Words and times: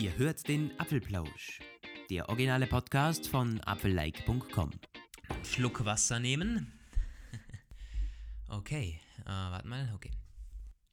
Ihr 0.00 0.16
hört 0.16 0.48
den 0.48 0.70
Apfelplausch, 0.80 1.60
der 2.08 2.30
originale 2.30 2.66
Podcast 2.66 3.28
von 3.28 3.60
apfellike.com. 3.60 4.70
Schluck 5.44 5.84
Wasser 5.84 6.18
nehmen. 6.18 6.72
okay, 8.48 8.98
äh, 9.26 9.28
warte 9.28 9.68
mal, 9.68 9.92
okay. 9.94 10.10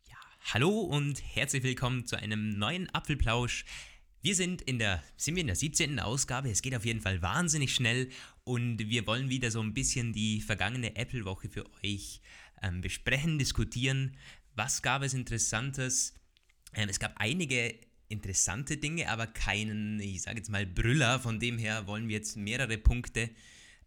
Ja, 0.09 0.17
hallo 0.53 0.81
und 0.81 1.23
herzlich 1.23 1.63
willkommen 1.63 2.05
zu 2.05 2.17
einem 2.17 2.49
neuen 2.59 2.93
Apfelplausch. 2.93 3.63
Wir 4.21 4.35
sind 4.35 4.61
in 4.63 4.77
der, 4.77 5.01
sind 5.15 5.35
wir 5.35 5.41
in 5.41 5.47
der 5.47 5.55
17. 5.55 6.01
Ausgabe. 6.01 6.49
Es 6.49 6.61
geht 6.61 6.75
auf 6.75 6.83
jeden 6.83 6.99
Fall 6.99 7.21
wahnsinnig 7.21 7.73
schnell 7.73 8.09
und 8.43 8.77
wir 8.89 9.07
wollen 9.07 9.29
wieder 9.29 9.51
so 9.51 9.61
ein 9.61 9.73
bisschen 9.73 10.11
die 10.11 10.41
vergangene 10.41 10.97
Apple-Woche 10.97 11.47
für 11.47 11.63
euch 11.81 12.19
ähm, 12.61 12.81
besprechen, 12.81 13.39
diskutieren. 13.39 14.17
Was 14.53 14.81
gab 14.81 15.01
es 15.01 15.13
Interessantes? 15.13 16.13
Ähm, 16.73 16.89
es 16.89 16.99
gab 16.99 17.13
einige 17.15 17.86
interessante 18.09 18.77
Dinge, 18.77 19.09
aber 19.09 19.27
keinen, 19.27 19.99
ich 19.99 20.21
sage 20.21 20.37
jetzt 20.37 20.49
mal, 20.49 20.65
Brüller. 20.65 21.19
Von 21.19 21.39
dem 21.39 21.57
her 21.57 21.87
wollen 21.87 22.07
wir 22.07 22.15
jetzt 22.15 22.37
mehrere 22.37 22.77
Punkte 22.77 23.29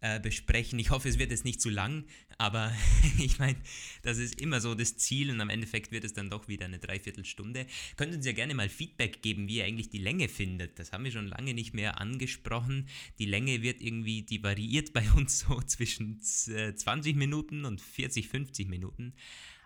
äh, 0.03 0.19
besprechen. 0.19 0.79
Ich 0.79 0.89
hoffe, 0.89 1.07
es 1.07 1.19
wird 1.19 1.31
jetzt 1.31 1.45
nicht 1.45 1.61
zu 1.61 1.69
lang, 1.69 2.05
aber 2.39 2.73
ich 3.19 3.37
meine, 3.37 3.57
das 4.01 4.17
ist 4.17 4.41
immer 4.41 4.59
so 4.59 4.73
das 4.73 4.97
Ziel 4.97 5.29
und 5.29 5.39
am 5.41 5.49
Endeffekt 5.49 5.91
wird 5.91 6.03
es 6.03 6.13
dann 6.13 6.29
doch 6.29 6.47
wieder 6.47 6.65
eine 6.65 6.79
Dreiviertelstunde. 6.79 7.67
Könnt 7.97 8.15
uns 8.15 8.25
ja 8.25 8.31
gerne 8.31 8.55
mal 8.55 8.67
Feedback 8.67 9.21
geben, 9.21 9.47
wie 9.47 9.57
ihr 9.57 9.65
eigentlich 9.65 9.89
die 9.89 9.99
Länge 9.99 10.27
findet. 10.27 10.79
Das 10.79 10.91
haben 10.91 11.03
wir 11.03 11.11
schon 11.11 11.27
lange 11.27 11.53
nicht 11.53 11.73
mehr 11.73 12.01
angesprochen. 12.01 12.87
Die 13.19 13.25
Länge 13.25 13.61
wird 13.61 13.81
irgendwie, 13.81 14.23
die 14.23 14.41
variiert 14.43 14.91
bei 14.91 15.09
uns 15.11 15.39
so 15.39 15.61
zwischen 15.67 16.19
20 16.19 17.15
Minuten 17.15 17.65
und 17.65 17.79
40, 17.79 18.27
50 18.27 18.69
Minuten. 18.69 19.13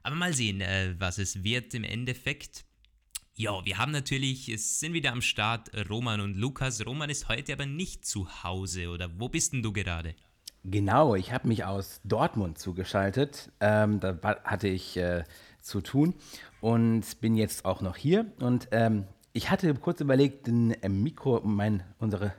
Aber 0.03 0.15
mal 0.15 0.33
sehen, 0.33 0.61
äh, 0.61 0.95
was 0.99 1.17
es 1.17 1.43
wird 1.43 1.73
im 1.73 1.83
Endeffekt. 1.83 2.65
Ja, 3.37 3.65
wir 3.65 3.77
haben 3.77 3.91
natürlich, 3.91 4.47
es 4.47 4.79
sind 4.79 4.93
wieder 4.93 5.11
am 5.11 5.21
Start 5.21 5.69
Roman 5.89 6.21
und 6.21 6.37
Lukas. 6.37 6.85
Roman 6.85 7.09
ist 7.09 7.27
heute 7.27 7.51
aber 7.51 7.65
nicht 7.65 8.05
zu 8.05 8.43
Hause, 8.45 8.87
oder 8.87 9.09
wo 9.19 9.27
bist 9.27 9.51
denn 9.51 9.61
du 9.61 9.73
gerade? 9.73 10.15
Genau, 10.63 11.15
ich 11.15 11.33
habe 11.33 11.49
mich 11.49 11.65
aus 11.65 11.99
Dortmund 12.05 12.57
zugeschaltet. 12.57 13.51
Ähm, 13.59 13.99
da 13.99 14.17
hatte 14.45 14.69
ich 14.69 14.95
äh, 14.95 15.25
zu 15.61 15.81
tun 15.81 16.13
und 16.61 17.03
bin 17.19 17.35
jetzt 17.35 17.65
auch 17.65 17.81
noch 17.81 17.97
hier. 17.97 18.31
Und 18.39 18.69
ähm, 18.71 19.03
ich 19.35 19.51
hatte 19.51 19.73
kurz 19.73 19.99
überlegt, 19.99 20.47
ein 20.47 20.71
äh, 20.81 20.87
Mikro, 20.87 21.41
mein, 21.43 21.83
unsere, 21.99 22.31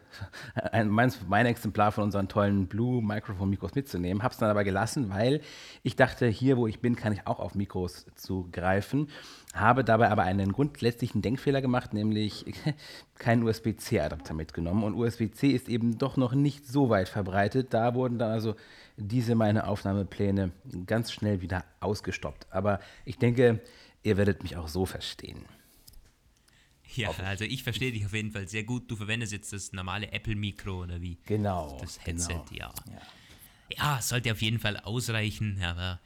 ein, 0.55 0.89
mein, 0.89 1.12
mein 1.28 1.44
Exemplar 1.44 1.92
von 1.92 2.05
unseren 2.05 2.27
tollen 2.27 2.69
Blue 2.69 3.02
Microphone 3.02 3.50
Mikros 3.50 3.75
mitzunehmen, 3.75 4.22
habe 4.22 4.33
es 4.33 4.39
dann 4.39 4.48
aber 4.48 4.64
gelassen, 4.64 5.11
weil 5.11 5.42
ich 5.83 5.94
dachte, 5.94 6.27
hier, 6.27 6.56
wo 6.56 6.67
ich 6.67 6.80
bin, 6.80 6.97
kann 6.97 7.12
ich 7.12 7.27
auch 7.27 7.39
auf 7.39 7.55
Mikros 7.55 8.06
zugreifen, 8.14 9.11
habe 9.52 9.84
dabei 9.84 10.08
aber 10.08 10.22
einen 10.22 10.52
grundsätzlichen 10.52 11.20
Denkfehler 11.20 11.61
gemacht, 11.61 11.92
nämlich 11.92 12.47
keinen 13.19 13.42
USB-C-Adapter 13.42 14.33
mitgenommen. 14.33 14.83
Und 14.83 14.94
USB-C 14.94 15.48
ist 15.48 15.69
eben 15.69 15.98
doch 15.98 16.17
noch 16.17 16.33
nicht 16.33 16.67
so 16.67 16.89
weit 16.89 17.11
verbreitet. 17.11 17.74
Da 17.74 17.94
wurden 17.94 18.19
dann 18.19 18.30
also 18.30 18.55
diese 18.97 19.34
meine 19.34 19.67
Aufnahmepläne 19.67 20.50
ganz 20.86 21.12
schnell 21.12 21.42
wieder 21.42 21.67
ausgestoppt. 21.80 22.47
Aber 22.48 22.80
ich 23.05 23.19
denke, 23.19 23.61
ihr 24.02 24.17
werdet 24.17 24.42
mich 24.42 24.56
auch 24.56 24.69
so 24.69 24.86
verstehen. 24.86 25.44
Ja, 26.95 27.11
also 27.11 27.45
ich 27.45 27.62
verstehe 27.62 27.92
dich 27.92 28.06
auf 28.06 28.12
jeden 28.12 28.33
Fall 28.33 28.48
sehr 28.48 28.65
gut. 28.65 28.91
Du 28.91 28.97
verwendest 28.97 29.33
jetzt 29.33 29.53
das 29.53 29.73
normale 29.73 30.12
Apple-Mikro 30.12 30.84
oder 30.84 31.01
wie? 31.01 31.19
Genau. 31.27 31.79
Das 31.81 31.98
Headset, 32.05 32.29
genau. 32.29 32.45
Ja. 32.53 32.75
ja. 32.91 33.01
Ja, 33.77 34.01
sollte 34.01 34.31
auf 34.33 34.42
jeden 34.42 34.61
Fall 34.61 34.77
ausreichen, 34.77 35.61
aber 35.62 36.01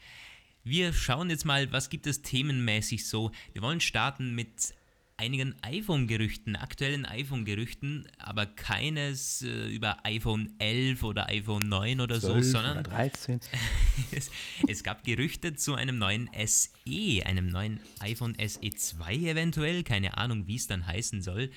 wir 0.64 0.92
schauen 0.92 1.30
jetzt 1.30 1.44
mal, 1.44 1.70
was 1.72 1.90
gibt 1.90 2.06
es 2.06 2.22
themenmäßig 2.22 3.06
so. 3.06 3.32
Wir 3.52 3.62
wollen 3.62 3.80
starten 3.80 4.34
mit 4.34 4.74
einigen 5.20 5.54
iPhone-Gerüchten, 5.60 6.56
aktuellen 6.56 7.04
iPhone-Gerüchten, 7.04 8.08
aber 8.16 8.46
keines 8.46 9.42
äh, 9.42 9.68
über 9.68 9.98
iPhone 10.06 10.54
11 10.58 11.02
oder 11.02 11.28
iPhone 11.28 11.68
9 11.68 12.00
oder 12.00 12.18
12 12.18 12.44
so, 12.44 12.52
sondern 12.52 12.78
oder 12.78 12.90
13. 12.90 13.38
es, 14.12 14.30
es, 14.66 14.82
gab 14.82 15.04
Gerüchte 15.04 15.54
zu 15.54 15.74
einem 15.74 15.98
neuen 15.98 16.30
SE, 16.46 17.26
einem 17.26 17.48
neuen 17.48 17.80
iPhone 17.98 18.34
SE 18.38 18.70
2 18.70 19.14
eventuell, 19.16 19.82
keine 19.82 20.16
Ahnung, 20.16 20.46
wie 20.46 20.56
es 20.56 20.66
dann 20.66 20.86
heißen 20.86 21.20
soll. 21.20 21.50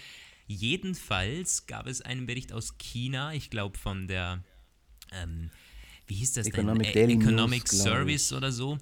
Jedenfalls 0.45 1.65
gab 1.65 1.87
es 1.87 2.01
einen 2.01 2.25
Bericht 2.25 2.51
aus 2.51 2.77
China, 2.77 3.33
ich 3.33 3.49
glaube 3.49 3.77
von 3.77 4.09
der, 4.09 4.43
ähm, 5.13 5.51
wie 6.05 6.15
hieß 6.15 6.33
das 6.33 6.47
Economic 6.47 6.91
denn? 6.91 7.07
Daily 7.07 7.23
Economic 7.23 7.71
News, 7.71 7.81
Service 7.81 8.33
oder 8.33 8.51
so 8.51 8.77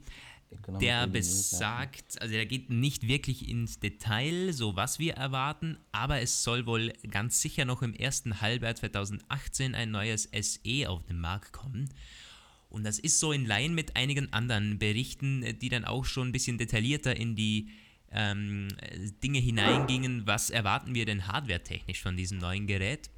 der 0.79 1.07
besagt, 1.07 2.22
also 2.22 2.34
der 2.34 2.45
geht 2.45 2.69
nicht 2.69 3.07
wirklich 3.07 3.47
ins 3.50 3.79
Detail, 3.79 4.53
so 4.53 4.75
was 4.75 5.00
wir 5.00 5.13
erwarten, 5.13 5.78
aber 5.91 6.22
es 6.22 6.44
soll 6.44 6.66
wohl 6.66 6.94
ganz 7.09 7.41
sicher 7.41 7.66
noch 7.66 7.81
im 7.81 7.94
ersten 7.94 8.41
Halbjahr 8.41 8.75
2018 8.75 9.75
ein 9.75 9.91
neues 9.91 10.29
SE 10.31 10.90
auf 10.90 11.03
den 11.03 11.19
Markt 11.19 11.51
kommen. 11.51 11.90
Und 12.69 12.85
das 12.85 13.00
ist 13.00 13.19
so 13.19 13.34
in 13.34 13.45
Line 13.45 13.73
mit 13.73 13.97
einigen 13.97 14.31
anderen 14.31 14.79
Berichten, 14.79 15.57
die 15.59 15.69
dann 15.69 15.85
auch 15.85 16.06
schon 16.06 16.29
ein 16.29 16.31
bisschen 16.31 16.57
detaillierter 16.57 17.16
in 17.16 17.35
die 17.35 17.69
ähm, 18.11 18.69
Dinge 19.23 19.40
hineingingen. 19.40 20.25
Was 20.25 20.50
erwarten 20.50 20.95
wir 20.95 21.06
denn 21.06 21.28
hardwaretechnisch 21.28 22.01
von 22.01 22.16
diesem 22.16 22.38
neuen 22.38 22.67
Gerät? 22.67 23.09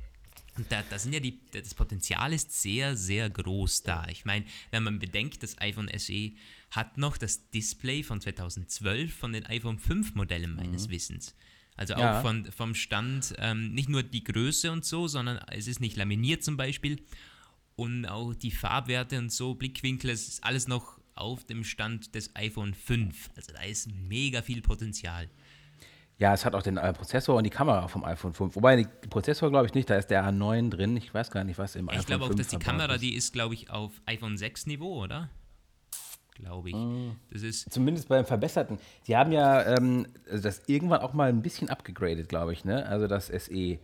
Und 0.58 0.72
da, 0.72 0.84
da 0.90 1.00
sind 1.00 1.14
ja 1.14 1.20
die, 1.20 1.40
das 1.52 1.74
Potenzial 1.74 2.32
ist 2.32 2.62
sehr, 2.62 2.96
sehr 2.96 3.30
groß 3.30 3.84
da. 3.84 4.08
Ich 4.10 4.26
meine, 4.26 4.46
wenn 4.72 4.84
man 4.84 5.00
bedenkt, 5.00 5.42
das 5.42 5.60
iPhone 5.60 5.90
SE 5.98 6.32
hat 6.72 6.98
noch 6.98 7.18
das 7.18 7.50
Display 7.50 8.04
von 8.04 8.22
2012 8.22 9.14
von 9.14 9.34
den 9.34 9.46
iPhone 9.48 9.80
5 9.80 10.16
Modellen 10.16 10.56
meines 10.56 10.88
mhm. 10.88 10.92
Wissens. 10.92 11.36
Also 11.76 11.96
auch 11.96 12.00
ja. 12.00 12.22
von, 12.22 12.46
vom 12.52 12.76
Stand, 12.76 13.34
ähm, 13.40 13.74
nicht 13.74 13.90
nur 13.90 14.04
die 14.04 14.24
Größe 14.24 14.72
und 14.72 14.86
so, 14.86 15.08
sondern 15.08 15.40
es 15.50 15.68
ist 15.68 15.80
nicht 15.80 15.98
laminiert 15.98 16.44
zum 16.44 16.56
Beispiel. 16.56 17.02
Und 17.76 18.06
auch 18.06 18.36
die 18.36 18.52
Farbwerte 18.52 19.18
und 19.18 19.32
so, 19.32 19.56
Blickwinkel, 19.56 20.12
es 20.12 20.28
ist 20.28 20.44
alles 20.44 20.68
noch 20.68 21.00
auf 21.16 21.44
dem 21.46 21.64
Stand 21.64 22.14
des 22.14 22.36
iPhone 22.36 22.76
5. 22.76 23.32
Also 23.36 23.54
da 23.54 23.64
ist 23.64 23.92
mega 23.92 24.42
viel 24.44 24.62
Potenzial. 24.62 25.30
Ja, 26.20 26.34
es 26.34 26.46
hat 26.46 26.54
auch 26.54 26.62
den 26.62 26.78
äh, 26.78 26.94
Prozessor 26.94 27.36
und 27.36 27.44
die 27.44 27.50
Kamera 27.50 27.88
vom 27.88 28.04
iPhone 28.06 28.34
5. 28.34 28.56
Wobei, 28.56 28.76
der 28.76 28.86
Prozessor 29.10 29.50
glaube 29.50 29.66
ich 29.66 29.74
nicht, 29.74 29.90
da 29.90 29.96
ist 29.96 30.08
der 30.08 30.24
A9 30.24 30.70
drin. 30.70 30.96
Ich 30.96 31.14
weiß 31.14 31.32
gar 31.32 31.44
nicht, 31.44 31.58
was 31.58 31.76
im 31.76 31.86
ich 31.86 31.92
iPhone 31.92 31.98
5 31.98 32.02
Ich 32.02 32.08
glaube 32.08 32.26
auch, 32.26 32.36
dass 32.36 32.48
die 32.48 32.58
Kamera, 32.58 32.94
ist. 32.94 33.02
die 33.02 33.16
ist, 33.16 33.34
glaube 33.34 33.56
ich, 33.56 33.70
auf 33.70 33.92
iPhone 34.06 34.38
6 34.38 34.68
Niveau, 34.68 35.04
oder? 35.04 35.30
Glaube 36.36 36.70
ich. 36.70 36.76
Mm. 36.76 37.12
Das 37.32 37.42
ist 37.42 37.72
Zumindest 37.72 38.08
beim 38.10 38.26
Verbesserten. 38.26 38.80
Die 39.08 39.16
haben 39.16 39.32
ja 39.32 39.78
ähm, 39.78 40.08
also 40.30 40.44
das 40.44 40.62
irgendwann 40.68 41.02
auch 41.02 41.14
mal 41.14 41.30
ein 41.30 41.42
bisschen 41.42 41.70
abgegradet, 41.70 42.30
glaube 42.30 42.54
ich, 42.54 42.66
ne? 42.66 42.86
Also 42.86 43.08
das 43.08 43.28
SE. 43.28 43.80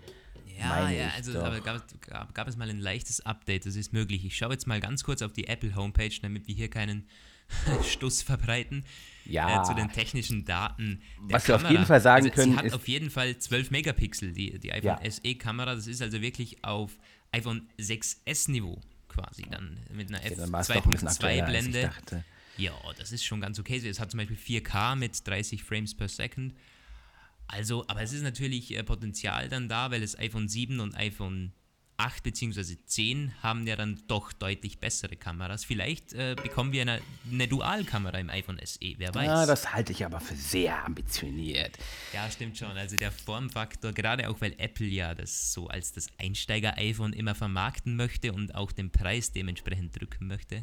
Ja, 0.57 0.89
ja, 0.89 1.09
also 1.15 1.33
gab, 1.33 1.63
gab, 2.01 2.33
gab, 2.33 2.47
es 2.47 2.57
mal 2.57 2.69
ein 2.69 2.79
leichtes 2.79 3.25
Update, 3.25 3.65
das 3.65 3.77
ist 3.77 3.93
möglich. 3.93 4.25
Ich 4.25 4.35
schaue 4.35 4.51
jetzt 4.51 4.67
mal 4.67 4.81
ganz 4.81 5.03
kurz 5.03 5.21
auf 5.21 5.31
die 5.31 5.47
Apple 5.47 5.73
Homepage, 5.75 6.11
damit 6.21 6.47
wir 6.47 6.55
hier 6.55 6.69
keinen 6.69 7.07
Stuss 7.83 8.21
verbreiten 8.21 8.83
ja. 9.31 9.61
äh, 9.61 9.63
zu 9.65 9.73
den 9.73 9.91
technischen 9.91 10.45
Daten. 10.45 11.01
Was 11.21 11.47
wir 11.47 11.55
auf 11.55 11.69
jeden 11.69 11.85
Fall 11.85 12.01
sagen 12.01 12.25
also, 12.25 12.35
können. 12.35 12.53
Sie 12.53 12.57
hat 12.57 12.73
auf 12.73 12.87
jeden 12.87 13.09
Fall 13.09 13.37
12 13.37 13.71
Megapixel, 13.71 14.33
die, 14.33 14.59
die 14.59 14.71
iPhone 14.71 14.97
ja. 15.03 15.11
SE-Kamera. 15.11 15.75
Das 15.75 15.87
ist 15.87 16.01
also 16.01 16.21
wirklich 16.21 16.63
auf 16.63 16.97
iPhone 17.31 17.67
6S-Niveau 17.79 18.79
quasi 19.07 19.45
dann 19.49 19.77
mit 19.93 20.09
einer 20.09 20.21
F2.2-Blende. 20.21 21.91
Ja, 22.57 22.73
das 22.97 23.11
ist 23.11 23.23
schon 23.23 23.39
ganz 23.41 23.57
okay. 23.59 23.77
Es 23.77 23.99
hat 23.99 24.11
zum 24.11 24.17
Beispiel 24.17 24.37
4K 24.37 24.95
mit 24.95 25.27
30 25.27 25.63
Frames 25.63 25.95
per 25.95 26.09
Second. 26.09 26.53
Also, 27.47 27.85
aber 27.87 28.01
es 28.01 28.13
ist 28.13 28.21
natürlich 28.21 28.77
äh, 28.77 28.83
Potenzial 28.83 29.49
dann 29.49 29.69
da, 29.69 29.89
weil 29.89 30.01
das 30.01 30.17
iPhone 30.17 30.47
7 30.47 30.79
und 30.79 30.95
iPhone 30.95 31.51
8 31.99 32.23
bzw. 32.23 32.77
10 32.85 33.33
haben 33.43 33.67
ja 33.67 33.75
dann 33.75 34.01
doch 34.07 34.31
deutlich 34.31 34.79
bessere 34.79 35.15
Kameras. 35.17 35.65
Vielleicht 35.65 36.13
äh, 36.13 36.35
bekommen 36.41 36.71
wir 36.71 36.83
eine, 36.83 37.01
eine 37.29 37.47
Dualkamera 37.47 38.17
im 38.19 38.29
iPhone 38.29 38.59
SE, 38.63 38.79
wer 38.97 39.13
weiß. 39.13 39.25
Ja, 39.25 39.45
das 39.45 39.73
halte 39.73 39.91
ich 39.91 40.05
aber 40.05 40.19
für 40.19 40.35
sehr 40.35 40.85
ambitioniert. 40.85 41.77
Ja, 42.13 42.29
stimmt 42.31 42.57
schon. 42.57 42.71
Also 42.71 42.95
der 42.95 43.11
Formfaktor, 43.11 43.91
gerade 43.91 44.29
auch 44.29 44.39
weil 44.39 44.55
Apple 44.57 44.87
ja 44.87 45.13
das 45.13 45.53
so 45.53 45.67
als 45.67 45.91
das 45.91 46.07
Einsteiger-iPhone 46.17 47.11
immer 47.13 47.35
vermarkten 47.35 47.95
möchte 47.97 48.31
und 48.31 48.55
auch 48.55 48.71
den 48.71 48.91
Preis 48.91 49.33
dementsprechend 49.33 49.99
drücken 49.99 50.27
möchte, 50.27 50.61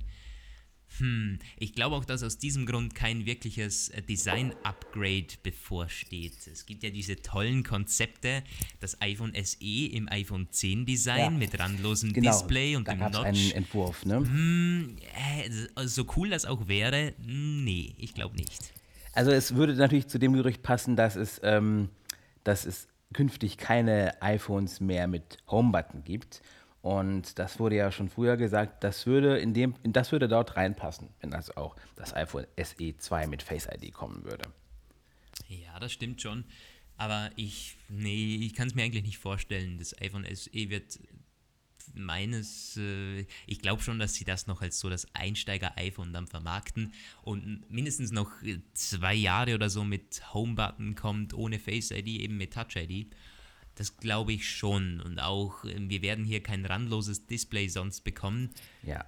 hm, 0.99 1.39
ich 1.59 1.73
glaube 1.73 1.97
auch, 1.97 2.05
dass 2.05 2.23
aus 2.23 2.39
diesem 2.39 2.67
Grund 2.67 2.95
kein 2.95 3.27
wirkliches 3.27 3.89
äh, 3.91 4.03
Design-Upgrade 4.03 5.27
bevorsteht. 5.43 6.47
Es 6.47 6.67
gibt 6.67 6.83
ja 6.83 6.91
diese 6.91 7.17
tollen 7.17 7.63
Konzepte, 7.63 8.43
das 8.81 9.01
iPhone 9.01 9.33
SE 9.43 9.87
im 9.93 10.09
iPhone 10.09 10.49
10 10.51 10.87
Design 10.87 11.19
ja, 11.19 11.31
mit 11.31 11.59
randlosem 11.59 12.13
genau, 12.13 12.31
Display 12.31 12.77
und 12.77 12.89
da 12.89 12.93
dem 12.93 13.01
Notch. 13.01 13.25
einen 13.25 13.51
Entwurf, 13.53 14.05
ne? 14.05 14.17
Hm, 14.17 14.97
äh, 15.77 15.87
so 15.87 16.07
cool 16.17 16.31
das 16.31 16.45
auch 16.45 16.69
wäre, 16.69 17.15
nee, 17.19 17.95
ich 17.99 18.15
glaube 18.15 18.37
nicht. 18.37 18.73
Also 19.13 19.31
es 19.31 19.55
würde 19.55 19.75
natürlich 19.75 20.09
zu 20.09 20.19
dem 20.19 20.35
Gerücht 20.35 20.63
passen, 20.63 20.97
dass 20.97 21.17
es, 21.17 21.41
ähm, 21.43 21.89
dass 22.45 22.67
es 22.67 22.89
künftig 23.13 23.57
keine 23.57 24.21
iPhones 24.21 24.81
mehr 24.81 25.07
mit 25.07 25.39
Home-Button 25.49 26.05
gibt 26.05 26.43
und 26.87 27.41
das 27.41 27.59
wurde 27.59 27.75
ja 27.75 27.91
schon 27.91 28.09
früher 28.09 28.37
gesagt, 28.37 28.85
das 28.85 29.07
würde, 29.07 29.39
in 29.39 29.55
dem, 29.55 29.75
das 29.83 30.13
würde 30.13 30.29
dort 30.29 30.57
reinpassen, 30.57 31.09
wenn 31.21 31.35
also 31.35 31.53
auch 31.57 31.75
das 31.97 32.15
iPhone 32.15 32.47
SE 32.57 32.97
2 32.97 33.27
mit 33.27 33.43
Face 33.43 33.67
ID 33.67 33.93
kommen 33.93 34.23
würde. 34.23 34.45
Ja, 35.49 35.81
das 35.81 35.91
stimmt 35.91 36.23
schon. 36.23 36.45
Aber 36.97 37.33
ich, 37.35 37.77
nee, 37.89 38.37
ich 38.37 38.55
kann 38.55 38.69
es 38.69 38.77
mir 38.77 38.85
eigentlich 38.85 39.03
nicht 39.03 39.19
vorstellen. 39.19 39.79
Das 39.79 40.01
iPhone 40.01 40.25
SE 40.33 40.53
wird 40.53 41.01
meines, 41.93 42.77
äh, 42.77 43.27
ich 43.49 43.59
glaube 43.59 43.83
schon, 43.83 43.99
dass 43.99 44.15
sie 44.15 44.25
das 44.25 44.47
noch 44.47 44.63
als 44.63 44.79
so 44.79 44.89
das 44.89 45.13
Einsteiger-iPhone 45.13 46.13
dann 46.13 46.29
vermarkten 46.29 46.93
und 47.23 47.69
mindestens 47.69 48.13
noch 48.13 48.31
zwei 48.75 49.15
Jahre 49.15 49.57
oder 49.57 49.71
so 49.71 49.83
mit 49.83 50.23
Home-Button 50.33 50.95
kommt, 50.95 51.35
ohne 51.35 51.59
Face-ID, 51.59 52.07
eben 52.07 52.37
mit 52.37 52.53
Touch-ID. 52.53 53.09
Das 53.77 53.97
glaube 53.99 54.33
ich 54.33 54.51
schon. 54.51 55.01
Und 55.01 55.21
auch, 55.21 55.65
äh, 55.65 55.77
wir 55.79 56.03
werden 56.03 56.25
hier 56.25 56.43
kein 56.43 56.67
randloses 56.67 57.27
Display 57.27 57.69
sonst 57.69 58.03
bekommen. 58.03 58.51
Ja. 58.83 59.05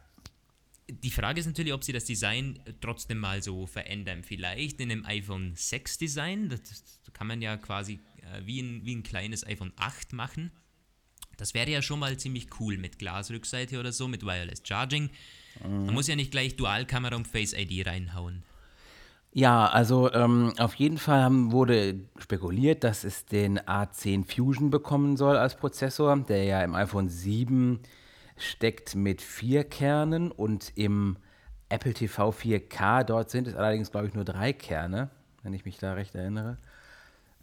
Die 0.89 1.11
Frage 1.11 1.41
ist 1.41 1.47
natürlich, 1.47 1.73
ob 1.73 1.85
sie 1.85 1.93
das 1.93 2.05
Design 2.05 2.61
trotzdem 2.81 3.19
mal 3.19 3.43
so 3.43 3.67
verändern. 3.67 4.23
Vielleicht 4.23 4.81
in 4.81 4.91
einem 4.91 5.05
iPhone 5.05 5.53
6 5.55 5.99
Design. 5.99 6.49
Das, 6.49 6.85
kann 7.13 7.27
man 7.27 7.43
ja 7.43 7.57
quasi 7.57 7.99
äh, 8.23 8.47
wie, 8.47 8.61
ein, 8.61 8.85
wie 8.85 8.95
ein 8.95 9.03
kleines 9.03 9.45
iPhone 9.45 9.73
8 9.77 10.13
machen. 10.13 10.53
Das 11.37 11.55
wäre 11.55 11.71
ja 11.71 11.83
schon 11.83 11.99
mal 11.99 12.17
ziemlich 12.17 12.49
cool 12.61 12.79
mit 12.79 12.99
Glasrückseite 12.99 13.81
oder 13.81 13.93
so, 13.93 14.09
mit 14.09 14.25
Wireless 14.25 14.63
Charging. 14.65 15.11
Man 15.63 15.95
muss 15.95 16.07
ja 16.07 16.17
nicht 16.17 16.31
gleich 16.31 16.57
Dualkamera 16.57 17.17
und 17.17 17.27
Face 17.27 17.53
ID 17.53 17.87
reinhauen. 17.87 18.43
Ja, 19.33 19.67
also 19.67 20.13
ähm, 20.13 20.53
auf 20.59 20.75
jeden 20.75 20.99
Fall 20.99 21.23
haben, 21.23 21.53
wurde 21.53 22.01
spekuliert, 22.19 22.83
dass 22.83 23.05
es 23.05 23.27
den 23.27 23.61
A10 23.61 24.25
Fusion 24.25 24.71
bekommen 24.71 25.17
soll 25.17 25.37
als 25.37 25.55
Prozessor, 25.55 26.17
der 26.17 26.45
ja 26.45 26.63
im 26.63 26.75
iPhone 26.75 27.09
7 27.09 27.81
steckt 28.37 28.95
mit 28.95 29.21
vier 29.21 29.65
Kernen 29.65 30.31
und 30.33 30.73
im 30.77 31.17
Apple 31.69 31.93
TV 31.93 32.31
4K, 32.31 33.05
dort 33.05 33.31
sind 33.31 33.47
es 33.47 33.55
allerdings, 33.55 33.91
glaube 33.91 34.07
ich, 34.07 34.15
nur 34.15 34.25
drei 34.25 34.53
Kerne, 34.53 35.11
wenn 35.43 35.53
ich 35.53 35.65
mich 35.65 35.79
da 35.79 35.93
recht 35.93 36.15
erinnere. 36.15 36.57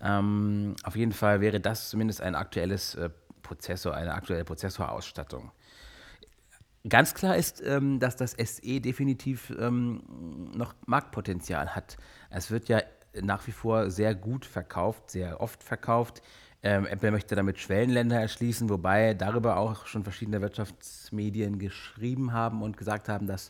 Ähm, 0.01 0.75
auf 0.83 0.95
jeden 0.95 1.11
Fall 1.11 1.41
wäre 1.41 1.59
das 1.59 1.89
zumindest 1.89 2.21
ein 2.21 2.35
aktuelles 2.35 2.95
äh, 2.95 3.09
Prozessor, 3.43 3.93
eine 3.93 4.13
aktuelle 4.13 4.43
Prozessorausstattung. 4.43 5.51
Ganz 6.87 7.15
klar 7.15 7.35
ist, 7.35 7.63
ähm, 7.65 7.99
dass 7.99 8.15
das 8.15 8.33
SE 8.33 8.79
definitiv 8.79 9.51
ähm, 9.59 10.03
noch 10.55 10.75
Marktpotenzial 10.85 11.75
hat. 11.75 11.97
Es 12.29 12.51
wird 12.51 12.69
ja 12.69 12.81
nach 13.21 13.47
wie 13.47 13.51
vor 13.51 13.89
sehr 13.89 14.13
gut 14.13 14.45
verkauft, 14.45 15.09
sehr 15.09 15.41
oft 15.41 15.63
verkauft. 15.63 16.21
Ähm, 16.61 16.85
Apple 16.85 17.11
möchte 17.11 17.35
damit 17.35 17.59
Schwellenländer 17.59 18.19
erschließen, 18.19 18.69
wobei 18.69 19.15
darüber 19.15 19.57
auch 19.57 19.87
schon 19.87 20.03
verschiedene 20.03 20.41
Wirtschaftsmedien 20.41 21.57
geschrieben 21.57 22.33
haben 22.33 22.61
und 22.61 22.77
gesagt 22.77 23.09
haben, 23.09 23.25
dass 23.25 23.49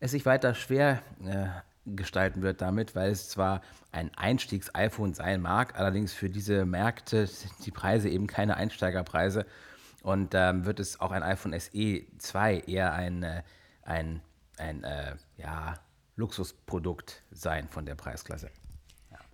es 0.00 0.10
sich 0.10 0.26
weiter 0.26 0.54
schwer 0.54 1.02
äh, 1.24 1.46
gestalten 1.86 2.42
wird 2.42 2.60
damit, 2.60 2.96
weil 2.96 3.10
es 3.10 3.28
zwar 3.28 3.60
ein 3.92 4.10
Einstiegs-iPhone 4.16 5.14
sein 5.14 5.40
mag, 5.40 5.78
allerdings 5.78 6.12
für 6.12 6.30
diese 6.30 6.64
Märkte 6.64 7.26
sind 7.26 7.52
die 7.64 7.70
Preise 7.70 8.08
eben 8.08 8.26
keine 8.26 8.56
Einsteigerpreise 8.56 9.46
und 10.04 10.34
ähm, 10.34 10.66
wird 10.66 10.80
es 10.80 11.00
auch 11.00 11.12
ein 11.12 11.22
iPhone 11.22 11.58
SE 11.58 12.02
2 12.18 12.58
eher 12.66 12.92
ein, 12.92 13.22
äh, 13.22 13.42
ein, 13.82 14.20
ein 14.58 14.84
äh, 14.84 15.16
ja, 15.38 15.80
Luxusprodukt 16.16 17.22
sein 17.30 17.68
von 17.68 17.86
der 17.86 17.94
Preisklasse. 17.94 18.50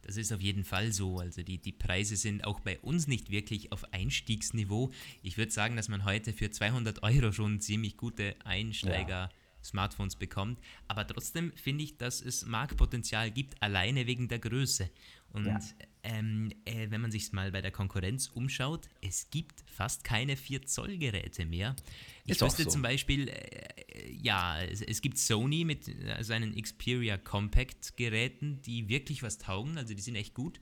Das 0.02 0.16
ist 0.16 0.32
auf 0.32 0.40
jeden 0.40 0.64
Fall 0.64 0.92
so. 0.92 1.18
Also 1.18 1.42
die, 1.42 1.58
die 1.58 1.72
Preise 1.72 2.16
sind 2.16 2.44
auch 2.44 2.60
bei 2.60 2.78
uns 2.80 3.06
nicht 3.06 3.30
wirklich 3.30 3.70
auf 3.70 3.92
Einstiegsniveau. 3.92 4.90
Ich 5.22 5.36
würde 5.38 5.52
sagen, 5.52 5.76
dass 5.76 5.88
man 5.88 6.04
heute 6.04 6.32
für 6.32 6.50
200 6.50 7.02
Euro 7.02 7.32
schon 7.32 7.60
ziemlich 7.60 7.96
gute 7.96 8.34
Einsteiger 8.44 9.08
ja. 9.08 9.30
Smartphones 9.62 10.16
bekommt. 10.16 10.58
Aber 10.88 11.06
trotzdem 11.06 11.52
finde 11.54 11.84
ich, 11.84 11.98
dass 11.98 12.22
es 12.22 12.46
Marktpotenzial 12.46 13.30
gibt, 13.30 13.62
alleine 13.62 14.06
wegen 14.06 14.28
der 14.28 14.38
Größe. 14.38 14.88
Und 15.32 15.46
ja. 15.46 15.60
Ähm, 16.02 16.52
äh, 16.64 16.90
wenn 16.90 17.00
man 17.00 17.10
sich 17.10 17.32
mal 17.32 17.52
bei 17.52 17.60
der 17.60 17.70
Konkurrenz 17.70 18.28
umschaut, 18.28 18.88
es 19.02 19.30
gibt 19.30 19.64
fast 19.66 20.04
keine 20.04 20.34
4-Zoll-Geräte 20.34 21.46
mehr. 21.46 21.76
Ich 22.24 22.32
Ist 22.32 22.42
wüsste 22.42 22.64
so. 22.64 22.70
zum 22.70 22.82
Beispiel, 22.82 23.28
äh, 23.28 24.10
ja, 24.10 24.62
es, 24.62 24.80
es, 24.82 25.02
gibt 25.02 25.18
Sony 25.18 25.64
mit 25.64 25.88
äh, 25.88 26.22
seinen 26.22 26.60
Xperia 26.60 27.18
Compact-Geräten, 27.18 28.62
die 28.62 28.88
wirklich 28.88 29.22
was 29.22 29.38
taugen, 29.38 29.76
also 29.78 29.94
die 29.94 30.02
sind 30.02 30.16
echt 30.16 30.34
gut. 30.34 30.60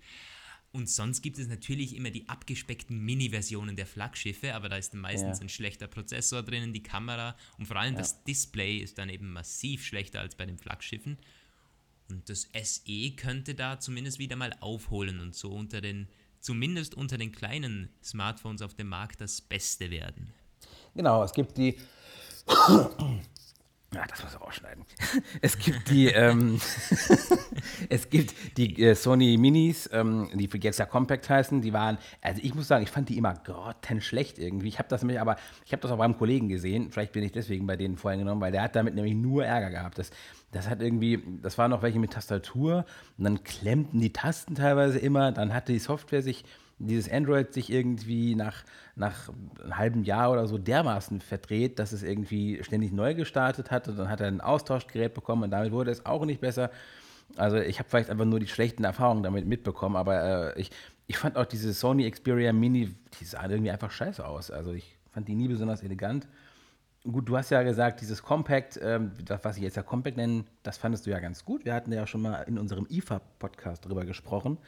Und 0.71 0.89
sonst 0.89 1.23
gibt 1.23 1.39
es 1.39 1.49
natürlich 1.49 1.97
immer 1.97 2.11
die 2.11 2.29
abgespeckten 2.29 2.99
Mini-Versionen 2.99 3.75
der 3.75 3.87
Flaggschiffe, 3.87 4.55
aber 4.55 4.69
da 4.69 4.77
ist 4.77 4.93
meistens 4.93 5.39
ja. 5.39 5.45
ein 5.45 5.49
schlechter 5.49 5.87
Prozessor 5.87 6.43
drinnen, 6.43 6.75
die 6.75 6.83
Kamera 6.83 7.37
und 7.57 7.67
vor 7.67 7.77
allem 7.77 7.95
ja. 7.95 8.01
das 8.01 8.23
Display 8.25 8.79
ist 8.79 8.99
dann 8.99 9.09
eben 9.09 9.33
massiv 9.33 9.85
schlechter 9.85 10.21
als 10.21 10.35
bei 10.35 10.45
den 10.45 10.59
Flaggschiffen. 10.59 11.17
Und 12.11 12.29
das 12.29 12.49
SE 12.63 13.11
könnte 13.17 13.55
da 13.55 13.79
zumindest 13.79 14.19
wieder 14.19 14.37
mal 14.37 14.55
aufholen 14.61 15.21
und 15.21 15.35
so 15.35 15.51
unter 15.51 15.81
den, 15.81 16.09
zumindest 16.41 16.95
unter 16.95 17.19
den 17.19 17.33
kleinen 17.33 17.91
Smartphones 18.03 18.63
auf 18.63 18.75
dem 18.75 18.89
Markt 18.89 19.21
das 19.21 19.41
Beste 19.41 19.91
werden. 19.91 20.33
Genau, 20.95 21.23
es 21.23 21.33
gibt 21.33 21.59
die 21.59 21.77
ja, 23.95 24.05
das 24.09 24.23
muss 24.23 24.35
ich 24.35 24.41
rausschneiden. 24.41 24.85
Es 25.41 25.59
gibt 25.59 25.91
die, 25.91 26.07
ähm, 26.07 26.61
es 27.89 28.09
gibt 28.11 28.35
die 28.57 28.83
äh, 28.83 28.95
Sony 28.95 29.37
Minis, 29.37 29.89
ähm, 29.93 30.29
die 30.35 30.49
jetzt 30.61 30.79
ja 30.79 30.87
Compact 30.87 31.29
heißen. 31.29 31.61
Die 31.61 31.73
waren, 31.73 31.99
also 32.23 32.41
ich 32.43 32.55
muss 32.55 32.69
sagen, 32.69 32.83
ich 32.83 32.91
fand 32.91 33.09
die 33.09 33.17
immer 33.17 33.35
grottenschlecht 33.35 34.39
irgendwie. 34.39 34.69
Ich 34.69 34.79
habe 34.79 34.89
das 34.89 35.03
nämlich 35.03 35.21
aber, 35.21 35.37
ich 35.65 35.73
habe 35.73 35.83
das 35.83 35.91
auch 35.91 35.99
beim 35.99 36.17
Kollegen 36.17 36.49
gesehen. 36.49 36.91
Vielleicht 36.91 37.13
bin 37.13 37.23
ich 37.23 37.33
deswegen 37.33 37.67
bei 37.67 37.77
denen 37.77 37.97
vorhin 37.97 38.21
genommen, 38.21 38.41
weil 38.41 38.53
der 38.53 38.63
hat 38.63 38.77
damit 38.77 38.95
nämlich 38.95 39.15
nur 39.15 39.45
Ärger 39.45 39.71
gehabt. 39.71 39.99
Das, 39.99 40.11
das 40.53 40.69
hat 40.69 40.81
irgendwie, 40.81 41.23
das 41.43 41.59
waren 41.59 41.71
noch 41.71 41.83
welche 41.83 41.99
mit 41.99 42.13
Tastatur 42.13 42.85
und 43.19 43.25
dann 43.25 43.45
klemmten 43.45 44.01
die 44.01 44.13
Tasten 44.13 44.55
teilweise 44.55 44.99
immer. 44.99 45.33
Dann 45.33 45.53
hatte 45.53 45.73
die 45.73 45.79
Software 45.79 46.23
sich 46.23 46.45
dieses 46.79 47.11
Android 47.11 47.53
sich 47.53 47.71
irgendwie 47.71 48.35
nach, 48.35 48.65
nach 48.95 49.29
einem 49.29 49.77
halben 49.77 50.05
Jahr 50.05 50.31
oder 50.31 50.47
so 50.47 50.59
dermaßen 50.59 51.21
verdreht, 51.21 51.79
dass 51.79 51.93
es 51.93 52.03
irgendwie 52.03 52.63
ständig 52.63 52.93
neu 52.93 53.15
gestartet 53.15 53.71
hat 53.71 53.89
und 53.89 53.99
dann 53.99 54.09
hat 54.09 54.21
er 54.21 54.29
ein 54.29 54.41
Austauschgerät 54.41 55.13
bekommen 55.13 55.45
und 55.45 55.51
damit 55.51 55.73
wurde 55.73 55.91
es 55.91 56.07
auch 56.07 56.25
nicht 56.25 56.41
besser. 56.41 56.71
Also 57.37 57.59
ich 57.59 57.79
habe 57.79 57.89
vielleicht 57.89 58.11
einfach 58.11 58.25
nur 58.25 58.41
die 58.41 58.47
schlechten 58.47 58.85
Erfahrungen 58.85 59.23
damit 59.23 59.47
mitbekommen, 59.47 59.97
aber 59.97 60.55
äh, 60.57 60.61
ich, 60.61 60.71
ich 61.09 61.19
fand 61.19 61.37
auch 61.37 61.47
diese 61.47 61.73
Sony 61.75 62.11
Xperia 62.11 62.53
Mini, 62.53 62.95
die 63.21 63.25
sahen 63.25 63.51
irgendwie 63.51 63.71
einfach 63.71 63.91
scheiße 63.91 64.25
aus. 64.25 64.51
Also 64.51 64.73
ich 64.73 64.97
fand 65.11 65.29
die 65.29 65.35
nie 65.35 65.49
besonders 65.49 65.83
elegant. 65.83 66.27
Gut, 67.11 67.27
du 67.27 67.39
hast 67.39 67.49
ja 67.49 67.63
gesagt, 67.63 68.03
dieses 68.03 68.23
Compact, 68.23 68.79
ähm, 68.83 69.13
das, 69.25 69.43
was 69.43 69.57
ich 69.57 69.63
jetzt 69.63 69.77
ja 69.77 69.83
Compact 69.83 70.19
nenne, 70.19 70.45
das 70.63 70.77
fandest 70.77 71.07
du 71.07 71.11
ja 71.11 71.19
ganz 71.21 71.43
gut. 71.43 71.65
Wir 71.65 71.73
hatten 71.73 71.91
ja 71.91 72.07
schon 72.07 72.21
mal 72.21 72.43
in 72.43 72.59
unserem 72.59 72.87
IFA-Podcast 72.91 73.87
drüber 73.87 74.05
gesprochen. 74.05 74.59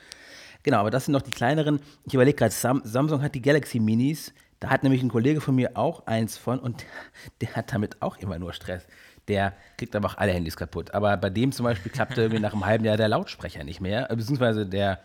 Genau, 0.63 0.79
aber 0.79 0.91
das 0.91 1.05
sind 1.05 1.13
noch 1.13 1.21
die 1.21 1.33
kleineren. 1.33 1.81
Ich 2.07 2.15
überlege 2.15 2.39
gerade, 2.39 2.53
Sam 2.53 2.81
Samsung 2.83 3.21
hat 3.21 3.35
die 3.35 3.43
Galaxy 3.43 3.79
Minis. 3.79 4.33
Da 4.59 4.71
hat 4.71 4.83
nämlich 4.85 5.03
ein 5.03 5.11
Kollege 5.11 5.43
von 5.43 5.55
mir 5.55 5.73
auch 5.77 6.07
eins 6.07 6.39
von 6.39 6.59
und 6.61 6.87
der 7.43 7.57
hat 7.57 7.75
damit 7.75 8.01
auch 8.01 8.17
immer 8.17 8.39
nur 8.39 8.55
Stress. 8.55 8.87
Der 9.29 9.53
kriegt 9.77 9.95
einfach 9.95 10.17
alle 10.17 10.33
Handys 10.33 10.57
kaputt. 10.57 10.95
Aber 10.95 11.15
bei 11.19 11.29
dem 11.29 11.53
zum 11.53 11.65
Beispiel 11.65 11.93
klappte 11.93 12.23
irgendwie 12.23 12.41
nach 12.41 12.55
einem 12.55 12.65
halben 12.65 12.87
Jahr 12.87 12.97
der 12.97 13.09
Lautsprecher 13.09 13.65
nicht 13.65 13.83
mehr, 13.83 14.11
äh, 14.11 14.17
beziehungsweise 14.17 14.65
der, 14.65 15.01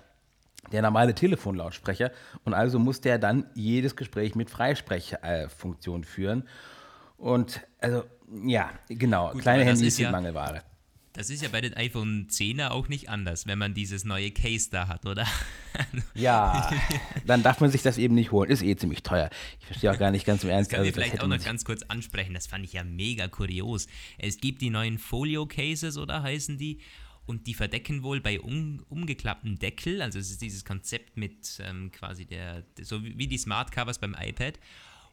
der 0.72 0.82
normale 0.82 1.14
Telefonlautsprecher. 1.14 2.12
Und 2.46 2.54
also 2.54 2.80
muss 2.80 3.02
der 3.02 3.18
dann 3.18 3.48
jedes 3.56 3.98
Gespräch 3.98 4.36
mit 4.36 4.50
Freisprechfunktion 4.50 6.06
führen. 6.06 6.48
Und 7.18 7.62
also, 7.80 8.04
ja, 8.44 8.72
genau, 8.90 9.32
Gut, 9.32 9.42
kleine 9.42 9.64
Handys 9.64 9.96
sind 9.96 10.06
ja, 10.06 10.12
Mangelware. 10.12 10.64
Das 11.16 11.30
ist 11.30 11.42
ja 11.42 11.48
bei 11.48 11.62
den 11.62 11.74
iPhone 11.76 12.28
10er 12.28 12.72
auch 12.72 12.90
nicht 12.90 13.08
anders, 13.08 13.48
wenn 13.48 13.58
man 13.58 13.74
dieses 13.74 14.04
neue 14.04 14.32
Case 14.32 14.70
da 14.70 14.88
hat, 14.88 15.06
oder? 15.06 15.26
Ja, 16.14 16.72
dann 17.26 17.44
darf 17.44 17.60
man 17.60 17.70
sich 17.70 17.82
das 17.82 17.98
eben 17.98 18.16
nicht 18.16 18.32
holen. 18.32 18.50
Ist 18.50 18.62
eh 18.62 18.78
ziemlich 18.78 19.04
teuer. 19.04 19.30
Ich 19.60 19.66
verstehe 19.66 19.92
auch 19.92 19.98
gar 19.98 20.12
nicht 20.12 20.26
ganz 20.26 20.44
im 20.46 20.50
Ernst. 20.50 20.72
Das 20.72 20.78
können 20.78 20.86
wir 20.86 20.94
also, 20.94 21.02
vielleicht 21.02 21.22
auch 21.22 21.28
noch 21.28 21.44
ganz 21.44 21.66
kurz 21.66 21.84
ansprechen. 21.84 22.34
Das 22.34 22.48
fand 22.48 22.64
ich 22.64 22.72
ja 22.74 22.86
mega 22.86 23.28
kurios. 23.28 23.88
Es 24.18 24.38
gibt 24.38 24.62
die 24.62 24.70
neuen 24.70 24.98
Folio-Cases, 24.98 25.98
oder 25.98 26.24
heißen 26.24 26.58
die? 26.58 26.80
Und 27.26 27.48
die 27.48 27.54
verdecken 27.54 28.04
wohl 28.04 28.22
bei 28.22 28.40
um, 28.40 28.86
umgeklappten 28.88 29.58
Deckel, 29.58 30.02
also 30.02 30.20
es 30.20 30.30
ist 30.30 30.42
dieses 30.42 30.64
Konzept 30.64 31.18
mit 31.18 31.60
ähm, 31.60 31.92
quasi 31.92 32.26
der, 32.26 32.64
so 32.82 33.04
wie 33.04 33.28
die 33.28 33.38
Smart 33.38 33.72
Covers 33.72 34.00
beim 34.00 34.16
iPad. 34.20 34.60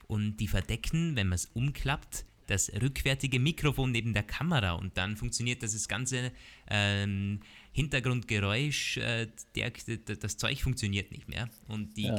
Und 0.07 0.37
die 0.39 0.49
verdecken, 0.49 1.17
wenn 1.17 1.29
man 1.29 1.37
es 1.37 1.47
umklappt, 1.55 2.25
das 2.47 2.71
rückwärtige 2.81 3.41
Mikrofon 3.41 3.93
neben 3.93 4.13
der 4.13 4.25
Kamera 4.25 4.73
und 4.73 4.97
dann 4.99 5.17
funktioniert 5.17 5.63
das 5.63 5.89
ganze 5.89 6.33
ähm, 6.69 7.41
Hintergrundgeräusch, 7.73 8.99
äh, 8.99 9.29
der, 9.55 9.73
das 10.21 10.37
Zeug 10.37 10.61
funktioniert 10.61 11.11
nicht 11.13 11.29
mehr 11.29 11.49
und 11.69 11.97
die, 11.97 12.03
ja. 12.03 12.17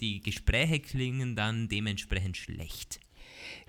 die 0.00 0.20
Gespräche 0.20 0.80
klingen 0.80 1.36
dann 1.36 1.68
dementsprechend 1.68 2.36
schlecht. 2.36 3.00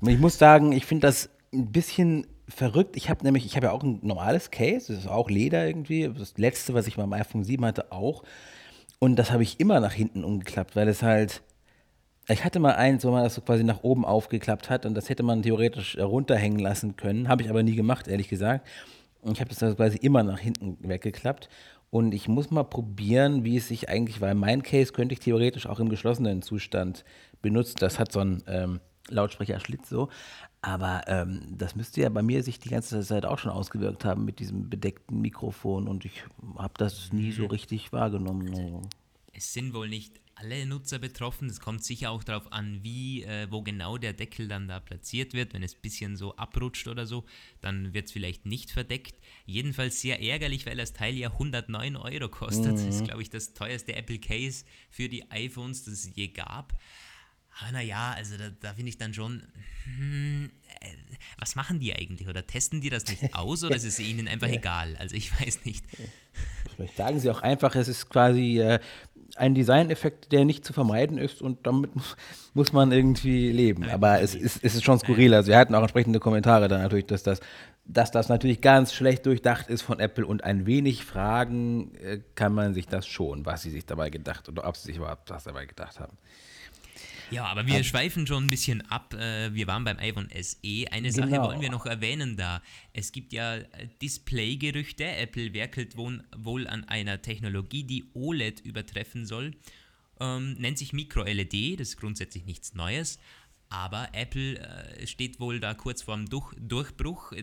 Ich 0.02 0.18
muss 0.18 0.38
sagen, 0.38 0.72
ich 0.72 0.86
finde 0.86 1.08
das 1.08 1.30
ein 1.52 1.72
bisschen 1.72 2.28
verrückt. 2.48 2.96
Ich 2.96 3.10
habe 3.10 3.24
nämlich, 3.24 3.46
ich 3.46 3.56
habe 3.56 3.68
ja 3.68 3.72
auch 3.72 3.84
ein 3.84 4.00
normales 4.02 4.52
Case, 4.52 4.94
das 4.94 5.04
ist 5.04 5.10
auch 5.10 5.30
Leder 5.30 5.68
irgendwie, 5.68 6.10
das 6.16 6.38
letzte, 6.38 6.74
was 6.74 6.88
ich 6.88 6.96
beim 6.96 7.12
iPhone 7.14 7.44
7 7.44 7.64
hatte, 7.66 7.92
auch. 7.92 8.24
Und 9.00 9.16
das 9.18 9.32
habe 9.32 9.44
ich 9.44 9.60
immer 9.60 9.80
nach 9.80 9.94
hinten 9.94 10.24
umgeklappt, 10.24 10.76
weil 10.76 10.88
es 10.88 11.02
halt 11.02 11.42
ich 12.30 12.46
hatte 12.46 12.60
mal 12.60 12.76
eins, 12.76 13.04
wo 13.04 13.12
man 13.12 13.24
das 13.24 13.36
so 13.36 13.42
quasi 13.42 13.64
nach 13.64 13.84
oben 13.84 14.06
aufgeklappt 14.06 14.70
hat 14.70 14.86
und 14.86 14.94
das 14.96 15.10
hätte 15.10 15.24
man 15.24 15.42
theoretisch 15.42 15.98
runterhängen 15.98 16.60
lassen 16.60 16.96
können. 16.96 17.28
Habe 17.28 17.44
ich 17.44 17.50
aber 17.50 17.64
nie 17.64 17.76
gemacht, 17.76 18.08
ehrlich 18.08 18.28
gesagt. 18.28 18.68
Und 19.22 19.34
ich 19.34 19.42
habe 19.42 19.54
das 19.54 19.76
quasi 19.76 19.98
immer 19.98 20.24
nach 20.24 20.40
hinten 20.40 20.78
weggeklappt. 20.88 21.50
Und 21.92 22.14
ich 22.14 22.28
muss 22.28 22.52
mal 22.52 22.64
probieren, 22.64 23.44
wie 23.44 23.58
es 23.58 23.68
sich 23.68 23.90
eigentlich, 23.90 24.22
weil 24.22 24.36
mein 24.36 24.62
Case 24.62 24.94
könnte 24.94 25.14
ich 25.14 25.20
theoretisch 25.20 25.66
auch 25.66 25.80
im 25.80 25.90
geschlossenen 25.90 26.44
Zustand 26.44 27.04
benutzen. 27.42 27.78
Das 27.80 27.98
hat 27.98 28.12
so 28.12 28.20
einen 28.20 28.44
ähm, 28.48 28.80
Lautsprecherschlitz 29.10 29.90
so. 29.90 30.10
Aber 30.62 31.02
ähm, 31.08 31.42
das 31.58 31.76
müsste 31.76 32.02
ja 32.02 32.10
bei 32.10 32.22
mir 32.22 32.44
sich 32.44 32.60
die 32.60 32.70
ganze 32.70 33.02
Zeit 33.02 33.26
auch 33.26 33.40
schon 33.40 33.52
ausgewirkt 33.52 34.06
haben 34.06 34.24
mit 34.24 34.40
diesem 34.40 34.70
bedeckten 34.70 35.22
Mikrofon 35.22 35.88
und 35.88 36.06
ich 36.06 36.24
habe 36.58 36.74
das 36.78 37.14
nie 37.14 37.32
so 37.32 37.44
mhm. 37.44 37.50
richtig 37.50 37.94
wahrgenommen. 37.94 38.88
Es 39.34 39.54
sind 39.54 39.74
wohl 39.74 39.88
nicht 39.88 40.20
alle 40.40 40.66
Nutzer 40.66 41.00
betroffen. 41.00 41.50
Es 41.50 41.60
kommt 41.60 41.84
sicher 41.84 42.12
auch 42.12 42.24
darauf 42.24 42.52
an, 42.52 42.80
wie, 42.84 43.24
äh, 43.24 43.48
wo 43.50 43.62
genau 43.62 43.98
der 43.98 44.14
Deckel 44.14 44.48
dann 44.48 44.68
da 44.68 44.80
platziert 44.80 45.34
wird. 45.34 45.54
Wenn 45.54 45.64
es 45.64 45.76
ein 45.76 45.82
bisschen 45.82 46.16
so 46.16 46.36
abrutscht 46.36 46.88
oder 46.88 47.06
so, 47.06 47.26
dann 47.62 47.94
wird 47.94 48.08
es 48.08 48.12
vielleicht 48.12 48.46
nicht 48.46 48.72
verdeckt. 48.72 49.16
Jedenfalls 49.46 50.02
sehr 50.02 50.22
ärgerlich, 50.22 50.66
weil 50.66 50.78
das 50.78 50.94
Teil 50.94 51.16
ja 51.16 51.32
109 51.32 51.96
Euro 51.96 52.30
kostet. 52.30 52.74
Mhm. 52.74 52.76
Das 52.76 52.84
ist, 52.84 53.04
glaube 53.04 53.22
ich, 53.22 53.30
das 53.30 53.54
teuerste 53.54 53.96
Apple 53.96 54.20
Case 54.20 54.66
für 54.90 55.10
die 55.10 55.30
iPhones, 55.30 55.84
das 55.84 55.94
es 56.06 56.16
je 56.16 56.30
gab. 56.30 56.80
Aber 57.62 57.72
naja, 57.74 58.14
also 58.16 58.38
da, 58.38 58.50
da 58.50 58.74
finde 58.74 58.90
ich 58.90 58.98
dann 58.98 59.14
schon, 59.14 59.44
hm, 59.84 60.50
äh, 60.82 60.94
was 61.38 61.56
machen 61.56 61.80
die 61.80 61.94
eigentlich? 61.94 62.28
Oder 62.28 62.46
testen 62.46 62.82
die 62.82 62.90
das 62.90 63.06
nicht 63.08 63.34
aus 63.36 63.64
oder 63.64 63.76
ist 63.76 63.84
es 63.84 64.00
ihnen 64.00 64.28
einfach 64.28 64.48
egal? 64.48 64.96
Also 64.98 65.16
ich 65.16 65.38
weiß 65.40 65.66
nicht. 65.66 65.84
Vielleicht 66.76 66.96
sagen 66.96 67.20
sie 67.20 67.30
auch 67.30 67.42
einfach, 67.42 67.76
es 67.76 67.88
ist 67.88 68.10
quasi 68.10 68.60
äh, 68.60 68.80
ein 69.36 69.56
Designeffekt, 69.56 70.32
der 70.32 70.46
nicht 70.46 70.66
zu 70.66 70.74
vermeiden 70.74 71.18
ist 71.18 71.42
und 71.42 71.66
damit 71.66 71.92
muss, 72.54 72.74
man 72.74 72.92
irgendwie 72.92 73.52
leben. 73.52 73.90
Aber 73.90 74.22
es 74.22 74.36
ist, 74.36 74.64
es 74.64 74.76
ist 74.76 74.84
schon 74.84 75.00
skurril. 75.00 75.34
Also 75.34 75.50
wir 75.50 75.58
hatten 75.58 75.76
auch 75.76 75.82
entsprechende 75.82 76.20
Kommentare 76.20 76.68
dann 76.68 76.82
natürlich, 76.82 77.06
dass 77.06 77.24
das, 77.24 77.40
dass 77.86 78.12
das 78.12 78.30
natürlich 78.30 78.62
ganz 78.62 78.94
schlecht 78.94 79.26
durchdacht 79.26 79.68
ist 79.68 79.82
von 79.82 80.00
Apple 80.00 80.26
und 80.26 80.44
ein 80.44 80.66
wenig 80.66 81.06
fragen 81.06 81.96
äh, 81.96 82.20
kann 82.36 82.54
man 82.54 82.74
sich 82.74 82.88
das 82.88 83.08
schon, 83.08 83.46
was 83.46 83.62
sie 83.62 83.70
sich 83.70 83.86
dabei 83.86 84.10
gedacht 84.10 84.50
oder 84.50 84.68
ob 84.68 84.78
sie 84.78 84.88
sich 84.88 84.98
überhaupt 84.98 85.30
was 85.30 85.44
dabei 85.44 85.66
gedacht 85.66 86.00
haben. 86.00 86.18
Ja, 87.32 87.46
aber 87.46 87.68
wir 87.68 87.78
Ab 87.78 87.86
schweifen 87.86 88.26
schon 88.26 88.46
ein 88.46 88.50
bisschen 88.50 88.82
ab. 88.90 89.14
Äh, 89.14 89.54
wir 89.54 89.68
waren 89.68 89.84
beim 89.84 89.98
iPhone 90.00 90.30
SE. 90.42 90.86
Eine 90.92 91.12
Sache 91.12 91.30
genau. 91.30 91.48
wollen 91.48 91.62
wir 91.62 91.70
noch 91.70 91.86
erwähnen 91.86 92.38
da. 92.38 92.62
Es 92.94 93.12
gibt 93.12 93.34
ja 93.34 93.58
äh, 93.58 93.66
Display-Gerüchte. 94.02 95.06
Apple 95.06 95.54
werkelt 95.54 95.96
wohl 95.96 96.68
an 96.68 96.84
einer 96.86 97.22
Technologie, 97.22 97.84
die 97.84 98.06
OLED 98.14 98.62
übertreffen 98.62 99.26
soll. 99.26 99.56
Ähm, 100.20 100.54
nennt 100.54 100.78
sich 100.78 100.92
Micro-LED, 100.92 101.80
das 101.80 101.90
ist 101.90 101.98
grundsätzlich 101.98 102.46
nichts 102.46 102.74
Neues. 102.74 103.20
Aber 103.70 104.10
Apple 104.14 104.58
äh, 104.58 105.08
steht 105.08 105.40
wohl 105.40 105.60
da 105.60 105.74
kurz 105.76 106.02
vorm 106.02 106.26
Durch 106.26 106.54
Durchbruch 106.60 107.34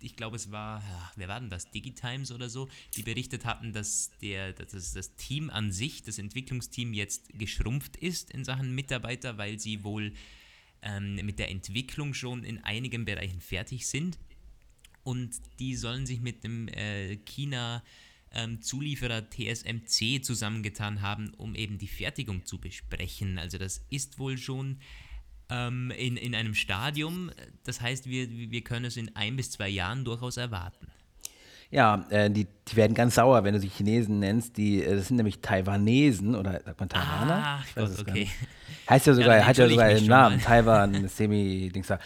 ich 0.00 0.16
glaube, 0.16 0.36
es 0.36 0.50
war, 0.50 0.82
wer 1.16 1.28
war 1.28 1.40
denn 1.40 1.50
das, 1.50 1.70
Digitimes 1.70 2.30
oder 2.32 2.48
so, 2.48 2.68
die 2.96 3.02
berichtet 3.02 3.44
hatten, 3.44 3.72
dass, 3.72 4.10
der, 4.20 4.52
dass 4.52 4.92
das 4.92 5.16
Team 5.16 5.50
an 5.50 5.72
sich, 5.72 6.02
das 6.02 6.18
Entwicklungsteam 6.18 6.92
jetzt 6.94 7.28
geschrumpft 7.38 7.96
ist 7.96 8.30
in 8.30 8.44
Sachen 8.44 8.74
Mitarbeiter, 8.74 9.38
weil 9.38 9.58
sie 9.58 9.84
wohl 9.84 10.12
ähm, 10.82 11.16
mit 11.16 11.38
der 11.38 11.50
Entwicklung 11.50 12.14
schon 12.14 12.44
in 12.44 12.62
einigen 12.64 13.04
Bereichen 13.04 13.40
fertig 13.40 13.86
sind. 13.86 14.18
Und 15.02 15.36
die 15.58 15.74
sollen 15.74 16.06
sich 16.06 16.20
mit 16.20 16.44
dem 16.44 16.68
äh, 16.68 17.16
China 17.16 17.82
ähm, 18.32 18.60
Zulieferer 18.60 19.28
TSMC 19.30 20.22
zusammengetan 20.22 21.00
haben, 21.00 21.30
um 21.34 21.54
eben 21.54 21.78
die 21.78 21.88
Fertigung 21.88 22.44
zu 22.44 22.58
besprechen. 22.58 23.38
Also 23.38 23.58
das 23.58 23.84
ist 23.90 24.18
wohl 24.18 24.38
schon 24.38 24.78
ähm, 25.50 25.92
in, 25.96 26.16
in 26.16 26.34
einem 26.34 26.54
Stadium. 26.54 27.30
Das 27.64 27.80
heißt, 27.80 28.08
wir, 28.08 28.28
wir 28.30 28.62
können 28.62 28.86
es 28.86 28.96
in 28.96 29.14
ein 29.16 29.36
bis 29.36 29.50
zwei 29.50 29.68
Jahren 29.68 30.04
durchaus 30.04 30.36
erwarten. 30.36 30.86
Ja, 31.70 32.06
äh, 32.08 32.30
die, 32.30 32.46
die, 32.66 32.76
werden 32.76 32.94
ganz 32.94 33.16
sauer, 33.16 33.44
wenn 33.44 33.52
du 33.52 33.60
sie 33.60 33.68
Chinesen 33.68 34.20
nennst. 34.20 34.56
Die, 34.56 34.82
äh, 34.82 34.96
das 34.96 35.08
sind 35.08 35.18
nämlich 35.18 35.40
Taiwanesen 35.40 36.34
oder 36.34 36.52
sagt 36.64 36.80
man 36.80 36.88
Taiwaner? 36.88 37.44
Ah, 37.44 37.64
Gott, 37.74 37.98
okay. 37.98 38.28
Heißt 38.88 39.06
ja 39.06 39.12
sogar, 39.12 39.36
ja, 39.36 39.44
hat 39.44 39.58
ja 39.58 39.68
sogar 39.68 39.86
einen 39.86 40.06
Namen. 40.06 40.40
Taiwan, 40.40 41.08
Semi-Dings 41.08 41.88
da. 41.88 41.98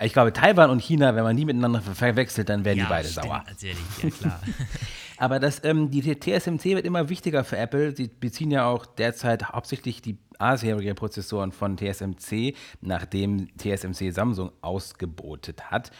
Ich 0.00 0.12
glaube, 0.12 0.32
Taiwan 0.32 0.70
und 0.70 0.80
China, 0.80 1.16
wenn 1.16 1.24
man 1.24 1.36
die 1.36 1.44
miteinander 1.44 1.80
verwechselt, 1.80 2.48
dann 2.48 2.64
werden 2.64 2.78
ja, 2.78 2.84
die 2.84 2.88
beide 2.88 3.08
stimmt, 3.08 3.26
sauer. 3.26 3.44
Natürlich, 3.48 3.78
ja 4.02 4.10
klar. 4.10 4.40
Aber 5.16 5.40
das, 5.40 5.64
ähm, 5.64 5.90
die 5.90 6.00
TSMC 6.02 6.64
wird 6.76 6.86
immer 6.86 7.08
wichtiger 7.08 7.42
für 7.42 7.56
Apple. 7.56 7.96
Sie 7.96 8.06
beziehen 8.06 8.52
ja 8.52 8.66
auch 8.66 8.86
derzeit 8.86 9.48
hauptsächlich 9.48 10.00
die 10.00 10.16
A-Serie 10.38 10.94
Prozessoren 10.94 11.52
von 11.52 11.76
TSMC, 11.76 12.54
nachdem 12.80 13.48
TSMC 13.58 14.12
Samsung 14.12 14.52
ausgebotet 14.60 15.70
hat 15.70 15.90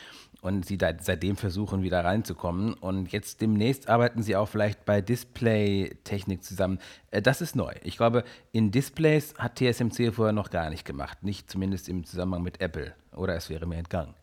und 0.40 0.64
sie 0.64 0.78
seitdem 1.00 1.36
versuchen, 1.36 1.82
wieder 1.82 2.04
reinzukommen. 2.04 2.74
Und 2.74 3.12
jetzt 3.12 3.40
demnächst 3.40 3.88
arbeiten 3.88 4.22
sie 4.22 4.36
auch 4.36 4.48
vielleicht 4.48 4.84
bei 4.84 5.00
Display-Technik 5.00 6.42
zusammen. 6.44 6.78
Äh, 7.10 7.22
das 7.22 7.40
ist 7.40 7.56
neu. 7.56 7.74
Ich 7.82 7.96
glaube, 7.96 8.24
in 8.52 8.70
Displays 8.70 9.34
hat 9.36 9.56
TSMC 9.58 10.12
vorher 10.12 10.32
noch 10.32 10.50
gar 10.50 10.70
nicht 10.70 10.84
gemacht. 10.84 11.22
Nicht 11.22 11.50
zumindest 11.50 11.88
im 11.88 12.04
Zusammenhang 12.04 12.42
mit 12.42 12.60
Apple. 12.60 12.94
Oder 13.16 13.34
es 13.34 13.50
wäre 13.50 13.66
mir 13.66 13.76
entgangen. 13.76 14.14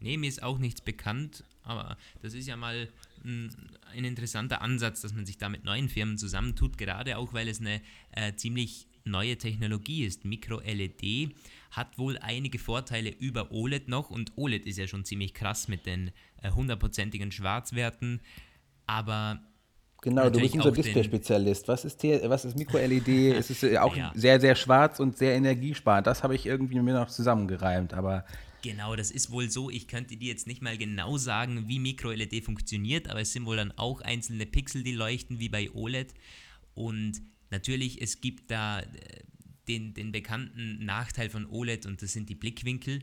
Nee, 0.00 0.16
mir 0.16 0.28
ist 0.28 0.44
auch 0.44 0.58
nichts 0.58 0.80
bekannt, 0.80 1.42
aber 1.64 1.96
das 2.22 2.34
ist 2.34 2.46
ja 2.46 2.56
mal 2.56 2.88
ein, 3.24 3.54
ein 3.94 4.04
interessanter 4.04 4.62
Ansatz, 4.62 5.00
dass 5.00 5.12
man 5.12 5.26
sich 5.26 5.38
da 5.38 5.48
mit 5.48 5.64
neuen 5.64 5.88
Firmen 5.88 6.18
zusammentut, 6.18 6.78
gerade 6.78 7.18
auch 7.18 7.32
weil 7.32 7.48
es 7.48 7.60
eine 7.60 7.80
äh, 8.12 8.34
ziemlich 8.34 8.88
neue 9.04 9.36
Technologie 9.36 10.04
ist. 10.04 10.24
Micro-LED 10.24 11.34
hat 11.70 11.98
wohl 11.98 12.18
einige 12.18 12.58
Vorteile 12.58 13.10
über 13.10 13.50
OLED 13.52 13.88
noch 13.88 14.10
und 14.10 14.32
OLED 14.36 14.66
ist 14.66 14.78
ja 14.78 14.86
schon 14.86 15.04
ziemlich 15.04 15.34
krass 15.34 15.68
mit 15.68 15.86
den 15.86 16.10
äh, 16.42 16.50
hundertprozentigen 16.50 17.28
äh, 17.28 17.32
Schwarzwerten, 17.32 18.20
aber 18.86 19.40
Genau, 20.00 20.30
du 20.30 20.38
bist 20.38 20.54
unser 20.54 20.70
Display-Spezialist. 20.70 21.66
Was 21.66 21.84
ist, 21.84 22.00
was 22.04 22.44
ist 22.44 22.56
Micro-LED? 22.56 23.08
es 23.36 23.50
ist 23.50 23.64
auch 23.78 23.96
ja. 23.96 24.12
sehr, 24.14 24.40
sehr 24.40 24.54
schwarz 24.54 25.00
und 25.00 25.18
sehr 25.18 25.34
energiesparend. 25.34 26.06
Das 26.06 26.22
habe 26.22 26.36
ich 26.36 26.46
irgendwie 26.46 26.78
mir 26.80 26.94
noch 26.94 27.08
zusammengereimt, 27.08 27.94
aber. 27.94 28.24
Genau, 28.62 28.96
das 28.96 29.10
ist 29.10 29.30
wohl 29.30 29.50
so. 29.50 29.70
Ich 29.70 29.86
könnte 29.86 30.16
dir 30.16 30.28
jetzt 30.28 30.46
nicht 30.46 30.62
mal 30.62 30.76
genau 30.76 31.16
sagen, 31.16 31.68
wie 31.68 31.78
Micro-LED 31.78 32.44
funktioniert, 32.44 33.08
aber 33.08 33.20
es 33.20 33.32
sind 33.32 33.46
wohl 33.46 33.56
dann 33.56 33.72
auch 33.72 34.00
einzelne 34.00 34.46
Pixel, 34.46 34.82
die 34.82 34.92
leuchten, 34.92 35.38
wie 35.38 35.48
bei 35.48 35.70
OLED. 35.70 36.12
Und 36.74 37.22
natürlich, 37.50 38.02
es 38.02 38.20
gibt 38.20 38.50
da 38.50 38.80
äh, 38.80 38.86
den, 39.68 39.94
den 39.94 40.10
bekannten 40.10 40.84
Nachteil 40.84 41.30
von 41.30 41.46
OLED 41.46 41.86
und 41.86 42.02
das 42.02 42.12
sind 42.12 42.28
die 42.28 42.34
Blickwinkel 42.34 43.02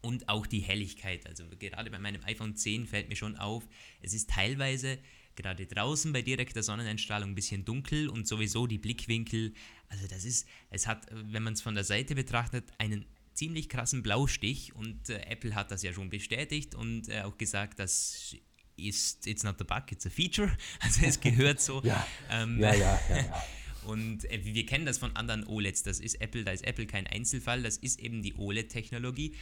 und 0.00 0.28
auch 0.28 0.46
die 0.46 0.60
Helligkeit. 0.60 1.26
Also 1.26 1.44
gerade 1.58 1.90
bei 1.90 1.98
meinem 1.98 2.22
iPhone 2.24 2.56
10 2.56 2.86
fällt 2.86 3.08
mir 3.08 3.16
schon 3.16 3.36
auf, 3.36 3.66
es 4.00 4.12
ist 4.12 4.30
teilweise 4.30 4.98
gerade 5.36 5.66
draußen 5.66 6.12
bei 6.12 6.22
direkter 6.22 6.62
Sonneneinstrahlung 6.62 7.30
ein 7.30 7.34
bisschen 7.34 7.64
dunkel 7.64 8.08
und 8.08 8.26
sowieso 8.26 8.66
die 8.66 8.78
Blickwinkel, 8.78 9.52
also 9.88 10.06
das 10.06 10.24
ist, 10.24 10.46
es 10.70 10.86
hat, 10.86 11.06
wenn 11.10 11.42
man 11.42 11.54
es 11.54 11.62
von 11.62 11.74
der 11.74 11.84
Seite 11.84 12.14
betrachtet, 12.14 12.64
einen 12.78 13.04
ziemlich 13.34 13.68
krassen 13.68 14.02
Blaustich 14.02 14.74
und 14.74 15.10
äh, 15.10 15.20
Apple 15.28 15.54
hat 15.54 15.70
das 15.70 15.82
ja 15.82 15.92
schon 15.92 16.10
bestätigt 16.10 16.74
und 16.74 17.08
äh, 17.08 17.22
auch 17.22 17.36
gesagt, 17.36 17.78
dass 17.78 18.36
ist 18.76 19.26
it's 19.26 19.44
not 19.44 19.60
a 19.60 19.64
bug, 19.64 19.92
it's 19.92 20.06
a 20.06 20.10
feature. 20.10 20.50
Also 20.80 21.06
es 21.06 21.20
gehört 21.20 21.60
so. 21.60 21.82
ja. 21.84 22.06
Ähm, 22.30 22.58
ja, 22.58 22.74
ja, 22.74 23.00
ja, 23.08 23.16
ja. 23.16 23.42
Und 23.86 24.24
äh, 24.30 24.40
wir 24.42 24.64
kennen 24.64 24.86
das 24.86 24.98
von 24.98 25.14
anderen 25.14 25.46
OLEDs. 25.46 25.82
Das 25.82 26.00
ist 26.00 26.20
Apple, 26.20 26.42
da 26.42 26.52
ist 26.52 26.66
Apple 26.66 26.86
kein 26.86 27.06
Einzelfall, 27.06 27.62
das 27.62 27.76
ist 27.76 28.00
eben 28.00 28.22
die 28.22 28.34
OLED-Technologie. 28.34 29.34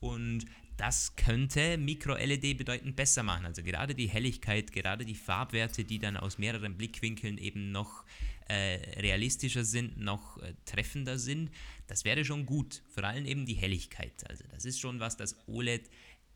Und 0.00 0.44
das 0.76 1.16
könnte 1.16 1.76
Micro-LED 1.76 2.56
bedeutend 2.56 2.96
besser 2.96 3.22
machen. 3.22 3.46
Also 3.46 3.62
gerade 3.62 3.94
die 3.94 4.08
Helligkeit, 4.08 4.72
gerade 4.72 5.04
die 5.04 5.14
Farbwerte, 5.14 5.84
die 5.84 5.98
dann 5.98 6.16
aus 6.16 6.38
mehreren 6.38 6.76
Blickwinkeln 6.76 7.38
eben 7.38 7.72
noch 7.72 8.04
äh, 8.48 9.00
realistischer 9.00 9.64
sind, 9.64 9.98
noch 9.98 10.38
äh, 10.38 10.54
treffender 10.64 11.18
sind, 11.18 11.50
das 11.86 12.04
wäre 12.04 12.24
schon 12.24 12.46
gut. 12.46 12.82
Vor 12.88 13.04
allem 13.04 13.26
eben 13.26 13.46
die 13.46 13.54
Helligkeit. 13.54 14.28
Also 14.28 14.44
das 14.50 14.64
ist 14.64 14.80
schon 14.80 15.00
was, 15.00 15.16
das 15.16 15.36
OLED 15.46 15.88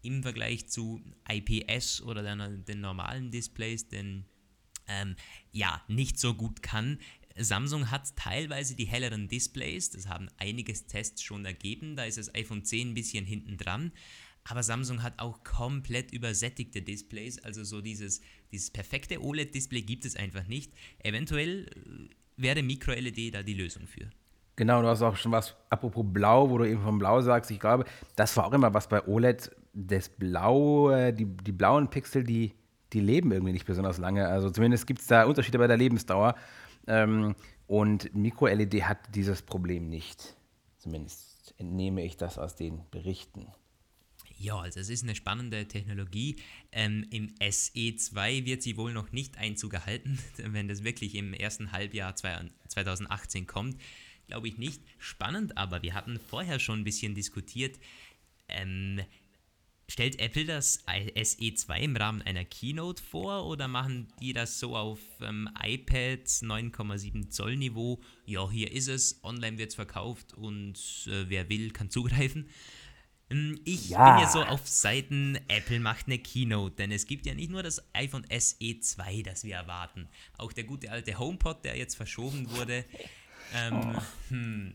im 0.02 0.22
Vergleich 0.22 0.68
zu 0.68 1.02
IPS 1.30 2.02
oder 2.02 2.22
den, 2.22 2.64
den 2.64 2.80
normalen 2.80 3.30
Displays, 3.30 3.88
denn 3.88 4.24
ähm, 4.88 5.16
ja, 5.52 5.82
nicht 5.88 6.18
so 6.18 6.34
gut 6.34 6.62
kann. 6.62 6.98
Samsung 7.36 7.90
hat 7.90 8.14
teilweise 8.16 8.76
die 8.76 8.86
helleren 8.86 9.28
Displays, 9.28 9.90
das 9.90 10.06
haben 10.06 10.28
einige 10.36 10.72
Tests 10.74 11.22
schon 11.22 11.44
ergeben, 11.44 11.96
da 11.96 12.04
ist 12.04 12.18
das 12.18 12.34
iPhone 12.34 12.64
10 12.64 12.90
ein 12.90 12.94
bisschen 12.94 13.24
hinten 13.24 13.56
dran. 13.56 13.92
Aber 14.44 14.62
Samsung 14.62 15.02
hat 15.02 15.18
auch 15.20 15.44
komplett 15.44 16.12
übersättigte 16.12 16.82
Displays, 16.82 17.38
also 17.38 17.62
so 17.62 17.80
dieses, 17.80 18.20
dieses 18.52 18.70
perfekte 18.70 19.22
OLED-Display 19.22 19.82
gibt 19.82 20.04
es 20.04 20.16
einfach 20.16 20.46
nicht. 20.46 20.72
Eventuell 20.98 21.66
äh, 21.66 22.10
wäre 22.36 22.62
Micro-LED 22.62 23.34
da 23.34 23.42
die 23.42 23.54
Lösung 23.54 23.86
für. 23.86 24.10
Genau, 24.56 24.82
du 24.82 24.88
hast 24.88 25.02
auch 25.02 25.16
schon 25.16 25.32
was, 25.32 25.56
apropos 25.70 26.04
Blau, 26.06 26.50
wo 26.50 26.58
du 26.58 26.64
eben 26.64 26.82
vom 26.82 26.98
Blau 26.98 27.20
sagst, 27.22 27.50
ich 27.50 27.58
glaube, 27.58 27.84
das 28.16 28.36
war 28.36 28.46
auch 28.46 28.52
immer 28.52 28.72
was 28.74 28.86
bei 28.86 29.06
OLED, 29.06 29.50
das 29.72 30.10
Blaue, 30.10 31.12
die, 31.12 31.24
die 31.24 31.52
blauen 31.52 31.88
Pixel, 31.88 32.22
die, 32.22 32.52
die 32.92 33.00
leben 33.00 33.32
irgendwie 33.32 33.54
nicht 33.54 33.64
besonders 33.64 33.96
lange. 33.96 34.28
Also 34.28 34.50
zumindest 34.50 34.86
gibt 34.86 35.00
es 35.00 35.06
da 35.06 35.24
Unterschiede 35.24 35.58
bei 35.58 35.66
der 35.66 35.78
Lebensdauer. 35.78 36.34
Ähm, 36.86 37.34
und 37.66 38.14
Micro-LED 38.14 38.82
hat 38.82 38.98
dieses 39.14 39.40
Problem 39.40 39.88
nicht. 39.88 40.36
Zumindest 40.76 41.54
entnehme 41.56 42.04
ich 42.04 42.18
das 42.18 42.38
aus 42.38 42.54
den 42.54 42.82
Berichten. 42.90 43.46
Ja, 44.42 44.58
also 44.58 44.80
es 44.80 44.88
ist 44.88 45.04
eine 45.04 45.14
spannende 45.14 45.68
Technologie. 45.68 46.34
Ähm, 46.72 47.06
Im 47.10 47.32
SE2 47.36 48.44
wird 48.44 48.60
sie 48.60 48.76
wohl 48.76 48.92
noch 48.92 49.12
nicht 49.12 49.38
Einzug 49.38 49.72
erhalten, 49.72 50.18
wenn 50.36 50.66
das 50.66 50.82
wirklich 50.82 51.14
im 51.14 51.32
ersten 51.32 51.70
Halbjahr 51.70 52.16
2018 52.16 53.46
kommt. 53.46 53.80
Glaube 54.26 54.48
ich 54.48 54.58
nicht. 54.58 54.82
Spannend, 54.98 55.56
aber 55.56 55.82
wir 55.82 55.94
hatten 55.94 56.18
vorher 56.18 56.58
schon 56.58 56.80
ein 56.80 56.84
bisschen 56.84 57.14
diskutiert. 57.14 57.78
Ähm, 58.48 59.02
stellt 59.88 60.18
Apple 60.18 60.44
das 60.44 60.84
SE2 60.88 61.78
im 61.78 61.96
Rahmen 61.96 62.22
einer 62.22 62.44
Keynote 62.44 63.00
vor 63.00 63.46
oder 63.46 63.68
machen 63.68 64.08
die 64.18 64.32
das 64.32 64.58
so 64.58 64.74
auf 64.74 64.98
ähm, 65.20 65.48
iPads 65.62 66.42
9,7 66.42 67.30
Zoll 67.30 67.56
Niveau? 67.56 68.00
Ja, 68.26 68.50
hier 68.50 68.72
ist 68.72 68.88
es, 68.88 69.22
online 69.22 69.58
wird 69.58 69.68
es 69.68 69.76
verkauft 69.76 70.34
und 70.34 70.74
äh, 71.06 71.28
wer 71.28 71.48
will, 71.48 71.70
kann 71.70 71.90
zugreifen. 71.90 72.48
Ähm, 73.32 73.60
ich 73.64 73.90
ja. 73.90 74.14
bin 74.14 74.22
ja 74.22 74.30
so 74.30 74.42
auf 74.42 74.66
Seiten, 74.68 75.38
Apple 75.48 75.80
macht 75.80 76.06
eine 76.06 76.18
Keynote, 76.18 76.76
denn 76.76 76.92
es 76.92 77.06
gibt 77.06 77.26
ja 77.26 77.34
nicht 77.34 77.50
nur 77.50 77.62
das 77.62 77.82
iPhone 77.94 78.26
SE 78.38 78.80
2, 78.80 79.22
das 79.22 79.44
wir 79.44 79.56
erwarten. 79.56 80.08
Auch 80.38 80.52
der 80.52 80.64
gute 80.64 80.90
alte 80.90 81.18
HomePod, 81.18 81.64
der 81.64 81.76
jetzt 81.76 81.94
verschoben 81.94 82.50
wurde, 82.50 82.84
ähm, 83.54 83.96
oh. 83.96 84.02
hm, 84.28 84.72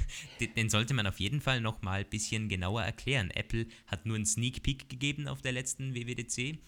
den 0.56 0.70
sollte 0.70 0.94
man 0.94 1.06
auf 1.06 1.20
jeden 1.20 1.40
Fall 1.40 1.60
noch 1.60 1.82
mal 1.82 2.00
ein 2.00 2.10
bisschen 2.10 2.48
genauer 2.48 2.82
erklären. 2.82 3.30
Apple 3.30 3.66
hat 3.86 4.06
nur 4.06 4.16
einen 4.16 4.26
Sneak 4.26 4.62
Peek 4.62 4.88
gegeben 4.88 5.28
auf 5.28 5.42
der 5.42 5.52
letzten 5.52 5.94
WWDC. 5.94 6.58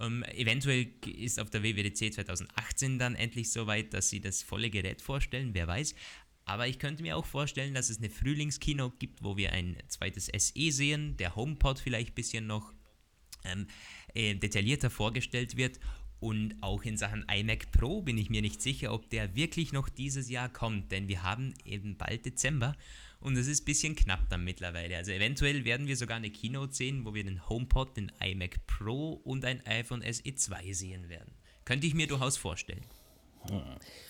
Ähm, 0.00 0.24
eventuell 0.34 0.88
ist 1.16 1.38
auf 1.38 1.50
der 1.50 1.62
WWDC 1.62 2.12
2018 2.12 2.98
dann 2.98 3.14
endlich 3.14 3.52
soweit, 3.52 3.94
dass 3.94 4.08
sie 4.08 4.20
das 4.20 4.42
volle 4.42 4.70
Gerät 4.70 5.00
vorstellen, 5.00 5.50
wer 5.52 5.68
weiß. 5.68 5.94
Aber 6.52 6.68
ich 6.68 6.78
könnte 6.78 7.02
mir 7.02 7.16
auch 7.16 7.24
vorstellen, 7.24 7.72
dass 7.72 7.88
es 7.88 7.96
eine 7.96 8.10
Frühlingskino 8.10 8.90
gibt, 8.98 9.24
wo 9.24 9.38
wir 9.38 9.52
ein 9.52 9.74
zweites 9.88 10.26
SE 10.26 10.70
sehen, 10.70 11.16
der 11.16 11.34
HomePod 11.34 11.78
vielleicht 11.78 12.10
ein 12.10 12.14
bisschen 12.14 12.46
noch 12.46 12.74
ähm, 13.42 13.66
äh, 14.12 14.34
detaillierter 14.34 14.90
vorgestellt 14.90 15.56
wird. 15.56 15.80
Und 16.20 16.56
auch 16.60 16.82
in 16.82 16.98
Sachen 16.98 17.24
iMac 17.26 17.72
Pro 17.72 18.02
bin 18.02 18.18
ich 18.18 18.28
mir 18.28 18.42
nicht 18.42 18.60
sicher, 18.60 18.92
ob 18.92 19.08
der 19.08 19.34
wirklich 19.34 19.72
noch 19.72 19.88
dieses 19.88 20.28
Jahr 20.28 20.50
kommt, 20.50 20.92
denn 20.92 21.08
wir 21.08 21.22
haben 21.22 21.54
eben 21.64 21.96
bald 21.96 22.26
Dezember 22.26 22.76
und 23.18 23.34
es 23.38 23.46
ist 23.46 23.62
ein 23.62 23.64
bisschen 23.64 23.96
knapp 23.96 24.28
dann 24.28 24.44
mittlerweile. 24.44 24.98
Also 24.98 25.10
eventuell 25.10 25.64
werden 25.64 25.86
wir 25.86 25.96
sogar 25.96 26.18
eine 26.18 26.30
Keynote 26.30 26.74
sehen, 26.74 27.06
wo 27.06 27.14
wir 27.14 27.24
den 27.24 27.48
HomePod, 27.48 27.96
den 27.96 28.12
iMac 28.20 28.66
Pro 28.66 29.14
und 29.24 29.46
ein 29.46 29.64
iPhone 29.66 30.02
SE 30.02 30.34
2 30.34 30.74
sehen 30.74 31.08
werden. 31.08 31.32
Könnte 31.64 31.86
ich 31.86 31.94
mir 31.94 32.08
durchaus 32.08 32.36
vorstellen. 32.36 32.84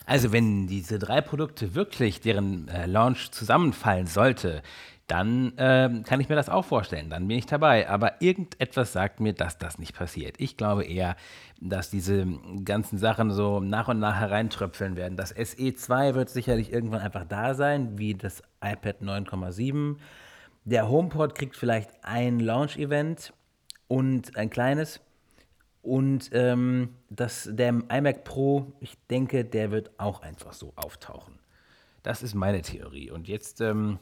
Also 0.06 0.32
wenn 0.32 0.66
diese 0.66 0.98
drei 0.98 1.20
Produkte 1.20 1.74
wirklich 1.74 2.20
deren 2.20 2.68
äh, 2.68 2.86
Launch 2.86 3.30
zusammenfallen 3.30 4.06
sollte, 4.06 4.62
dann 5.06 5.56
äh, 5.58 6.02
kann 6.04 6.20
ich 6.20 6.28
mir 6.28 6.36
das 6.36 6.48
auch 6.48 6.64
vorstellen, 6.64 7.10
dann 7.10 7.28
bin 7.28 7.36
ich 7.36 7.46
dabei. 7.46 7.88
Aber 7.88 8.22
irgendetwas 8.22 8.92
sagt 8.92 9.20
mir, 9.20 9.32
dass 9.32 9.58
das 9.58 9.78
nicht 9.78 9.94
passiert. 9.94 10.36
Ich 10.38 10.56
glaube 10.56 10.84
eher, 10.84 11.16
dass 11.60 11.90
diese 11.90 12.26
ganzen 12.64 12.98
Sachen 12.98 13.30
so 13.30 13.60
nach 13.60 13.88
und 13.88 13.98
nach 13.98 14.18
hereintröpfeln 14.18 14.96
werden. 14.96 15.16
Das 15.16 15.34
SE2 15.36 16.14
wird 16.14 16.30
sicherlich 16.30 16.72
irgendwann 16.72 17.00
einfach 17.00 17.24
da 17.26 17.54
sein, 17.54 17.98
wie 17.98 18.14
das 18.14 18.42
iPad 18.62 19.02
9,7. 19.02 19.96
Der 20.64 20.88
HomePod 20.88 21.34
kriegt 21.34 21.56
vielleicht 21.56 21.90
ein 22.02 22.40
Launch-Event 22.40 23.32
und 23.88 24.36
ein 24.36 24.48
kleines. 24.48 25.00
Und 25.82 26.30
ähm, 26.32 26.90
das, 27.10 27.48
der 27.52 27.68
iMac 27.68 28.24
Pro, 28.24 28.72
ich 28.80 28.96
denke, 29.10 29.44
der 29.44 29.72
wird 29.72 29.90
auch 29.98 30.22
einfach 30.22 30.52
so 30.52 30.72
auftauchen. 30.76 31.34
Das 32.04 32.22
ist 32.22 32.34
meine 32.34 32.62
Theorie. 32.62 33.10
Und 33.10 33.28
jetzt, 33.28 33.60
ähm, 33.60 33.98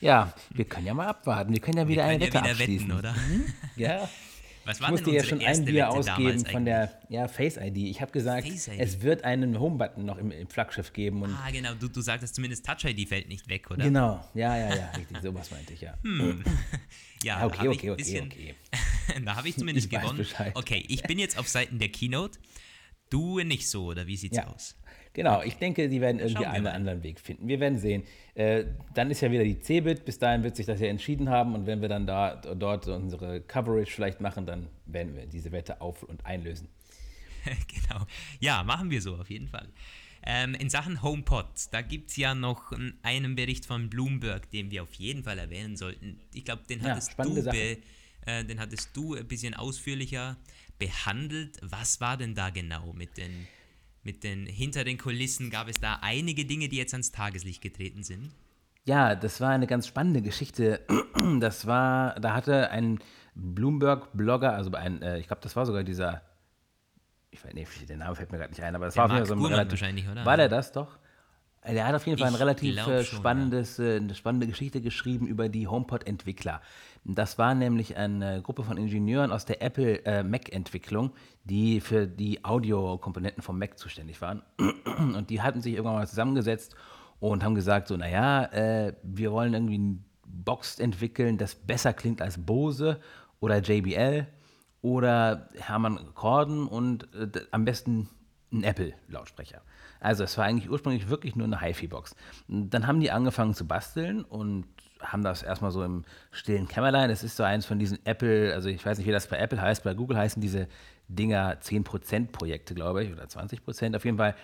ja, 0.00 0.32
wir 0.50 0.64
können 0.64 0.86
ja 0.86 0.94
mal 0.94 1.08
abwarten. 1.08 1.52
Wir 1.52 1.60
können 1.60 1.76
ja 1.76 1.88
wieder 1.88 2.02
wir 2.02 2.08
eine 2.08 2.20
Wette 2.24 2.38
ja 2.38 2.42
wieder 2.42 2.50
abschließen. 2.52 2.88
Wetten, 2.88 2.98
oder? 2.98 3.12
Mhm. 3.12 3.44
Ja. 3.76 4.08
Was 4.64 4.80
war 4.80 4.88
ich 4.88 4.92
musste 4.92 5.10
ja 5.10 5.24
schon 5.24 5.40
ein 5.40 5.64
Bier 5.64 5.90
ausgeben 5.90 6.44
von 6.44 6.64
der 6.64 7.00
ja, 7.08 7.28
Face 7.28 7.56
ID. 7.56 7.78
Ich 7.78 8.00
habe 8.00 8.12
gesagt, 8.12 8.46
es 8.46 9.02
wird 9.02 9.24
einen 9.24 9.58
Home-Button 9.58 10.04
noch 10.04 10.18
im, 10.18 10.30
im, 10.30 10.48
Flaggschiff 10.48 10.92
geben. 10.92 11.22
Und 11.22 11.34
ah, 11.34 11.50
genau. 11.50 11.70
Du, 11.74 11.88
du 11.88 12.00
sagtest 12.02 12.34
zumindest 12.34 12.66
Touch 12.66 12.84
ID 12.84 13.08
fällt 13.08 13.28
nicht 13.28 13.48
weg, 13.48 13.70
oder? 13.70 13.84
Genau. 13.84 14.22
Ja, 14.34 14.56
ja, 14.56 14.74
ja. 14.74 14.90
Richtig. 14.96 15.16
Sowas 15.22 15.50
meinte 15.50 15.72
ich, 15.72 15.80
ja. 15.80 15.94
Hm. 16.02 16.44
Ja, 17.22 17.44
okay, 17.44 17.68
okay, 17.68 17.90
okay, 17.90 18.22
okay. 18.22 18.54
da 19.24 19.36
habe 19.36 19.48
ich 19.48 19.56
zumindest 19.56 19.92
ich 19.92 19.98
gewonnen. 19.98 20.26
Okay, 20.54 20.84
ich 20.88 21.02
bin 21.02 21.18
jetzt 21.18 21.38
auf 21.38 21.48
Seiten 21.48 21.78
der 21.78 21.88
Keynote. 21.88 22.38
Du 23.10 23.40
nicht 23.40 23.68
so, 23.68 23.86
oder 23.86 24.06
wie 24.06 24.16
sieht's 24.16 24.36
ja. 24.36 24.46
aus? 24.46 24.76
Genau, 25.12 25.42
ich 25.42 25.56
denke, 25.56 25.88
die 25.88 26.00
werden 26.00 26.20
irgendwie 26.20 26.46
einen 26.46 26.64
mal. 26.64 26.70
anderen 26.72 27.02
Weg 27.02 27.18
finden. 27.18 27.48
Wir 27.48 27.58
werden 27.58 27.78
sehen. 27.78 28.04
Äh, 28.34 28.64
dann 28.94 29.10
ist 29.10 29.20
ja 29.20 29.30
wieder 29.32 29.42
die 29.42 29.60
Cebit. 29.60 30.04
Bis 30.04 30.20
dahin 30.20 30.44
wird 30.44 30.54
sich 30.54 30.66
das 30.66 30.78
ja 30.80 30.86
entschieden 30.86 31.28
haben. 31.28 31.54
Und 31.54 31.66
wenn 31.66 31.80
wir 31.82 31.88
dann 31.88 32.06
da, 32.06 32.36
dort 32.36 32.86
unsere 32.86 33.40
Coverage 33.40 33.90
vielleicht 33.90 34.20
machen, 34.20 34.46
dann 34.46 34.68
werden 34.86 35.16
wir 35.16 35.26
diese 35.26 35.50
Wette 35.50 35.80
auf- 35.80 36.04
und 36.04 36.24
einlösen. 36.24 36.68
genau. 37.44 38.06
Ja, 38.38 38.62
machen 38.62 38.90
wir 38.90 39.02
so 39.02 39.16
auf 39.16 39.28
jeden 39.30 39.48
Fall. 39.48 39.68
Ähm, 40.22 40.54
in 40.54 40.68
Sachen 40.68 41.02
HomePod, 41.02 41.46
da 41.70 41.80
gibt 41.80 42.10
es 42.10 42.16
ja 42.16 42.34
noch 42.34 42.72
einen 43.02 43.36
Bericht 43.36 43.64
von 43.66 43.88
Bloomberg, 43.88 44.50
den 44.50 44.70
wir 44.70 44.82
auf 44.82 44.92
jeden 44.94 45.24
Fall 45.24 45.38
erwähnen 45.38 45.76
sollten. 45.76 46.20
Ich 46.34 46.44
glaube, 46.44 46.62
den, 46.68 46.82
ja, 46.82 46.98
du 47.18 47.42
be, 47.42 47.78
äh, 48.26 48.44
den 48.44 48.60
hattest 48.60 48.94
du 48.94 49.14
ein 49.14 49.26
bisschen 49.26 49.54
ausführlicher 49.54 50.36
behandelt. 50.78 51.58
Was 51.62 52.00
war 52.00 52.16
denn 52.16 52.34
da 52.34 52.50
genau 52.50 52.92
mit 52.92 53.16
den 53.16 53.46
mit 54.02 54.24
den 54.24 54.46
hinter 54.46 54.84
den 54.84 54.98
Kulissen 54.98 55.50
gab 55.50 55.68
es 55.68 55.76
da 55.76 55.98
einige 56.00 56.44
Dinge, 56.44 56.68
die 56.68 56.76
jetzt 56.76 56.94
ans 56.94 57.12
Tageslicht 57.12 57.60
getreten 57.60 58.02
sind. 58.02 58.32
Ja, 58.86 59.14
das 59.14 59.40
war 59.40 59.50
eine 59.50 59.66
ganz 59.66 59.86
spannende 59.86 60.22
Geschichte. 60.22 60.80
Das 61.38 61.66
war, 61.66 62.18
da 62.18 62.32
hatte 62.32 62.70
ein 62.70 62.98
Bloomberg-Blogger, 63.34 64.54
also 64.54 64.72
ein, 64.72 65.02
äh, 65.02 65.18
ich 65.18 65.26
glaube, 65.26 65.42
das 65.42 65.54
war 65.54 65.66
sogar 65.66 65.84
dieser, 65.84 66.22
ich 67.30 67.44
weiß 67.44 67.54
nicht, 67.54 67.88
der 67.88 67.96
Name 67.96 68.16
fällt 68.16 68.32
mir 68.32 68.38
gerade 68.38 68.50
nicht 68.50 68.62
ein, 68.62 68.74
aber 68.74 68.86
das 68.86 68.94
der 68.94 69.04
war 69.04 69.06
auf 69.06 69.12
jeden 69.12 69.26
Fall 69.26 69.38
so 69.38 69.44
ein 69.44 69.52
relativ, 69.52 69.80
wahrscheinlich, 69.80 70.08
oder? 70.08 70.24
War 70.24 70.36
der 70.36 70.48
das 70.48 70.72
doch? 70.72 70.98
Der 71.66 71.86
hat 71.86 71.94
auf 71.94 72.06
jeden 72.06 72.18
Fall 72.18 72.28
ein 72.28 72.34
relativ 72.34 72.86
äh, 72.86 73.04
spannendes, 73.04 73.76
schon, 73.76 73.84
ja. 73.84 73.92
Äh, 73.92 73.96
eine 73.96 74.14
spannende 74.14 74.46
Geschichte 74.46 74.80
geschrieben 74.80 75.26
über 75.26 75.50
die 75.50 75.68
HomePod-Entwickler. 75.68 76.62
Das 77.04 77.36
war 77.36 77.54
nämlich 77.54 77.96
eine 77.96 78.40
Gruppe 78.40 78.64
von 78.64 78.78
Ingenieuren 78.78 79.30
aus 79.30 79.44
der 79.44 79.60
Apple 79.60 80.04
äh, 80.06 80.22
Mac-Entwicklung, 80.22 81.12
die 81.44 81.80
für 81.80 82.06
die 82.06 82.44
Audiokomponenten 82.44 83.42
vom 83.42 83.58
Mac 83.58 83.78
zuständig 83.78 84.22
waren. 84.22 84.42
Und 84.98 85.28
die 85.28 85.42
hatten 85.42 85.60
sich 85.60 85.74
irgendwann 85.74 85.96
mal 85.96 86.08
zusammengesetzt 86.08 86.74
und 87.20 87.44
haben 87.44 87.54
gesagt, 87.54 87.88
so, 87.88 87.98
naja, 87.98 88.44
äh, 88.46 88.94
wir 89.02 89.30
wollen 89.30 89.52
irgendwie 89.52 89.78
ein 89.78 90.04
Box 90.24 90.78
entwickeln, 90.78 91.36
das 91.36 91.54
besser 91.54 91.92
klingt 91.92 92.22
als 92.22 92.38
Bose 92.38 92.98
oder 93.40 93.58
JBL 93.58 94.26
oder 94.82 95.48
Hermann 95.58 96.14
Korden 96.14 96.66
und 96.66 97.12
äh, 97.14 97.28
am 97.50 97.64
besten 97.64 98.08
ein 98.52 98.64
Apple-Lautsprecher. 98.64 99.62
Also 100.00 100.24
es 100.24 100.36
war 100.38 100.44
eigentlich 100.44 100.70
ursprünglich 100.70 101.08
wirklich 101.08 101.36
nur 101.36 101.46
eine 101.46 101.60
HiFi-Box. 101.60 102.16
Dann 102.48 102.86
haben 102.86 103.00
die 103.00 103.10
angefangen 103.10 103.54
zu 103.54 103.66
basteln 103.66 104.24
und 104.24 104.66
haben 105.00 105.22
das 105.22 105.42
erstmal 105.42 105.70
so 105.70 105.82
im 105.84 106.04
stillen 106.30 106.68
Kämmerlein. 106.68 107.08
Das 107.08 107.22
ist 107.22 107.36
so 107.36 107.42
eins 107.42 107.64
von 107.66 107.78
diesen 107.78 108.04
Apple, 108.04 108.52
also 108.54 108.68
ich 108.68 108.84
weiß 108.84 108.98
nicht, 108.98 109.06
wie 109.06 109.12
das 109.12 109.28
bei 109.28 109.38
Apple 109.38 109.60
heißt, 109.60 109.84
bei 109.84 109.94
Google 109.94 110.16
heißen 110.16 110.40
diese 110.42 110.68
Dinger 111.08 111.58
10% 111.60 112.32
Projekte, 112.32 112.74
glaube 112.74 113.04
ich, 113.04 113.12
oder 113.12 113.24
20%. 113.24 113.96
Auf 113.96 114.04
jeden 114.04 114.18
Fall 114.18 114.34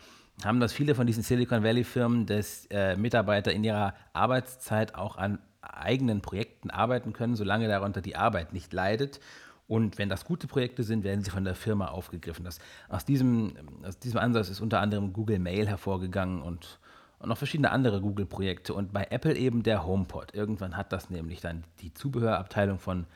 haben 0.44 0.60
das 0.60 0.72
viele 0.72 0.94
von 0.94 1.06
diesen 1.06 1.22
Silicon 1.22 1.62
Valley-Firmen, 1.62 2.26
dass 2.26 2.66
äh, 2.66 2.96
Mitarbeiter 2.96 3.52
in 3.52 3.64
ihrer 3.64 3.94
Arbeitszeit 4.12 4.94
auch 4.94 5.16
an 5.16 5.38
eigenen 5.62 6.20
Projekten 6.20 6.70
arbeiten 6.70 7.12
können, 7.12 7.36
solange 7.36 7.68
darunter 7.68 8.00
die 8.00 8.16
Arbeit 8.16 8.52
nicht 8.52 8.72
leidet. 8.72 9.20
Und 9.68 9.98
wenn 9.98 10.08
das 10.08 10.24
gute 10.24 10.46
Projekte 10.46 10.84
sind, 10.84 11.02
werden 11.02 11.24
sie 11.24 11.30
von 11.30 11.44
der 11.44 11.56
Firma 11.56 11.88
aufgegriffen. 11.88 12.44
Das, 12.44 12.60
aus, 12.88 13.04
diesem, 13.04 13.54
aus 13.84 13.98
diesem 13.98 14.20
Ansatz 14.20 14.48
ist 14.48 14.60
unter 14.60 14.80
anderem 14.80 15.12
Google 15.12 15.38
Mail 15.38 15.66
hervorgegangen 15.66 16.42
und 16.42 16.78
und 17.18 17.28
noch 17.30 17.38
verschiedene 17.38 17.70
andere 17.70 18.00
Google-Projekte 18.00 18.74
und 18.74 18.92
bei 18.92 19.06
Apple 19.10 19.36
eben 19.36 19.62
der 19.62 19.86
HomePod. 19.86 20.34
Irgendwann 20.34 20.76
hat 20.76 20.92
das 20.92 21.10
nämlich 21.10 21.40
dann 21.40 21.64
die 21.80 21.94
Zubehörabteilung 21.94 22.78
von 22.78 23.06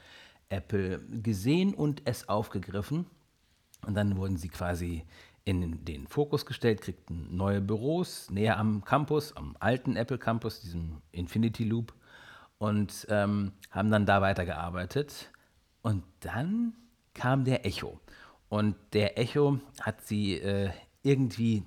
Apple 0.48 1.00
gesehen 1.22 1.74
und 1.74 2.02
es 2.06 2.28
aufgegriffen. 2.28 3.06
Und 3.86 3.94
dann 3.94 4.16
wurden 4.16 4.36
sie 4.36 4.48
quasi 4.48 5.04
in 5.44 5.84
den 5.84 6.06
Fokus 6.06 6.44
gestellt, 6.44 6.82
kriegten 6.82 7.34
neue 7.34 7.60
Büros 7.60 8.30
näher 8.30 8.58
am 8.58 8.84
Campus, 8.84 9.34
am 9.36 9.56
alten 9.58 9.96
Apple 9.96 10.18
Campus, 10.18 10.60
diesem 10.60 11.00
Infinity 11.12 11.64
Loop, 11.64 11.94
und 12.58 13.06
ähm, 13.08 13.52
haben 13.70 13.90
dann 13.90 14.04
da 14.04 14.20
weitergearbeitet. 14.20 15.29
Und 15.82 16.04
dann 16.20 16.74
kam 17.14 17.44
der 17.44 17.66
Echo. 17.66 18.00
Und 18.48 18.76
der 18.92 19.18
Echo 19.18 19.60
hat 19.80 20.06
sie 20.06 20.34
äh, 20.34 20.70
irgendwie 21.02 21.62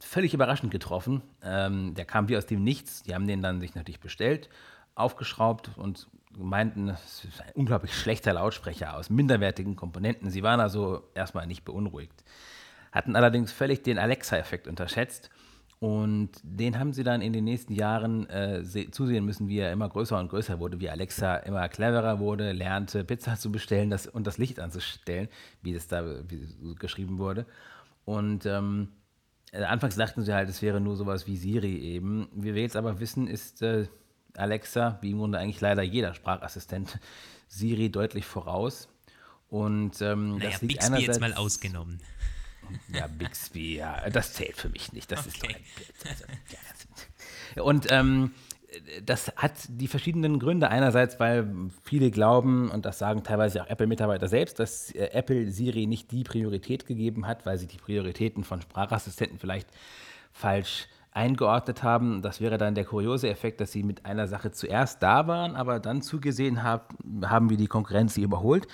völlig 0.00 0.34
überraschend 0.34 0.72
getroffen. 0.72 1.22
Ähm, 1.42 1.94
der 1.94 2.04
kam 2.04 2.28
wie 2.28 2.36
aus 2.36 2.46
dem 2.46 2.64
Nichts. 2.64 3.02
Die 3.02 3.14
haben 3.14 3.26
den 3.26 3.42
dann 3.42 3.60
sich 3.60 3.74
natürlich 3.74 4.00
bestellt, 4.00 4.48
aufgeschraubt 4.94 5.70
und 5.76 6.08
meinten, 6.36 6.88
es 6.88 7.24
ist 7.24 7.40
ein 7.40 7.52
unglaublich 7.54 7.94
schlechter 7.94 8.32
Lautsprecher 8.32 8.96
aus 8.96 9.10
minderwertigen 9.10 9.76
Komponenten. 9.76 10.30
Sie 10.30 10.42
waren 10.42 10.60
also 10.60 11.08
erstmal 11.14 11.46
nicht 11.46 11.64
beunruhigt, 11.64 12.24
hatten 12.90 13.16
allerdings 13.16 13.52
völlig 13.52 13.82
den 13.82 13.98
Alexa-Effekt 13.98 14.66
unterschätzt 14.66 15.30
Und 15.82 16.30
den 16.44 16.78
haben 16.78 16.92
sie 16.92 17.02
dann 17.02 17.22
in 17.22 17.32
den 17.32 17.42
nächsten 17.42 17.72
Jahren 17.72 18.30
äh, 18.30 18.62
zusehen 18.92 19.24
müssen, 19.24 19.48
wie 19.48 19.58
er 19.58 19.72
immer 19.72 19.88
größer 19.88 20.16
und 20.16 20.28
größer 20.28 20.60
wurde, 20.60 20.78
wie 20.78 20.88
Alexa 20.88 21.38
immer 21.38 21.68
cleverer 21.68 22.20
wurde, 22.20 22.52
lernte, 22.52 23.02
Pizza 23.02 23.36
zu 23.36 23.50
bestellen 23.50 23.90
das, 23.90 24.06
und 24.06 24.24
das 24.28 24.38
Licht 24.38 24.60
anzustellen, 24.60 25.26
wie 25.60 25.74
das 25.74 25.88
da 25.88 26.04
wie 26.28 26.46
geschrieben 26.76 27.18
wurde. 27.18 27.46
Und 28.04 28.46
ähm, 28.46 28.90
äh, 29.50 29.64
anfangs 29.64 29.96
dachten 29.96 30.22
sie 30.22 30.32
halt, 30.32 30.48
es 30.48 30.62
wäre 30.62 30.80
nur 30.80 30.94
sowas 30.94 31.26
wie 31.26 31.36
Siri 31.36 31.76
eben. 31.76 32.28
Wie 32.32 32.54
wir 32.54 32.62
jetzt 32.62 32.76
aber 32.76 33.00
wissen, 33.00 33.26
ist 33.26 33.60
äh, 33.62 33.88
Alexa, 34.36 35.00
wie 35.00 35.10
im 35.10 35.18
Grunde 35.18 35.38
eigentlich 35.38 35.60
leider 35.60 35.82
jeder 35.82 36.14
Sprachassistent, 36.14 37.00
Siri 37.48 37.90
deutlich 37.90 38.24
voraus. 38.24 38.88
Und 39.48 40.00
ähm, 40.00 40.36
naja, 40.36 40.50
das 40.50 40.62
liegt 40.62 40.74
Bixby 40.74 40.86
einerseits, 40.86 41.06
jetzt 41.08 41.20
mal 41.20 41.34
ausgenommen. 41.34 41.98
Ja, 42.92 43.06
Bixby, 43.06 43.76
ja, 43.76 44.08
das 44.10 44.34
zählt 44.34 44.56
für 44.56 44.68
mich 44.68 44.92
nicht. 44.92 45.10
Das 45.10 45.20
okay. 45.20 45.28
ist 45.28 45.42
doch 45.42 45.48
ein 45.48 45.64
Bild. 45.76 45.92
Also, 47.54 47.64
und 47.64 47.86
ähm, 47.90 48.32
das 49.04 49.32
hat 49.36 49.52
die 49.68 49.88
verschiedenen 49.88 50.38
Gründe. 50.38 50.68
Einerseits, 50.68 51.20
weil 51.20 51.52
viele 51.82 52.10
glauben, 52.10 52.70
und 52.70 52.86
das 52.86 52.98
sagen 52.98 53.22
teilweise 53.22 53.62
auch 53.62 53.68
Apple-Mitarbeiter 53.68 54.28
selbst, 54.28 54.58
dass 54.58 54.90
äh, 54.92 55.10
Apple 55.12 55.50
Siri 55.50 55.86
nicht 55.86 56.10
die 56.10 56.24
Priorität 56.24 56.86
gegeben 56.86 57.26
hat, 57.26 57.44
weil 57.46 57.58
sie 57.58 57.66
die 57.66 57.78
Prioritäten 57.78 58.44
von 58.44 58.60
Sprachassistenten 58.62 59.38
vielleicht 59.38 59.68
falsch 60.32 60.88
eingeordnet 61.12 61.82
haben. 61.82 62.22
Das 62.22 62.40
wäre 62.40 62.58
dann 62.58 62.74
der 62.74 62.84
kuriose 62.84 63.28
Effekt, 63.28 63.60
dass 63.60 63.72
sie 63.72 63.82
mit 63.82 64.06
einer 64.06 64.26
Sache 64.26 64.50
zuerst 64.50 65.02
da 65.02 65.26
waren, 65.26 65.56
aber 65.56 65.78
dann 65.78 66.02
zugesehen 66.02 66.62
haben, 66.62 66.82
haben 67.24 67.50
wir 67.50 67.56
die 67.56 67.66
Konkurrenz 67.66 68.14
sie 68.14 68.22
überholt. 68.22 68.66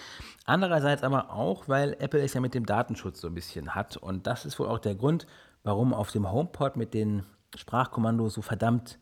Andererseits 0.44 1.02
aber 1.02 1.30
auch, 1.30 1.68
weil 1.68 1.96
Apple 1.98 2.20
es 2.20 2.34
ja 2.34 2.40
mit 2.40 2.54
dem 2.54 2.64
Datenschutz 2.64 3.20
so 3.20 3.28
ein 3.28 3.34
bisschen 3.34 3.74
hat. 3.74 3.96
Und 3.96 4.26
das 4.26 4.46
ist 4.46 4.58
wohl 4.58 4.68
auch 4.68 4.78
der 4.78 4.94
Grund, 4.94 5.26
warum 5.64 5.92
auf 5.92 6.12
dem 6.12 6.30
HomePod 6.30 6.76
mit 6.76 6.94
den 6.94 7.24
Sprachkommandos 7.56 8.34
so 8.34 8.42
verdammt 8.42 8.98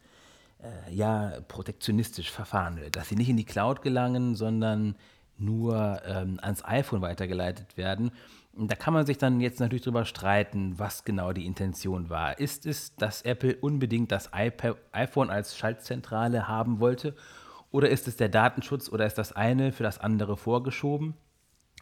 äh, 0.59 0.95
ja, 0.95 1.33
protektionistisch 1.47 2.31
verfahren 2.31 2.77
wird. 2.77 2.97
Dass 2.97 3.09
sie 3.09 3.17
nicht 3.17 3.29
in 3.29 3.37
die 3.37 3.45
Cloud 3.45 3.83
gelangen, 3.83 4.35
sondern 4.35 4.97
nur 5.39 6.01
ähm, 6.07 6.39
ans 6.41 6.65
iPhone 6.65 7.03
weitergeleitet 7.03 7.77
werden. 7.77 8.11
Da 8.59 8.75
kann 8.75 8.95
man 8.95 9.05
sich 9.05 9.19
dann 9.19 9.41
jetzt 9.41 9.61
natürlich 9.61 9.83
drüber 9.83 10.07
streiten, 10.07 10.79
was 10.79 11.05
genau 11.05 11.35
die 11.35 11.45
Intention 11.45 12.09
war. 12.09 12.39
Ist 12.39 12.65
es, 12.65 12.97
dass 12.97 13.21
Apple 13.23 13.57
unbedingt 13.57 14.11
das 14.11 14.33
iPhone 14.33 15.31
als 15.31 15.59
Schaltzentrale 15.59 16.49
haben 16.49 16.81
wollte? 16.81 17.15
Oder 17.71 17.91
ist 17.91 18.09
es 18.09 18.17
der 18.17 18.31
Datenschutz 18.31 18.89
oder 18.89 19.05
ist 19.05 19.19
das 19.19 19.33
eine 19.33 19.73
für 19.73 19.83
das 19.83 19.99
andere 19.99 20.39
vorgeschoben? 20.39 21.15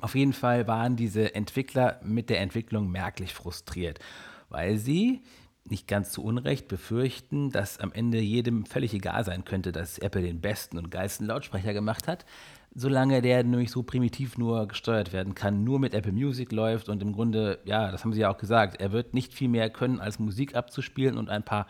Auf 0.00 0.16
jeden 0.16 0.32
Fall 0.32 0.66
waren 0.66 0.96
diese 0.96 1.36
Entwickler 1.36 2.00
mit 2.02 2.28
der 2.28 2.40
Entwicklung 2.40 2.90
merklich 2.90 3.32
frustriert, 3.32 4.00
weil 4.48 4.76
sie 4.76 5.22
nicht 5.66 5.88
ganz 5.88 6.10
zu 6.10 6.22
Unrecht 6.22 6.68
befürchten, 6.68 7.50
dass 7.50 7.78
am 7.78 7.92
Ende 7.92 8.18
jedem 8.18 8.66
völlig 8.66 8.92
egal 8.92 9.24
sein 9.24 9.44
könnte, 9.44 9.72
dass 9.72 9.98
Apple 9.98 10.22
den 10.22 10.40
besten 10.40 10.76
und 10.76 10.90
geilsten 10.90 11.26
Lautsprecher 11.26 11.72
gemacht 11.72 12.06
hat, 12.06 12.26
solange 12.74 13.22
der 13.22 13.44
nämlich 13.44 13.70
so 13.70 13.82
primitiv 13.82 14.36
nur 14.36 14.66
gesteuert 14.66 15.12
werden 15.12 15.34
kann, 15.34 15.62
nur 15.62 15.78
mit 15.78 15.94
Apple 15.94 16.12
Music 16.12 16.50
läuft 16.50 16.88
und 16.88 17.02
im 17.02 17.12
Grunde, 17.12 17.60
ja, 17.64 17.90
das 17.90 18.04
haben 18.04 18.12
sie 18.12 18.20
ja 18.20 18.30
auch 18.30 18.38
gesagt, 18.38 18.80
er 18.80 18.92
wird 18.92 19.14
nicht 19.14 19.32
viel 19.32 19.48
mehr 19.48 19.70
können, 19.70 20.00
als 20.00 20.18
Musik 20.18 20.56
abzuspielen 20.56 21.16
und 21.16 21.30
ein 21.30 21.44
paar 21.44 21.66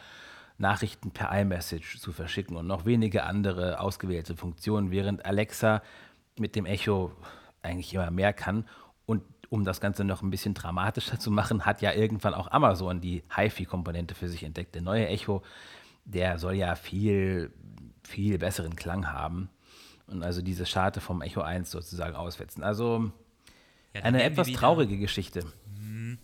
Nachrichten 0.57 1.11
per 1.11 1.31
iMessage 1.39 1.99
zu 1.99 2.13
verschicken 2.13 2.57
und 2.57 2.67
noch 2.67 2.87
wenige 2.87 3.25
andere 3.25 3.81
ausgewählte 3.81 4.37
Funktionen, 4.37 4.91
während 4.91 5.27
Alexa 5.27 5.83
mit 6.39 6.57
dem 6.57 6.65
Echo 6.65 7.13
eigentlich 7.63 7.93
immer 7.93 8.11
mehr 8.11 8.33
kann. 8.33 8.67
Und 9.05 9.23
um 9.51 9.65
das 9.65 9.81
Ganze 9.81 10.05
noch 10.05 10.23
ein 10.23 10.31
bisschen 10.31 10.55
dramatischer 10.55 11.19
zu 11.19 11.31
machen, 11.31 11.67
hat 11.67 11.83
ja 11.83 11.93
irgendwann 11.93 12.35
auch 12.35 12.51
Amazon 12.51 13.01
die 13.01 13.25
HiFi-Komponente 13.35 14.15
für 14.15 14.29
sich 14.29 14.43
entdeckt. 14.43 14.75
Der 14.75 14.83
neue 14.83 15.09
Echo, 15.09 15.43
der 16.05 16.39
soll 16.39 16.55
ja 16.55 16.77
viel, 16.77 17.53
viel 18.05 18.39
besseren 18.39 18.77
Klang 18.77 19.13
haben 19.13 19.51
und 20.07 20.23
also 20.23 20.43
diese 20.43 20.67
Scharte 20.67 21.01
vom 21.01 21.23
Echo 21.23 21.41
1 21.41 21.71
sozusagen 21.71 22.15
auswetzen. 22.15 22.63
Also 22.63 23.13
ja, 23.95 24.03
eine 24.03 24.23
etwas 24.23 24.49
wieder, 24.49 24.59
traurige 24.59 24.99
Geschichte. 24.99 25.45
Mhm. 25.79 26.19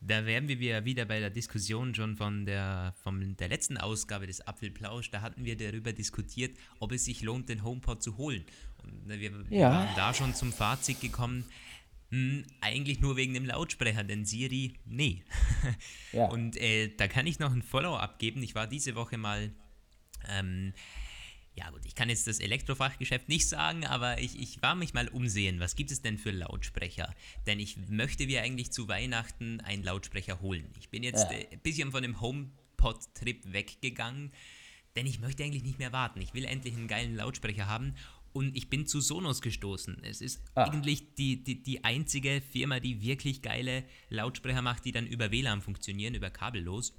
Da 0.00 0.26
wären 0.26 0.48
wir 0.48 0.84
wieder 0.84 1.04
bei 1.04 1.20
der 1.20 1.30
Diskussion 1.30 1.94
schon 1.94 2.16
von 2.16 2.44
der, 2.44 2.92
von 3.02 3.36
der 3.36 3.48
letzten 3.48 3.78
Ausgabe 3.78 4.26
des 4.26 4.40
Apfelplausch. 4.46 5.10
Da 5.10 5.20
hatten 5.20 5.44
wir 5.44 5.56
darüber 5.56 5.92
diskutiert, 5.92 6.56
ob 6.80 6.90
es 6.90 7.04
sich 7.04 7.22
lohnt, 7.22 7.48
den 7.48 7.62
HomePod 7.62 8.02
zu 8.02 8.16
holen. 8.16 8.44
Und 8.82 9.08
wir 9.08 9.30
ja. 9.50 9.70
waren 9.70 9.88
da 9.94 10.12
schon 10.12 10.34
zum 10.34 10.52
Fazit 10.52 11.00
gekommen, 11.00 11.44
hm, 12.10 12.44
eigentlich 12.60 13.00
nur 13.00 13.16
wegen 13.16 13.32
dem 13.32 13.46
Lautsprecher, 13.46 14.02
denn 14.02 14.24
Siri, 14.24 14.74
nee. 14.84 15.22
Ja. 16.12 16.26
Und 16.30 16.56
äh, 16.56 16.94
da 16.96 17.06
kann 17.06 17.26
ich 17.26 17.38
noch 17.38 17.52
ein 17.52 17.62
Follow 17.62 17.96
abgeben. 17.96 18.42
Ich 18.42 18.56
war 18.56 18.66
diese 18.66 18.96
Woche 18.96 19.16
mal 19.18 19.52
ähm, 20.28 20.74
ja 21.54 21.68
gut, 21.70 21.84
ich 21.84 21.94
kann 21.94 22.08
jetzt 22.08 22.26
das 22.26 22.40
Elektrofachgeschäft 22.40 23.28
nicht 23.28 23.48
sagen, 23.48 23.84
aber 23.84 24.20
ich, 24.20 24.40
ich 24.40 24.62
war 24.62 24.74
mich 24.74 24.94
mal 24.94 25.08
umsehen. 25.08 25.60
Was 25.60 25.76
gibt 25.76 25.90
es 25.90 26.00
denn 26.00 26.18
für 26.18 26.30
Lautsprecher? 26.30 27.14
Denn 27.46 27.60
ich 27.60 27.76
möchte 27.88 28.26
mir 28.26 28.42
eigentlich 28.42 28.70
zu 28.72 28.88
Weihnachten 28.88 29.60
einen 29.60 29.82
Lautsprecher 29.82 30.40
holen. 30.40 30.70
Ich 30.78 30.88
bin 30.88 31.02
jetzt 31.02 31.30
ja. 31.30 31.38
ein 31.50 31.60
bisschen 31.60 31.90
von 31.90 32.02
dem 32.02 32.20
HomePod-Trip 32.20 33.52
weggegangen, 33.52 34.32
denn 34.96 35.06
ich 35.06 35.20
möchte 35.20 35.44
eigentlich 35.44 35.62
nicht 35.62 35.78
mehr 35.78 35.92
warten. 35.92 36.20
Ich 36.22 36.32
will 36.32 36.44
endlich 36.44 36.74
einen 36.74 36.88
geilen 36.88 37.16
Lautsprecher 37.16 37.66
haben 37.66 37.94
und 38.32 38.56
ich 38.56 38.70
bin 38.70 38.86
zu 38.86 39.00
Sonos 39.00 39.42
gestoßen. 39.42 40.02
Es 40.04 40.22
ist 40.22 40.42
ah. 40.54 40.64
eigentlich 40.64 41.14
die, 41.14 41.44
die, 41.44 41.62
die 41.62 41.84
einzige 41.84 42.40
Firma, 42.40 42.80
die 42.80 43.02
wirklich 43.02 43.42
geile 43.42 43.84
Lautsprecher 44.08 44.62
macht, 44.62 44.86
die 44.86 44.92
dann 44.92 45.06
über 45.06 45.30
WLAN 45.30 45.60
funktionieren, 45.60 46.14
über 46.14 46.30
kabellos. 46.30 46.94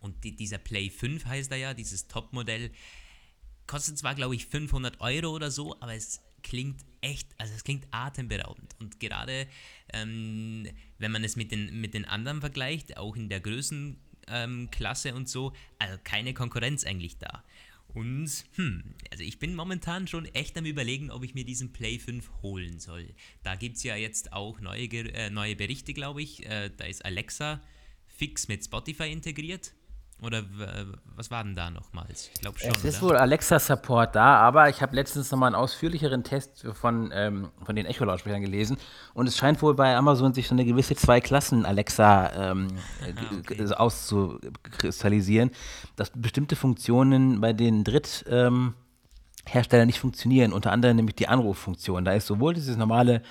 Und 0.00 0.24
die, 0.24 0.36
dieser 0.36 0.58
Play 0.58 0.90
5 0.90 1.24
heißt 1.24 1.50
er 1.52 1.56
ja, 1.56 1.74
dieses 1.74 2.06
Top-Modell 2.06 2.70
kostet 3.68 3.96
zwar, 3.98 4.16
glaube 4.16 4.34
ich, 4.34 4.46
500 4.46 5.00
Euro 5.00 5.28
oder 5.28 5.52
so, 5.52 5.76
aber 5.80 5.94
es 5.94 6.20
klingt 6.42 6.80
echt, 7.00 7.28
also 7.38 7.54
es 7.54 7.62
klingt 7.62 7.86
atemberaubend. 7.92 8.74
Und 8.80 8.98
gerade 8.98 9.46
ähm, 9.92 10.68
wenn 10.98 11.12
man 11.12 11.22
es 11.22 11.36
mit 11.36 11.52
den, 11.52 11.80
mit 11.80 11.94
den 11.94 12.04
anderen 12.04 12.40
vergleicht, 12.40 12.96
auch 12.96 13.14
in 13.14 13.28
der 13.28 13.40
Größenklasse 13.40 15.08
ähm, 15.10 15.16
und 15.16 15.28
so, 15.28 15.52
also 15.78 15.96
keine 16.02 16.34
Konkurrenz 16.34 16.84
eigentlich 16.84 17.18
da. 17.18 17.44
Und, 17.88 18.44
hm, 18.56 18.94
also 19.10 19.24
ich 19.24 19.38
bin 19.38 19.54
momentan 19.54 20.06
schon 20.06 20.26
echt 20.26 20.58
am 20.58 20.66
überlegen, 20.66 21.10
ob 21.10 21.24
ich 21.24 21.34
mir 21.34 21.44
diesen 21.44 21.72
Play 21.72 21.98
5 21.98 22.30
holen 22.42 22.80
soll. 22.80 23.14
Da 23.42 23.54
gibt 23.54 23.76
es 23.76 23.82
ja 23.82 23.96
jetzt 23.96 24.32
auch 24.32 24.60
neue, 24.60 24.86
äh, 24.86 25.30
neue 25.30 25.56
Berichte, 25.56 25.94
glaube 25.94 26.22
ich. 26.22 26.44
Äh, 26.46 26.70
da 26.76 26.84
ist 26.84 27.04
Alexa 27.04 27.62
fix 28.06 28.48
mit 28.48 28.64
Spotify 28.64 29.10
integriert. 29.10 29.72
Oder 30.20 30.42
was 31.14 31.30
war 31.30 31.44
denn 31.44 31.54
da 31.54 31.70
nochmals? 31.70 32.30
Ich 32.34 32.40
glaube 32.40 32.58
schon. 32.58 32.72
Es 32.72 32.84
ist 32.84 33.02
oder? 33.02 33.12
wohl 33.12 33.16
Alexa-Support 33.18 34.16
da, 34.16 34.38
aber 34.38 34.68
ich 34.68 34.82
habe 34.82 34.96
letztens 34.96 35.30
nochmal 35.30 35.48
einen 35.48 35.54
ausführlicheren 35.56 36.24
Test 36.24 36.66
von, 36.72 37.10
ähm, 37.14 37.50
von 37.64 37.76
den 37.76 37.86
Echo-Lautsprechern 37.86 38.42
gelesen 38.42 38.78
und 39.14 39.28
es 39.28 39.36
scheint 39.36 39.62
wohl 39.62 39.74
bei 39.74 39.94
Amazon 39.96 40.34
sich 40.34 40.48
so 40.48 40.56
eine 40.56 40.64
gewisse 40.64 40.96
Zwei-Klassen-Alexa 40.96 42.50
ähm, 42.50 42.68
ah, 43.02 43.36
okay. 43.38 43.74
auszukristallisieren, 43.74 45.52
dass 45.94 46.10
bestimmte 46.10 46.56
Funktionen 46.56 47.40
bei 47.40 47.52
den 47.52 47.84
Drittherstellern 47.84 48.74
ähm, 49.46 49.86
nicht 49.86 50.00
funktionieren, 50.00 50.52
unter 50.52 50.72
anderem 50.72 50.96
nämlich 50.96 51.14
die 51.14 51.28
Anruffunktion. 51.28 52.04
Da 52.04 52.12
ist 52.14 52.26
sowohl 52.26 52.54
dieses 52.54 52.76
normale 52.76 53.22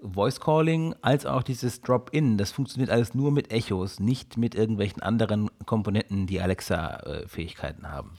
Voice 0.00 0.40
Calling 0.40 0.94
als 1.02 1.26
auch 1.26 1.42
dieses 1.42 1.80
Drop-In. 1.80 2.38
Das 2.38 2.52
funktioniert 2.52 2.90
alles 2.90 3.14
nur 3.14 3.32
mit 3.32 3.50
Echos, 3.50 3.98
nicht 4.00 4.36
mit 4.36 4.54
irgendwelchen 4.54 5.02
anderen 5.02 5.50
Komponenten, 5.64 6.26
die 6.26 6.40
Alexa-Fähigkeiten 6.40 7.88
haben. 7.88 8.12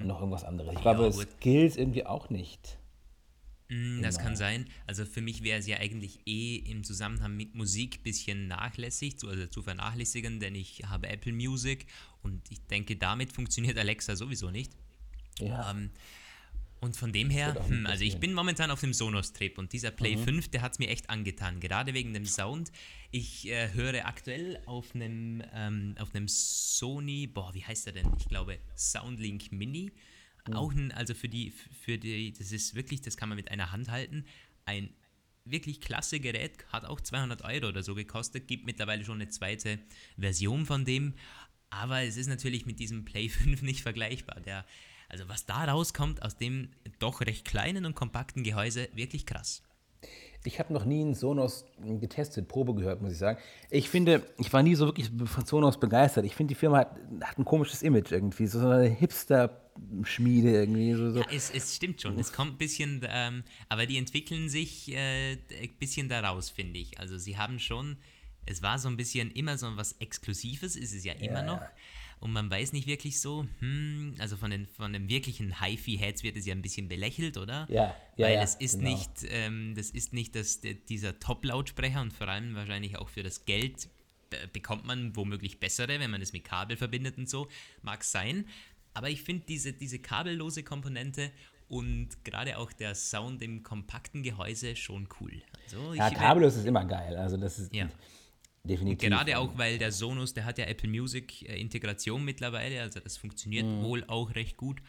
Und 0.00 0.06
noch 0.06 0.20
irgendwas 0.20 0.44
anderes. 0.44 0.72
Ich 0.74 0.80
glaube, 0.80 1.06
es 1.06 1.26
gilt 1.40 1.76
irgendwie 1.76 2.06
auch 2.06 2.30
nicht. 2.30 2.78
Mm, 3.68 4.02
das 4.02 4.18
kann 4.18 4.36
sein. 4.36 4.66
Also 4.86 5.04
für 5.04 5.20
mich 5.20 5.42
wäre 5.42 5.58
es 5.58 5.66
ja 5.66 5.78
eigentlich 5.78 6.20
eh 6.26 6.56
im 6.56 6.84
Zusammenhang 6.84 7.36
mit 7.36 7.54
Musik 7.54 7.98
ein 7.98 8.02
bisschen 8.02 8.48
nachlässig, 8.48 9.16
also 9.26 9.46
zu 9.46 9.62
vernachlässigen, 9.62 10.40
denn 10.40 10.54
ich 10.54 10.84
habe 10.86 11.08
Apple 11.08 11.32
Music 11.32 11.86
und 12.22 12.50
ich 12.50 12.64
denke, 12.66 12.96
damit 12.96 13.32
funktioniert 13.32 13.78
Alexa 13.78 14.16
sowieso 14.16 14.50
nicht. 14.50 14.72
Ja. 15.38 15.70
Ähm, 15.70 15.90
und 16.80 16.96
von 16.96 17.12
dem 17.12 17.28
her, 17.28 17.56
hm, 17.68 17.86
also 17.86 18.04
ich 18.04 18.18
bin 18.18 18.32
momentan 18.32 18.70
auf 18.70 18.80
dem 18.80 18.92
Sonos-Trip 18.92 19.58
und 19.58 19.72
dieser 19.72 19.90
Play 19.90 20.16
mhm. 20.16 20.24
5, 20.24 20.48
der 20.48 20.62
hat 20.62 20.72
es 20.72 20.78
mir 20.78 20.88
echt 20.88 21.10
angetan, 21.10 21.58
gerade 21.58 21.92
wegen 21.92 22.14
dem 22.14 22.24
Sound. 22.24 22.70
Ich 23.10 23.48
äh, 23.48 23.72
höre 23.72 24.06
aktuell 24.06 24.60
auf 24.66 24.94
einem, 24.94 25.42
ähm, 25.52 25.94
auf 25.98 26.14
einem 26.14 26.28
Sony, 26.28 27.26
boah, 27.26 27.52
wie 27.54 27.64
heißt 27.64 27.86
der 27.86 27.94
denn? 27.94 28.10
Ich 28.18 28.28
glaube 28.28 28.58
Soundlink 28.76 29.50
Mini. 29.50 29.90
Mhm. 30.46 30.54
Auch 30.54 30.72
ein, 30.72 30.92
also 30.92 31.14
für 31.14 31.28
die, 31.28 31.52
für 31.82 31.98
die, 31.98 32.32
das 32.32 32.52
ist 32.52 32.74
wirklich, 32.76 33.00
das 33.00 33.16
kann 33.16 33.28
man 33.28 33.36
mit 33.36 33.50
einer 33.50 33.72
Hand 33.72 33.90
halten. 33.90 34.24
Ein 34.64 34.90
wirklich 35.44 35.80
klasse 35.80 36.20
Gerät, 36.20 36.64
hat 36.72 36.84
auch 36.84 37.00
200 37.00 37.42
Euro 37.42 37.68
oder 37.68 37.82
so 37.82 37.94
gekostet, 37.94 38.46
gibt 38.46 38.66
mittlerweile 38.66 39.04
schon 39.04 39.20
eine 39.20 39.28
zweite 39.28 39.78
Version 40.16 40.66
von 40.66 40.84
dem. 40.84 41.14
Aber 41.70 42.02
es 42.02 42.16
ist 42.16 42.28
natürlich 42.28 42.66
mit 42.66 42.78
diesem 42.78 43.04
Play 43.04 43.28
5 43.28 43.62
nicht 43.62 43.82
vergleichbar. 43.82 44.40
Der 44.40 44.64
also 45.08 45.28
was 45.28 45.46
da 45.46 45.64
rauskommt 45.64 46.22
aus 46.22 46.36
dem 46.36 46.70
doch 46.98 47.20
recht 47.20 47.44
kleinen 47.44 47.86
und 47.86 47.94
kompakten 47.94 48.42
Gehäuse, 48.44 48.88
wirklich 48.94 49.26
krass. 49.26 49.62
Ich 50.44 50.60
habe 50.60 50.72
noch 50.72 50.84
nie 50.84 51.00
einen 51.00 51.14
Sonos 51.14 51.64
getestet, 52.00 52.46
Probe 52.46 52.72
gehört, 52.74 53.02
muss 53.02 53.12
ich 53.12 53.18
sagen. 53.18 53.38
Ich 53.70 53.88
finde, 53.88 54.22
ich 54.38 54.52
war 54.52 54.62
nie 54.62 54.76
so 54.76 54.86
wirklich 54.86 55.10
von 55.24 55.44
Sonos 55.44 55.80
begeistert. 55.80 56.24
Ich 56.24 56.36
finde, 56.36 56.54
die 56.54 56.58
Firma 56.58 56.78
hat, 56.78 56.96
hat 57.22 57.38
ein 57.38 57.44
komisches 57.44 57.82
Image 57.82 58.12
irgendwie, 58.12 58.46
so 58.46 58.60
eine 58.60 58.88
Hipster-Schmiede 58.88 60.50
irgendwie. 60.50 60.94
So, 60.94 61.10
so. 61.10 61.20
Ja, 61.20 61.26
es, 61.32 61.50
es 61.50 61.74
stimmt 61.74 62.00
schon. 62.00 62.18
Es 62.18 62.32
kommt 62.32 62.54
ein 62.54 62.58
bisschen, 62.58 63.04
ähm, 63.08 63.42
aber 63.68 63.86
die 63.86 63.98
entwickeln 63.98 64.48
sich 64.48 64.92
äh, 64.92 65.32
ein 65.32 65.76
bisschen 65.78 66.08
daraus, 66.08 66.50
finde 66.50 66.78
ich. 66.78 66.98
Also 67.00 67.18
sie 67.18 67.36
haben 67.36 67.58
schon, 67.58 67.96
es 68.46 68.62
war 68.62 68.78
so 68.78 68.88
ein 68.88 68.96
bisschen 68.96 69.32
immer 69.32 69.58
so 69.58 69.76
was 69.76 69.92
Exklusives, 69.94 70.76
ist 70.76 70.94
es 70.94 71.04
ja 71.04 71.14
immer 71.14 71.40
Ja, 71.40 71.42
noch. 71.42 71.60
ja. 71.60 71.70
Und 72.20 72.32
man 72.32 72.50
weiß 72.50 72.72
nicht 72.72 72.86
wirklich 72.86 73.20
so, 73.20 73.46
hm, 73.60 74.14
also 74.18 74.36
von 74.36 74.50
den, 74.50 74.66
von 74.66 74.92
den 74.92 75.08
wirklichen 75.08 75.60
HiFi-Heads 75.60 76.22
wird 76.22 76.36
es 76.36 76.46
ja 76.46 76.54
ein 76.54 76.62
bisschen 76.62 76.88
belächelt, 76.88 77.36
oder? 77.36 77.66
Ja, 77.70 77.94
ja, 78.16 78.26
Weil 78.26 78.34
ja, 78.34 78.42
es 78.42 78.56
ist 78.56 78.78
genau. 78.78 78.90
nicht, 78.90 79.10
ähm, 79.28 79.74
das 79.76 79.90
ist 79.90 80.12
nicht 80.12 80.34
das, 80.34 80.60
dieser 80.88 81.18
Top-Lautsprecher 81.20 82.00
und 82.00 82.12
vor 82.12 82.28
allem 82.28 82.54
wahrscheinlich 82.54 82.98
auch 82.98 83.08
für 83.08 83.22
das 83.22 83.44
Geld 83.44 83.88
bekommt 84.52 84.84
man 84.84 85.16
womöglich 85.16 85.58
bessere, 85.60 86.00
wenn 86.00 86.10
man 86.10 86.20
es 86.20 86.32
mit 86.32 86.44
Kabel 86.44 86.76
verbindet 86.76 87.18
und 87.18 87.28
so, 87.28 87.48
mag 87.82 88.04
sein. 88.04 88.44
Aber 88.94 89.10
ich 89.10 89.22
finde 89.22 89.44
diese, 89.46 89.72
diese 89.72 89.98
kabellose 89.98 90.62
Komponente 90.62 91.30
und 91.68 92.24
gerade 92.24 92.58
auch 92.58 92.72
der 92.72 92.94
Sound 92.94 93.42
im 93.42 93.62
kompakten 93.62 94.22
Gehäuse 94.22 94.74
schon 94.76 95.08
cool. 95.20 95.42
Also 95.64 95.94
Ja, 95.94 96.10
kabellos 96.10 96.56
ist 96.56 96.66
immer 96.66 96.84
geil. 96.84 97.16
Also 97.16 97.36
das 97.36 97.58
ist 97.58 97.74
Ja. 97.74 97.88
Definitiv. 98.68 99.08
Gerade 99.10 99.38
auch, 99.38 99.56
weil 99.58 99.78
der 99.78 99.92
Sonos, 99.92 100.34
der 100.34 100.44
hat 100.44 100.58
ja 100.58 100.66
Apple 100.66 100.88
Music 100.88 101.42
äh, 101.48 101.60
Integration 101.60 102.24
mittlerweile, 102.24 102.80
also 102.82 103.00
das 103.00 103.16
funktioniert 103.16 103.66
Mhm. 103.66 103.82
wohl 103.82 104.04
auch 104.04 104.34
recht 104.34 104.56
gut. 104.56 104.80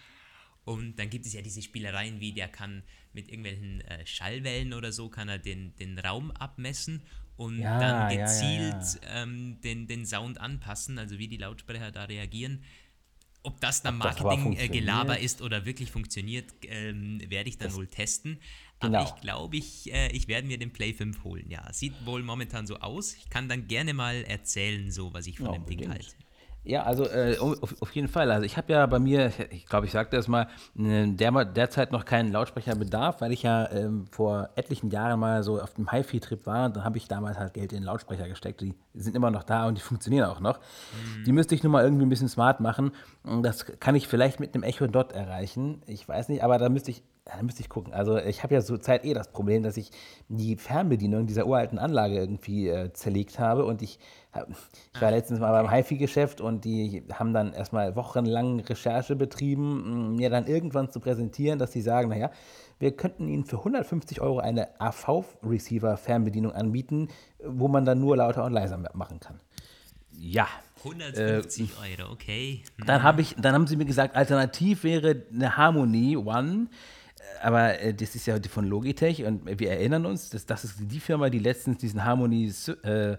Und 0.65 0.97
dann 0.99 1.09
gibt 1.09 1.25
es 1.25 1.33
ja 1.33 1.41
diese 1.41 1.61
Spielereien, 1.61 2.19
wie 2.19 2.31
der 2.33 2.47
kann 2.47 2.83
mit 3.13 3.27
irgendwelchen 3.29 3.81
äh, 3.81 4.05
Schallwellen 4.05 4.73
oder 4.73 4.91
so, 4.91 5.09
kann 5.09 5.29
er 5.29 5.39
den, 5.39 5.75
den 5.77 5.97
Raum 5.97 6.31
abmessen 6.31 7.01
und 7.37 7.61
Ja, 7.61 7.81
dann 7.81 8.07
ja, 8.09 8.09
ja, 8.11 8.17
gezielt 8.19 8.99
Ähm, 9.07 9.59
den, 9.61 9.87
den 9.87 10.05
Sound 10.05 10.39
anpassen, 10.39 10.99
also 10.99 11.17
wie 11.17 11.27
die 11.27 11.37
Lautsprecher 11.37 11.91
da 11.91 12.03
reagieren. 12.05 12.63
Ob 13.41 13.61
das 13.61 13.81
dann 13.81 13.97
das 14.01 14.19
Marketing-Gelaber 14.19 15.13
funktioniert? 15.13 15.23
ist 15.23 15.41
oder 15.41 15.65
wirklich 15.65 15.91
funktioniert, 15.91 16.53
ähm, 16.67 17.21
werde 17.29 17.49
ich 17.49 17.57
dann 17.57 17.73
wohl 17.73 17.87
testen. 17.87 18.39
Genau. 18.81 18.99
Aber 18.99 19.07
ich 19.15 19.21
glaube, 19.21 19.57
ich, 19.57 19.93
äh, 19.93 20.09
ich 20.11 20.27
werde 20.27 20.47
mir 20.47 20.57
den 20.57 20.71
Play 20.71 20.93
5 20.93 21.23
holen. 21.23 21.45
Ja, 21.49 21.71
sieht 21.73 21.93
wohl 22.05 22.23
momentan 22.23 22.65
so 22.65 22.77
aus. 22.77 23.13
Ich 23.13 23.29
kann 23.29 23.49
dann 23.49 23.67
gerne 23.67 23.93
mal 23.93 24.23
erzählen, 24.23 24.89
so 24.91 25.13
was 25.13 25.27
ich 25.27 25.37
von 25.37 25.47
Ja, 25.47 25.51
dem 25.53 25.65
Ding 25.65 25.89
halte. 25.89 26.05
Ja, 26.63 26.83
also 26.83 27.05
äh, 27.05 27.37
auf, 27.39 27.81
auf 27.81 27.91
jeden 27.95 28.09
Fall. 28.09 28.31
Also 28.31 28.45
ich 28.45 28.57
habe 28.57 28.71
ja 28.71 28.85
bei 28.85 28.99
mir, 28.99 29.31
ich 29.49 29.65
glaube, 29.65 29.85
ich 29.85 29.91
sagte 29.91 30.17
das 30.17 30.27
mal, 30.27 30.47
ne, 30.75 31.07
der, 31.13 31.45
derzeit 31.45 31.91
noch 31.91 32.05
keinen 32.05 32.31
Lautsprecherbedarf, 32.31 33.21
weil 33.21 33.31
ich 33.31 33.43
ja 33.43 33.71
ähm, 33.71 34.07
vor 34.11 34.49
etlichen 34.55 34.89
Jahren 34.89 35.19
mal 35.19 35.41
so 35.41 35.59
auf 35.61 35.73
dem 35.75 35.89
HiFi-Trip 35.91 36.45
war 36.45 36.65
und 36.65 36.75
dann 36.75 36.83
habe 36.83 36.97
ich 36.97 37.07
damals 37.07 37.39
halt 37.39 37.53
Geld 37.53 37.71
in 37.71 37.79
den 37.79 37.85
Lautsprecher 37.85 38.27
gesteckt. 38.27 38.61
Die 38.61 38.75
sind 38.93 39.15
immer 39.15 39.31
noch 39.31 39.43
da 39.43 39.67
und 39.67 39.77
die 39.77 39.81
funktionieren 39.81 40.29
auch 40.29 40.41
noch. 40.41 40.59
Die 41.25 41.31
müsste 41.31 41.55
ich 41.55 41.63
nur 41.63 41.71
mal 41.71 41.83
irgendwie 41.83 42.05
ein 42.05 42.09
bisschen 42.09 42.29
smart 42.29 42.59
machen. 42.59 42.91
Das 43.41 43.65
kann 43.79 43.95
ich 43.95 44.07
vielleicht 44.07 44.39
mit 44.39 44.53
einem 44.53 44.63
Echo 44.63 44.87
Dot 44.87 45.13
erreichen. 45.13 45.81
Ich 45.87 46.07
weiß 46.07 46.27
nicht, 46.27 46.43
aber 46.43 46.57
da 46.57 46.67
müsste 46.69 46.91
ich 46.91 47.03
da 47.35 47.43
müsste 47.43 47.61
ich 47.61 47.69
gucken. 47.69 47.93
Also 47.93 48.17
ich 48.17 48.43
habe 48.43 48.55
ja 48.55 48.61
zurzeit 48.61 49.05
eh 49.05 49.13
das 49.13 49.31
Problem, 49.31 49.63
dass 49.63 49.77
ich 49.77 49.91
die 50.27 50.55
Fernbedienung 50.55 51.27
dieser 51.27 51.45
uralten 51.45 51.77
Anlage 51.77 52.15
irgendwie 52.15 52.69
äh, 52.69 52.91
zerlegt 52.93 53.39
habe 53.39 53.65
und 53.65 53.81
ich, 53.81 53.99
hab, 54.33 54.49
ich 54.49 55.01
war 55.01 55.11
letztens 55.11 55.39
mal 55.39 55.51
beim 55.51 55.71
HiFi-Geschäft 55.71 56.41
und 56.41 56.65
die 56.65 57.03
haben 57.13 57.33
dann 57.33 57.53
erstmal 57.53 57.95
wochenlang 57.95 58.59
Recherche 58.61 59.15
betrieben, 59.15 60.15
mir 60.15 60.29
dann 60.29 60.47
irgendwann 60.47 60.89
zu 60.89 60.99
präsentieren, 60.99 61.59
dass 61.59 61.71
sie 61.71 61.81
sagen, 61.81 62.09
naja, 62.09 62.31
wir 62.79 62.95
könnten 62.95 63.27
Ihnen 63.27 63.45
für 63.45 63.57
150 63.57 64.21
Euro 64.21 64.39
eine 64.39 64.79
AV-Receiver-Fernbedienung 64.79 66.53
anbieten, 66.53 67.09
wo 67.43 67.67
man 67.67 67.85
dann 67.85 67.99
nur 67.99 68.17
lauter 68.17 68.45
und 68.45 68.53
leiser 68.53 68.77
machen 68.93 69.19
kann. 69.19 69.39
Ja, 70.11 70.47
150 70.83 71.71
Euro, 71.77 72.11
okay. 72.11 72.63
Hm. 72.77 72.85
dann, 72.85 73.03
hab 73.03 73.19
ich, 73.19 73.35
dann 73.37 73.53
haben 73.53 73.67
sie 73.67 73.75
mir 73.75 73.85
gesagt, 73.85 74.15
alternativ 74.15 74.83
wäre 74.83 75.23
eine 75.33 75.55
Harmony 75.57 76.17
One. 76.17 76.67
Aber 77.41 77.79
äh, 77.79 77.93
das 77.93 78.15
ist 78.15 78.25
ja 78.25 78.37
von 78.49 78.65
Logitech 78.65 79.23
und 79.23 79.59
wir 79.59 79.71
erinnern 79.71 80.05
uns, 80.05 80.29
dass 80.29 80.45
das 80.45 80.63
ist 80.63 80.75
die 80.79 80.99
Firma, 80.99 81.29
die 81.29 81.39
letztens 81.39 81.77
diesen 81.77 82.03
Harmony, 82.03 82.51
äh, 82.83 83.17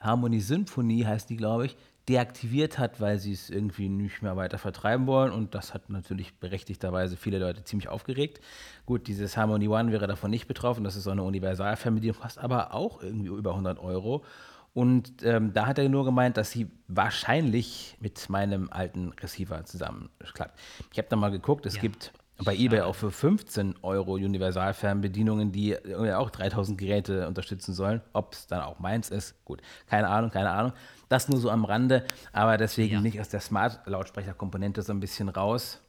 Harmony 0.00 0.40
Symphony, 0.40 1.02
heißt 1.02 1.30
die, 1.30 1.36
glaube 1.36 1.66
ich, 1.66 1.76
deaktiviert 2.08 2.78
hat, 2.78 3.00
weil 3.00 3.18
sie 3.18 3.32
es 3.32 3.50
irgendwie 3.50 3.88
nicht 3.88 4.22
mehr 4.22 4.36
weiter 4.36 4.58
vertreiben 4.58 5.06
wollen. 5.06 5.32
Und 5.32 5.54
das 5.54 5.74
hat 5.74 5.90
natürlich 5.90 6.38
berechtigterweise 6.38 7.16
viele 7.16 7.38
Leute 7.38 7.64
ziemlich 7.64 7.88
aufgeregt. 7.88 8.40
Gut, 8.84 9.08
dieses 9.08 9.36
Harmony 9.36 9.68
One 9.68 9.90
wäre 9.90 10.06
davon 10.06 10.30
nicht 10.30 10.46
betroffen. 10.46 10.84
Das 10.84 10.94
ist 10.96 11.04
so 11.04 11.10
eine 11.10 11.24
Universalfernbedienung, 11.24 12.20
kostet 12.20 12.44
aber 12.44 12.74
auch 12.74 13.02
irgendwie 13.02 13.28
über 13.28 13.50
100 13.50 13.78
Euro. 13.80 14.24
Und 14.72 15.22
ähm, 15.24 15.52
da 15.54 15.66
hat 15.66 15.78
er 15.78 15.88
nur 15.88 16.04
gemeint, 16.04 16.36
dass 16.36 16.50
sie 16.50 16.70
wahrscheinlich 16.86 17.96
mit 17.98 18.28
meinem 18.28 18.70
alten 18.70 19.08
Receiver 19.20 19.64
zusammenklappt. 19.64 20.58
Ich 20.92 20.98
habe 20.98 21.08
da 21.08 21.16
mal 21.16 21.30
geguckt, 21.30 21.64
es 21.66 21.76
Ja, 21.76 21.80
gibt 21.80 22.12
bei 22.44 22.54
eBay 22.54 22.82
auch 22.82 22.94
für 22.94 23.10
15 23.10 23.76
Euro 23.82 24.12
Universalfernbedienungen, 24.14 25.52
die 25.52 25.76
auch 26.14 26.30
3000 26.30 26.76
Geräte 26.78 27.26
unterstützen 27.28 27.72
sollen. 27.74 28.02
Ob 28.12 28.34
es 28.34 28.46
dann 28.46 28.62
auch 28.62 28.78
meins 28.78 29.08
ist, 29.10 29.42
gut, 29.44 29.62
keine 29.86 30.08
Ahnung, 30.08 30.30
keine 30.30 30.50
Ahnung. 30.50 30.72
Das 31.08 31.28
nur 31.28 31.40
so 31.40 31.50
am 31.50 31.64
Rande, 31.64 32.04
aber 32.32 32.56
deswegen 32.58 32.94
Ja. 32.94 33.00
bin 33.00 33.12
ich 33.12 33.20
aus 33.20 33.28
der 33.30 33.40
Smart-Lautsprecherkomponente 33.40 34.82
so 34.82 34.92
ein 34.92 35.00
bisschen 35.00 35.28
raus. 35.28 35.80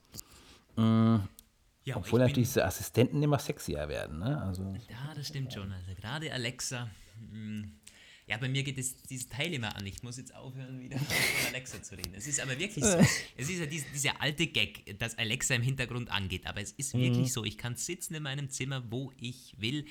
Ja, 0.77 1.95
aber 1.95 2.05
Obwohl 2.05 2.19
ich 2.21 2.27
natürlich 2.27 2.49
diese 2.49 2.65
Assistenten 2.65 3.21
immer 3.23 3.39
sexier 3.39 3.87
werden. 3.87 4.19
Ne? 4.19 4.41
Also, 4.41 4.63
Ja, 4.89 5.13
das 5.15 5.27
stimmt 5.27 5.53
schon. 5.53 5.71
Also 5.71 5.93
gerade 5.99 6.31
Alexa. 6.31 6.87
hm, 7.31 7.71
Ja, 8.27 8.35
bei 8.35 8.49
mir 8.49 8.63
geht 8.63 8.77
es 8.77 9.01
dieses 9.03 9.29
Teil 9.29 9.53
immer 9.53 9.73
an. 9.77 9.85
Ich 9.85 10.03
muss 10.03 10.17
jetzt 10.17 10.35
aufhören, 10.35 10.81
wieder 10.81 10.99
von 10.99 11.07
Alexa 11.47 11.81
zu 11.81 11.95
reden. 11.95 12.13
Es 12.13 12.27
ist 12.27 12.41
aber 12.41 12.59
wirklich 12.59 12.83
so. 12.83 12.97
Es 13.37 13.49
ist 13.49 13.59
ja 13.59 13.65
dies, 13.65 13.85
dieser 13.93 14.21
alte 14.21 14.47
Gag, 14.47 14.99
dass 14.99 15.17
Alexa 15.17 15.55
im 15.55 15.61
Hintergrund 15.61 16.11
angeht. 16.11 16.45
Aber 16.45 16.61
es 16.61 16.73
ist 16.73 16.93
wirklich 16.93 17.31
so. 17.31 17.45
Ich 17.45 17.57
kann 17.57 17.77
sitzen 17.77 18.15
in 18.15 18.23
meinem 18.23 18.49
Zimmer, 18.49 18.83
wo 18.91 19.13
ich 19.17 19.55
will. 19.57 19.85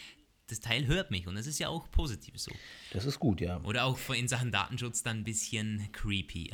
Das 0.48 0.60
Teil 0.60 0.86
hört 0.86 1.10
mich 1.10 1.26
und 1.26 1.34
das 1.34 1.48
ist 1.48 1.58
ja 1.58 1.68
auch 1.68 1.90
positiv 1.90 2.38
so. 2.38 2.52
das 2.92 3.04
ist 3.04 3.18
gut, 3.18 3.40
ja. 3.40 3.60
Oder 3.64 3.84
auch 3.84 3.98
in 4.10 4.28
Sachen 4.28 4.52
Datenschutz 4.52 5.02
dann 5.02 5.18
ein 5.18 5.24
bisschen 5.24 5.90
creepy. 5.90 6.52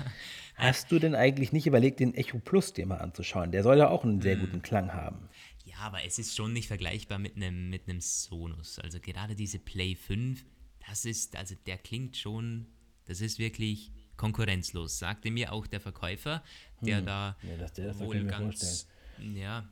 Hast 0.54 0.90
du 0.90 0.98
denn 0.98 1.14
eigentlich 1.14 1.52
nicht 1.52 1.66
überlegt, 1.66 2.00
den 2.00 2.14
Echo 2.14 2.38
Plus 2.38 2.72
dir 2.72 2.86
mal 2.86 2.98
anzuschauen? 2.98 3.52
Der 3.52 3.62
soll 3.62 3.76
ja 3.76 3.88
auch 3.88 4.02
einen 4.02 4.22
sehr 4.22 4.36
guten 4.36 4.62
Klang 4.62 4.94
haben. 4.94 5.28
Ja, 5.66 5.76
aber 5.80 6.04
es 6.04 6.18
ist 6.18 6.34
schon 6.34 6.54
nicht 6.54 6.68
vergleichbar 6.68 7.18
mit 7.18 7.36
einem 7.36 7.68
mit 7.68 7.86
einem 7.86 8.00
Sonos. 8.00 8.78
Also 8.78 8.98
gerade 8.98 9.34
diese 9.34 9.58
Play 9.58 9.94
5, 9.94 10.42
das 10.88 11.04
ist, 11.04 11.36
also 11.36 11.54
der 11.66 11.78
klingt 11.78 12.16
schon, 12.16 12.66
das 13.06 13.20
ist 13.20 13.38
wirklich 13.38 13.90
konkurrenzlos, 14.16 14.98
sagte 14.98 15.30
mir 15.30 15.52
auch 15.52 15.66
der 15.66 15.80
Verkäufer, 15.80 16.42
der 16.80 17.00
da 17.02 17.36
Hm. 17.40 17.50
Ja, 17.50 17.56
das- 17.56 17.72
das 17.72 17.98
kann 17.98 18.06
wohl 18.06 18.16
ganz, 18.24 18.88
ja, 19.18 19.68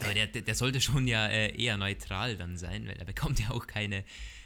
aber 0.00 0.14
der, 0.14 0.26
der, 0.28 0.42
der 0.42 0.54
sollte 0.54 0.80
schon 0.80 1.06
ja 1.06 1.26
äh, 1.26 1.54
eher 1.60 1.76
neutral 1.76 2.36
dann 2.36 2.56
sein, 2.56 2.86
weil 2.86 2.96
er 2.96 3.04
bekommt 3.04 3.38
ja 3.40 3.50
auch 3.50 3.66
keine, 3.66 4.04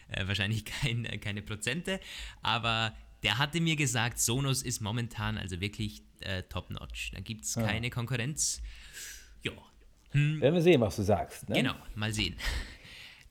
äh, 0.09 0.27
wahrscheinlich 0.27 0.65
kein, 0.65 1.05
äh, 1.05 1.19
keine 1.19 1.43
Prozente, 1.43 2.01
aber 2.43 2.97
der 3.23 3.39
hatte 3.39 3.61
mir 3.61 3.77
gesagt, 3.77 4.19
Sonos 4.21 4.63
ist 4.63 4.81
momentan 4.81 5.39
also 5.39 5.61
wirklich 5.61 6.03
äh, 6.21 6.43
top-notch. 6.45 7.11
Da 7.13 7.21
gibt 7.21 7.45
es 7.45 7.55
keine 7.55 7.91
Konkurrenz. 7.91 8.61
Ja, 9.43 9.53
Werden 10.13 10.41
wir 10.55 10.63
sehen, 10.63 10.81
was 10.81 10.97
du 10.97 11.03
sagst. 11.03 11.49
Ne? 11.49 11.57
Genau, 11.57 11.75
mal 11.95 12.13
sehen. 12.13 12.37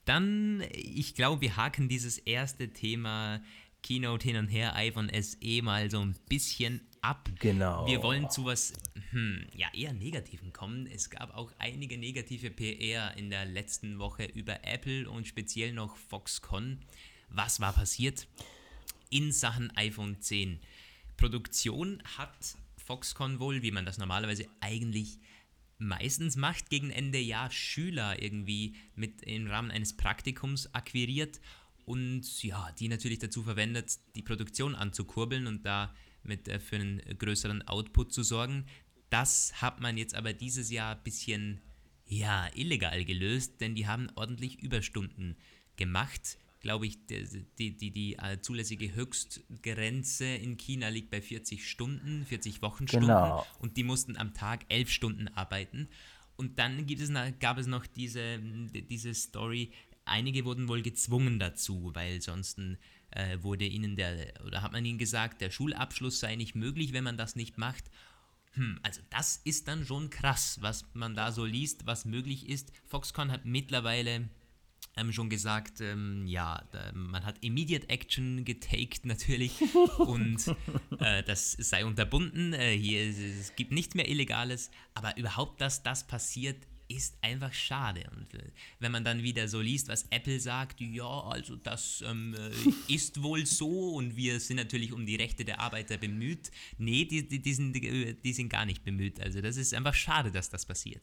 Dann, 0.08 0.64
ich 0.72 1.14
glaube, 1.14 1.42
wir 1.42 1.56
haken 1.56 1.86
dieses 1.90 2.16
erste 2.16 2.70
Thema 2.72 3.42
Keynote 3.82 4.26
hin 4.26 4.36
und 4.36 4.48
her, 4.48 4.74
iPhone 4.74 5.10
SE 5.12 5.62
mal 5.62 5.90
so 5.90 6.00
ein 6.00 6.16
bisschen 6.30 6.80
ab. 7.02 7.28
Genau. 7.40 7.86
Wir 7.86 8.02
wollen 8.02 8.30
zu 8.30 8.46
was, 8.46 8.72
hm, 9.10 9.44
ja, 9.54 9.68
eher 9.74 9.92
Negativen 9.92 10.54
kommen. 10.54 10.86
Es 10.86 11.10
gab 11.10 11.36
auch 11.36 11.52
einige 11.58 11.98
negative 11.98 12.50
PR 12.50 13.18
in 13.18 13.28
der 13.28 13.44
letzten 13.44 13.98
Woche 13.98 14.24
über 14.24 14.64
Apple 14.64 15.10
und 15.10 15.26
speziell 15.26 15.74
noch 15.74 15.98
Foxconn. 15.98 16.78
Was 17.28 17.60
war 17.60 17.74
passiert 17.74 18.28
in 19.10 19.30
Sachen 19.30 19.70
iPhone 19.76 20.22
10? 20.22 20.58
Produktion 21.18 22.02
hat 22.16 22.56
Foxconn 22.78 23.40
wohl, 23.40 23.60
wie 23.60 23.72
man 23.72 23.84
das 23.84 23.98
normalerweise 23.98 24.46
eigentlich 24.60 25.18
meistens 25.78 26.36
macht, 26.36 26.70
gegen 26.70 26.90
Ende 26.90 27.18
Jahr 27.18 27.50
Schüler 27.50 28.20
irgendwie 28.22 28.74
mit 28.94 29.22
im 29.22 29.46
Rahmen 29.46 29.70
eines 29.70 29.96
Praktikums 29.96 30.74
akquiriert 30.74 31.40
und 31.84 32.42
ja, 32.42 32.70
die 32.78 32.88
natürlich 32.88 33.18
dazu 33.18 33.42
verwendet, 33.42 33.98
die 34.14 34.22
Produktion 34.22 34.74
anzukurbeln 34.74 35.46
und 35.46 35.64
da 35.64 35.94
mit 36.22 36.46
äh, 36.46 36.60
für 36.60 36.76
einen 36.76 37.00
größeren 37.18 37.66
Output 37.66 38.12
zu 38.12 38.22
sorgen. 38.22 38.66
Das 39.08 39.62
hat 39.62 39.80
man 39.80 39.96
jetzt 39.96 40.14
aber 40.14 40.34
dieses 40.34 40.70
Jahr 40.70 40.96
ein 40.96 41.02
bisschen 41.02 41.62
ja, 42.06 42.48
illegal 42.54 43.04
gelöst, 43.04 43.60
denn 43.60 43.74
die 43.74 43.86
haben 43.86 44.08
ordentlich 44.16 44.60
Überstunden 44.62 45.36
gemacht. 45.76 46.38
Glaube 46.60 46.86
ich, 46.86 47.06
die, 47.06 47.76
die, 47.76 47.90
die, 47.90 48.16
äh, 48.18 48.40
zulässige 48.40 48.94
Höchstgrenze 48.94 50.24
in 50.26 50.56
China 50.56 50.88
liegt 50.88 51.10
bei 51.10 51.22
40 51.22 51.68
Stunden, 51.68 52.26
40 52.26 52.62
Wochenstunden 52.62 53.08
Genau. 53.08 53.46
und 53.60 53.76
die 53.76 53.84
mussten 53.84 54.16
am 54.16 54.34
Tag 54.34 54.64
elf 54.68 54.90
Stunden 54.90 55.28
arbeiten. 55.28 55.88
Und 56.36 56.58
dann 56.58 56.86
gibt 56.86 57.00
es, 57.00 57.12
gab 57.40 57.58
es 57.58 57.66
noch 57.66 57.86
diese, 57.86 58.38
diese 58.40 59.14
Story, 59.14 59.72
einige 60.04 60.44
wurden 60.44 60.68
wohl 60.68 60.82
gezwungen 60.82 61.38
dazu, 61.38 61.90
weil 61.94 62.20
sonst 62.22 62.58
äh, 63.10 63.38
wurde 63.42 63.64
ihnen 63.64 63.96
der, 63.96 64.34
oder 64.46 64.62
hat 64.62 64.72
man 64.72 64.84
ihnen 64.84 64.98
gesagt, 64.98 65.40
der 65.40 65.50
Schulabschluss 65.50 66.20
sei 66.20 66.36
nicht 66.36 66.54
möglich, 66.54 66.92
wenn 66.92 67.04
man 67.04 67.16
das 67.16 67.36
nicht 67.36 67.58
macht. 67.58 67.84
Hm, 68.52 68.78
also 68.82 69.00
das 69.10 69.40
ist 69.44 69.68
dann 69.68 69.84
schon 69.84 70.10
krass, 70.10 70.58
was 70.60 70.86
man 70.94 71.14
da 71.14 71.32
so 71.32 71.44
liest, 71.44 71.86
was 71.86 72.04
möglich 72.04 72.48
ist. 72.48 72.72
Foxconn 72.86 73.30
hat 73.30 73.44
mittlerweile 73.44 74.28
ähm, 74.98 75.12
schon 75.12 75.30
gesagt, 75.30 75.80
ähm, 75.80 76.26
ja, 76.26 76.62
da, 76.72 76.92
man 76.92 77.24
hat 77.24 77.36
Immediate 77.42 77.88
Action 77.88 78.44
getaked 78.44 79.06
natürlich 79.06 79.52
und 79.98 80.48
äh, 80.98 81.22
das 81.22 81.52
sei 81.52 81.84
unterbunden. 81.84 82.52
Äh, 82.52 82.76
hier 82.76 83.08
es 83.08 83.54
gibt 83.56 83.72
nichts 83.72 83.94
mehr 83.94 84.08
Illegales, 84.08 84.70
aber 84.94 85.16
überhaupt, 85.16 85.60
dass 85.60 85.82
das 85.82 86.06
passiert, 86.06 86.66
ist 86.88 87.18
einfach 87.22 87.52
schade. 87.52 88.10
Und 88.16 88.34
äh, 88.34 88.50
wenn 88.80 88.92
man 88.92 89.04
dann 89.04 89.22
wieder 89.22 89.46
so 89.46 89.60
liest, 89.60 89.88
was 89.88 90.06
Apple 90.10 90.40
sagt, 90.40 90.80
ja, 90.80 91.04
also 91.04 91.56
das 91.56 92.02
ähm, 92.06 92.34
äh, 92.34 92.92
ist 92.92 93.22
wohl 93.22 93.46
so 93.46 93.94
und 93.94 94.16
wir 94.16 94.40
sind 94.40 94.56
natürlich 94.56 94.92
um 94.92 95.06
die 95.06 95.16
Rechte 95.16 95.44
der 95.44 95.60
Arbeiter 95.60 95.98
bemüht. 95.98 96.50
Nee, 96.78 97.04
die, 97.04 97.28
die, 97.28 97.40
die, 97.40 97.54
sind, 97.54 97.74
die 97.74 98.32
sind 98.32 98.48
gar 98.48 98.64
nicht 98.64 98.84
bemüht. 98.84 99.20
Also 99.20 99.40
das 99.40 99.56
ist 99.56 99.74
einfach 99.74 99.94
schade, 99.94 100.32
dass 100.32 100.50
das 100.50 100.66
passiert. 100.66 101.02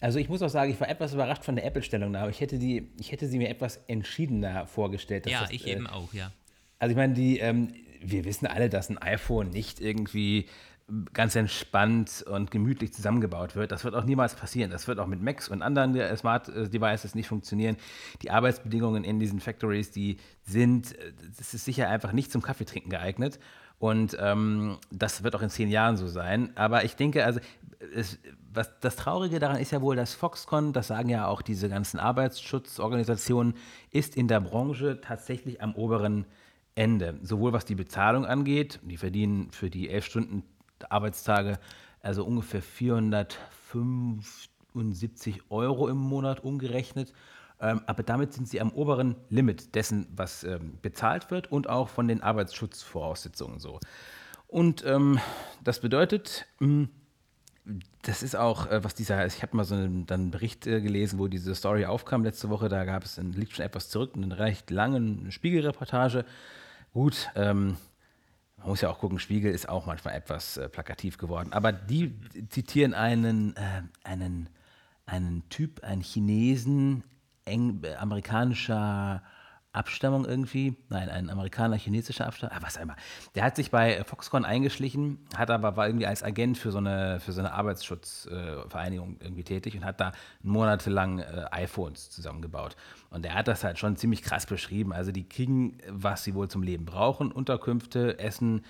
Also 0.00 0.18
ich 0.18 0.28
muss 0.28 0.42
auch 0.42 0.50
sagen, 0.50 0.70
ich 0.70 0.80
war 0.80 0.88
etwas 0.88 1.14
überrascht 1.14 1.44
von 1.44 1.56
der 1.56 1.64
Apple-Stellungnahme. 1.64 2.30
Ich 2.30 2.40
hätte, 2.40 2.58
die, 2.58 2.90
ich 2.98 3.12
hätte 3.12 3.26
sie 3.26 3.38
mir 3.38 3.48
etwas 3.48 3.80
entschiedener 3.86 4.66
vorgestellt. 4.66 5.26
ja, 5.26 5.40
das, 5.40 5.50
ich 5.50 5.66
äh, 5.66 5.72
eben 5.72 5.86
auch, 5.86 6.12
ja. 6.12 6.32
Also 6.78 6.90
ich 6.90 6.96
meine, 6.96 7.14
die, 7.14 7.38
ähm, 7.38 7.72
wir 8.00 8.24
wissen 8.24 8.46
alle, 8.46 8.68
dass 8.68 8.90
ein 8.90 8.98
iPhone 8.98 9.50
nicht 9.50 9.80
irgendwie 9.80 10.46
ganz 11.12 11.34
entspannt 11.34 12.24
und 12.28 12.52
gemütlich 12.52 12.92
zusammengebaut 12.92 13.56
wird. 13.56 13.72
Das 13.72 13.82
wird 13.82 13.96
auch 13.96 14.04
niemals 14.04 14.36
passieren. 14.36 14.70
Das 14.70 14.86
wird 14.86 15.00
auch 15.00 15.08
mit 15.08 15.20
Macs 15.20 15.48
und 15.48 15.62
anderen 15.62 15.96
äh, 15.96 16.16
Smart 16.16 16.48
äh, 16.48 16.68
Devices 16.68 17.16
nicht 17.16 17.26
funktionieren. 17.26 17.76
Die 18.22 18.30
Arbeitsbedingungen 18.30 19.02
in 19.02 19.18
diesen 19.18 19.40
Factories, 19.40 19.90
die 19.90 20.18
sind, 20.44 20.96
äh, 20.96 21.12
das 21.36 21.54
ist 21.54 21.64
sicher 21.64 21.88
einfach 21.88 22.12
nicht 22.12 22.30
zum 22.30 22.40
Kaffeetrinken 22.40 22.90
geeignet. 22.90 23.40
Und 23.78 24.16
ähm, 24.20 24.78
das 24.90 25.22
wird 25.24 25.34
auch 25.34 25.42
in 25.42 25.50
zehn 25.50 25.68
Jahren 25.68 25.96
so 25.96 26.06
sein. 26.06 26.56
Aber 26.56 26.84
ich 26.84 26.94
denke, 26.94 27.24
also 27.24 27.40
es, 27.94 28.18
was, 28.52 28.70
das 28.80 28.96
Traurige 28.96 29.38
daran 29.38 29.60
ist 29.60 29.70
ja 29.70 29.82
wohl, 29.82 29.96
dass 29.96 30.14
Foxconn, 30.14 30.72
das 30.72 30.88
sagen 30.88 31.08
ja 31.08 31.26
auch 31.26 31.42
diese 31.42 31.68
ganzen 31.68 31.98
Arbeitsschutzorganisationen, 31.98 33.54
ist 33.90 34.16
in 34.16 34.28
der 34.28 34.40
Branche 34.40 35.00
tatsächlich 35.00 35.62
am 35.62 35.74
oberen 35.74 36.26
Ende. 36.74 37.18
Sowohl 37.22 37.52
was 37.52 37.64
die 37.64 37.74
Bezahlung 37.74 38.26
angeht, 38.26 38.80
die 38.82 38.96
verdienen 38.96 39.50
für 39.50 39.70
die 39.70 39.90
elf 39.90 40.04
Stunden 40.04 40.42
Arbeitstage 40.88 41.58
also 42.02 42.24
ungefähr 42.24 42.62
475 42.62 45.50
Euro 45.50 45.88
im 45.88 45.96
Monat 45.96 46.44
umgerechnet. 46.44 47.12
Ähm, 47.60 47.80
aber 47.86 48.02
damit 48.02 48.34
sind 48.34 48.48
sie 48.48 48.60
am 48.60 48.70
oberen 48.70 49.16
Limit 49.30 49.74
dessen, 49.74 50.06
was 50.14 50.44
ähm, 50.44 50.78
bezahlt 50.82 51.30
wird 51.30 51.50
und 51.50 51.68
auch 51.68 51.88
von 51.88 52.06
den 52.06 52.22
Arbeitsschutzvoraussetzungen 52.22 53.58
so. 53.58 53.80
Und 54.46 54.84
ähm, 54.84 55.18
das 55.64 55.80
bedeutet, 55.80 56.46
mh, 56.60 56.66
hm, 56.66 56.88
das 58.02 58.22
ist 58.22 58.36
auch, 58.36 58.70
äh, 58.70 58.84
was 58.84 58.94
dieser, 58.94 59.26
ich 59.26 59.42
habe 59.42 59.56
mal 59.56 59.64
so 59.64 59.74
einen, 59.74 60.06
dann 60.06 60.20
einen 60.20 60.30
Bericht 60.30 60.66
äh, 60.66 60.80
gelesen, 60.80 61.18
wo 61.18 61.26
diese 61.26 61.54
Story 61.54 61.84
aufkam 61.86 62.24
letzte 62.24 62.48
Woche, 62.48 62.68
da 62.68 62.84
gab 62.84 63.04
es, 63.04 63.16
liegt 63.18 63.56
schon 63.56 63.64
etwas 63.64 63.88
zurück, 63.88 64.12
eine 64.14 64.38
recht 64.38 64.70
lange 64.70 65.30
Spiegelreportage. 65.30 66.24
Gut, 66.92 67.28
ähm, 67.34 67.76
man 68.56 68.68
muss 68.68 68.80
ja 68.80 68.88
auch 68.88 68.98
gucken, 68.98 69.18
Spiegel 69.18 69.52
ist 69.52 69.68
auch 69.68 69.86
manchmal 69.86 70.14
etwas 70.14 70.56
äh, 70.56 70.68
plakativ 70.68 71.18
geworden, 71.18 71.52
aber 71.52 71.72
die 71.72 72.14
zitieren 72.48 72.94
einen, 72.94 73.56
äh, 73.56 73.82
einen, 74.04 74.48
einen 75.04 75.48
Typ, 75.48 75.82
einen 75.82 76.02
Chinesen, 76.02 77.02
eng, 77.44 77.82
äh, 77.82 77.94
amerikanischer 77.96 79.22
Abstammung 79.76 80.24
irgendwie. 80.24 80.76
Nein, 80.88 81.08
ein 81.08 81.30
Amerikaner 81.30 81.76
chinesischer 81.76 82.26
Abstammung. 82.26 82.56
Ah, 82.56 82.62
was 82.62 82.76
einmal. 82.76 82.96
Der 83.34 83.44
hat 83.44 83.56
sich 83.56 83.70
bei 83.70 84.02
Foxconn 84.04 84.44
eingeschlichen, 84.44 85.18
hat 85.36 85.50
aber 85.50 85.76
war 85.76 85.86
irgendwie 85.86 86.06
als 86.06 86.22
Agent 86.22 86.58
für 86.58 86.72
so 86.72 86.78
eine, 86.78 87.20
für 87.20 87.32
so 87.32 87.40
eine 87.40 87.52
Arbeitsschutzvereinigung 87.52 89.18
äh, 89.20 89.24
irgendwie 89.24 89.44
tätig 89.44 89.76
und 89.76 89.84
hat 89.84 90.00
da 90.00 90.12
monatelang 90.42 91.20
äh, 91.20 91.46
iPhones 91.50 92.10
zusammengebaut. 92.10 92.76
Und 93.10 93.24
der 93.24 93.34
hat 93.34 93.48
das 93.48 93.64
halt 93.64 93.78
schon 93.78 93.96
ziemlich 93.96 94.22
krass 94.22 94.46
beschrieben. 94.46 94.92
Also 94.92 95.12
die 95.12 95.28
kriegen, 95.28 95.78
was 95.88 96.24
sie 96.24 96.34
wohl 96.34 96.48
zum 96.48 96.62
Leben 96.62 96.84
brauchen, 96.84 97.30
Unterkünfte, 97.32 98.18
Essen, 98.18 98.64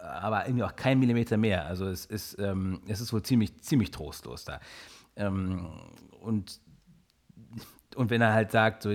aber 0.00 0.46
irgendwie 0.46 0.64
auch 0.64 0.76
kein 0.76 0.98
Millimeter 0.98 1.36
mehr. 1.36 1.66
Also 1.66 1.86
es 1.86 2.06
ist, 2.06 2.38
ähm, 2.38 2.80
es 2.86 3.00
ist 3.00 3.12
wohl 3.12 3.22
ziemlich, 3.22 3.60
ziemlich 3.62 3.90
trostlos 3.90 4.44
da. 4.44 4.60
Ähm, 5.16 5.68
und, 6.20 6.60
und 7.96 8.10
wenn 8.10 8.20
er 8.20 8.32
halt 8.32 8.50
sagt, 8.50 8.82
so, 8.82 8.90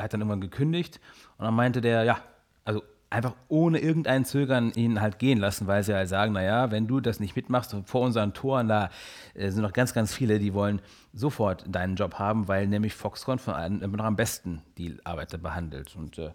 hat 0.00 0.12
dann 0.12 0.20
irgendwann 0.20 0.40
gekündigt 0.40 1.00
und 1.38 1.44
dann 1.44 1.54
meinte 1.54 1.80
der, 1.80 2.04
ja, 2.04 2.20
also 2.64 2.82
einfach 3.10 3.34
ohne 3.48 3.78
irgendein 3.78 4.24
Zögern 4.24 4.72
ihn 4.72 5.00
halt 5.00 5.18
gehen 5.18 5.38
lassen, 5.38 5.66
weil 5.66 5.82
sie 5.84 5.94
halt 5.94 6.08
sagen, 6.08 6.32
naja, 6.32 6.70
wenn 6.70 6.86
du 6.86 7.00
das 7.00 7.20
nicht 7.20 7.36
mitmachst, 7.36 7.74
vor 7.84 8.00
unseren 8.02 8.34
Toren, 8.34 8.68
da 8.68 8.90
äh, 9.34 9.50
sind 9.50 9.62
noch 9.62 9.72
ganz, 9.72 9.94
ganz 9.94 10.14
viele, 10.14 10.38
die 10.38 10.54
wollen 10.54 10.82
sofort 11.12 11.64
deinen 11.68 11.96
Job 11.96 12.14
haben, 12.14 12.48
weil 12.48 12.66
nämlich 12.66 12.94
Foxconn 12.94 13.38
von 13.38 13.54
allen 13.54 13.80
immer 13.80 13.96
noch 13.96 14.04
am 14.04 14.16
besten 14.16 14.62
die 14.76 14.96
Arbeiter 15.04 15.38
behandelt. 15.38 15.94
Und 15.96 16.18
äh, 16.18 16.32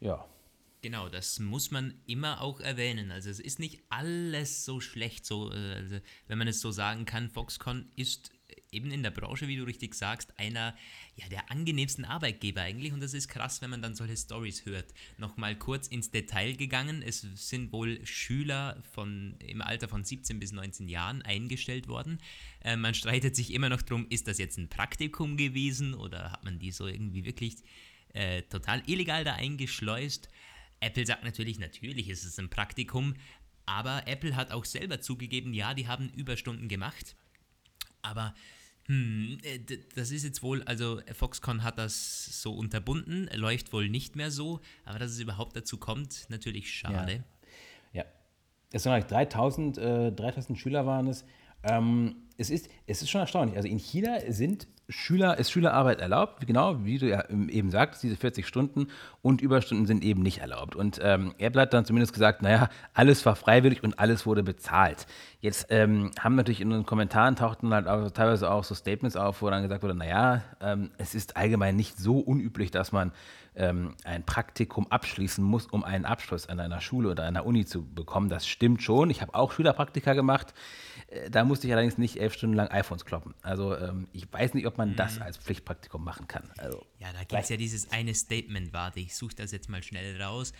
ja. 0.00 0.24
Genau, 0.80 1.08
das 1.08 1.38
muss 1.38 1.70
man 1.70 1.94
immer 2.06 2.40
auch 2.40 2.60
erwähnen. 2.60 3.12
Also 3.12 3.30
es 3.30 3.38
ist 3.38 3.58
nicht 3.58 3.82
alles 3.88 4.64
so 4.64 4.80
schlecht, 4.80 5.26
so, 5.26 5.52
äh, 5.52 5.74
also, 5.74 5.96
wenn 6.28 6.38
man 6.38 6.48
es 6.48 6.60
so 6.60 6.70
sagen 6.70 7.04
kann. 7.04 7.30
Foxconn 7.30 7.90
ist 7.96 8.30
eben 8.72 8.90
in 8.90 9.02
der 9.02 9.10
Branche, 9.10 9.46
wie 9.48 9.56
du 9.56 9.64
richtig 9.64 9.94
sagst, 9.94 10.38
einer 10.38 10.74
ja, 11.14 11.28
der 11.28 11.50
angenehmsten 11.50 12.04
Arbeitgeber 12.04 12.62
eigentlich. 12.62 12.92
Und 12.92 13.00
das 13.00 13.14
ist 13.14 13.28
krass, 13.28 13.60
wenn 13.60 13.70
man 13.70 13.82
dann 13.82 13.94
solche 13.94 14.16
Stories 14.16 14.64
hört. 14.64 14.92
Nochmal 15.18 15.56
kurz 15.56 15.86
ins 15.86 16.10
Detail 16.10 16.54
gegangen. 16.54 17.02
Es 17.02 17.20
sind 17.20 17.72
wohl 17.72 18.04
Schüler 18.06 18.82
von, 18.92 19.36
im 19.46 19.60
Alter 19.60 19.88
von 19.88 20.04
17 20.04 20.40
bis 20.40 20.52
19 20.52 20.88
Jahren 20.88 21.22
eingestellt 21.22 21.86
worden. 21.86 22.18
Äh, 22.64 22.76
man 22.76 22.94
streitet 22.94 23.36
sich 23.36 23.52
immer 23.52 23.68
noch 23.68 23.82
darum, 23.82 24.06
ist 24.08 24.26
das 24.26 24.38
jetzt 24.38 24.56
ein 24.56 24.68
Praktikum 24.68 25.36
gewesen 25.36 25.94
oder 25.94 26.32
hat 26.32 26.44
man 26.44 26.58
die 26.58 26.72
so 26.72 26.86
irgendwie 26.86 27.24
wirklich 27.24 27.56
äh, 28.14 28.42
total 28.42 28.82
illegal 28.86 29.22
da 29.22 29.34
eingeschleust? 29.34 30.28
Apple 30.80 31.06
sagt 31.06 31.22
natürlich, 31.22 31.58
natürlich 31.58 32.08
ist 32.08 32.24
es 32.24 32.38
ein 32.38 32.50
Praktikum, 32.50 33.14
aber 33.66 34.08
Apple 34.08 34.34
hat 34.34 34.50
auch 34.50 34.64
selber 34.64 35.00
zugegeben, 35.00 35.54
ja, 35.54 35.74
die 35.74 35.86
haben 35.86 36.08
Überstunden 36.10 36.68
gemacht. 36.68 37.14
Aber 38.00 38.34
hm, 38.86 39.38
äh, 39.42 39.58
das 39.94 40.10
ist 40.10 40.24
jetzt 40.24 40.42
wohl, 40.42 40.62
also 40.64 41.00
Foxconn 41.12 41.62
hat 41.62 41.78
das 41.78 42.42
so 42.42 42.52
unterbunden, 42.52 43.28
läuft 43.34 43.72
wohl 43.72 43.88
nicht 43.88 44.16
mehr 44.16 44.30
so, 44.30 44.60
aber 44.84 44.98
dass 44.98 45.12
es 45.12 45.20
überhaupt 45.20 45.56
dazu 45.56 45.76
kommt, 45.76 46.26
natürlich 46.28 46.72
schade. 46.72 47.24
Ja, 47.92 48.02
ja. 48.02 48.04
es 48.72 48.82
sind 48.82 49.10
3000, 49.10 49.78
äh, 49.78 50.12
3000 50.12 50.58
Schüler 50.58 50.86
waren 50.86 51.06
es. 51.06 51.24
Ähm, 51.64 52.16
es, 52.36 52.50
ist, 52.50 52.68
es 52.86 53.02
ist 53.02 53.10
schon 53.10 53.20
erstaunlich. 53.20 53.56
Also 53.56 53.68
in 53.68 53.78
China 53.78 54.18
sind 54.28 54.66
Schüler, 54.88 55.38
ist 55.38 55.50
Schülerarbeit 55.50 56.00
erlaubt, 56.00 56.46
genau, 56.46 56.84
wie 56.84 56.98
du 56.98 57.08
ja 57.08 57.28
eben 57.30 57.70
sagst, 57.70 58.02
diese 58.02 58.16
40 58.16 58.46
Stunden 58.46 58.88
und 59.22 59.40
Überstunden 59.40 59.86
sind 59.86 60.04
eben 60.04 60.22
nicht 60.22 60.38
erlaubt. 60.38 60.76
Und 60.76 61.00
ähm, 61.02 61.34
Apple 61.38 61.62
hat 61.62 61.72
dann 61.72 61.84
zumindest 61.84 62.12
gesagt, 62.12 62.42
naja, 62.42 62.68
alles 62.92 63.24
war 63.24 63.36
freiwillig 63.36 63.82
und 63.82 63.98
alles 63.98 64.26
wurde 64.26 64.42
bezahlt. 64.42 65.06
Jetzt 65.40 65.66
ähm, 65.70 66.10
haben 66.18 66.34
natürlich 66.34 66.60
in 66.60 66.70
den 66.70 66.84
Kommentaren 66.84 67.36
tauchten 67.36 67.72
halt 67.72 67.86
auch, 67.88 68.10
teilweise 68.10 68.50
auch 68.50 68.64
so 68.64 68.74
Statements 68.74 69.16
auf, 69.16 69.42
wo 69.42 69.50
dann 69.50 69.62
gesagt 69.62 69.82
wurde, 69.82 69.94
naja, 69.94 70.42
ähm, 70.60 70.90
es 70.98 71.14
ist 71.14 71.36
allgemein 71.36 71.76
nicht 71.76 71.98
so 71.98 72.18
unüblich, 72.18 72.70
dass 72.70 72.92
man 72.92 73.12
ähm, 73.54 73.94
ein 74.04 74.24
Praktikum 74.24 74.86
abschließen 74.88 75.44
muss, 75.44 75.66
um 75.66 75.84
einen 75.84 76.04
Abschluss 76.04 76.48
an 76.48 76.58
einer 76.60 76.80
Schule 76.80 77.10
oder 77.10 77.24
einer 77.24 77.46
Uni 77.46 77.64
zu 77.64 77.84
bekommen. 77.84 78.28
Das 78.28 78.46
stimmt 78.46 78.82
schon. 78.82 79.10
Ich 79.10 79.20
habe 79.20 79.34
auch 79.34 79.52
Schülerpraktika 79.52 80.14
gemacht. 80.14 80.54
Da 81.30 81.44
musste 81.44 81.66
ich 81.66 81.72
allerdings 81.72 81.98
nicht 81.98 82.18
elf 82.18 82.34
Stunden 82.34 82.56
lang 82.56 82.68
iPhones 82.68 83.04
kloppen. 83.04 83.34
Also 83.42 83.76
ähm, 83.76 84.08
ich 84.12 84.32
weiß 84.32 84.54
nicht, 84.54 84.66
ob 84.66 84.78
man 84.78 84.90
mhm. 84.90 84.96
das 84.96 85.20
als 85.20 85.36
Pflichtpraktikum 85.36 86.02
machen 86.02 86.26
kann. 86.26 86.50
Also, 86.58 86.86
ja, 86.98 87.12
da 87.12 87.20
gibt 87.20 87.42
es 87.42 87.48
ja 87.48 87.56
dieses 87.56 87.90
eine 87.92 88.14
Statement. 88.14 88.72
Warte, 88.72 89.00
ich 89.00 89.14
suche 89.14 89.34
das 89.34 89.52
jetzt 89.52 89.68
mal 89.68 89.82
schnell 89.82 90.20
raus. 90.20 90.52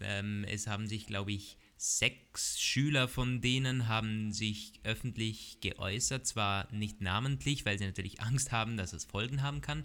Ähm, 0.00 0.44
es 0.48 0.66
haben 0.66 0.86
sich, 0.86 1.06
glaube 1.06 1.32
ich, 1.32 1.56
sechs 1.76 2.60
Schüler 2.60 3.08
von 3.08 3.40
denen 3.40 3.88
haben 3.88 4.32
sich 4.32 4.80
öffentlich 4.84 5.58
geäußert. 5.60 6.26
Zwar 6.26 6.72
nicht 6.72 7.00
namentlich, 7.00 7.64
weil 7.64 7.78
sie 7.78 7.86
natürlich 7.86 8.20
Angst 8.20 8.52
haben, 8.52 8.76
dass 8.76 8.92
es 8.92 9.04
Folgen 9.04 9.42
haben 9.42 9.60
kann. 9.60 9.84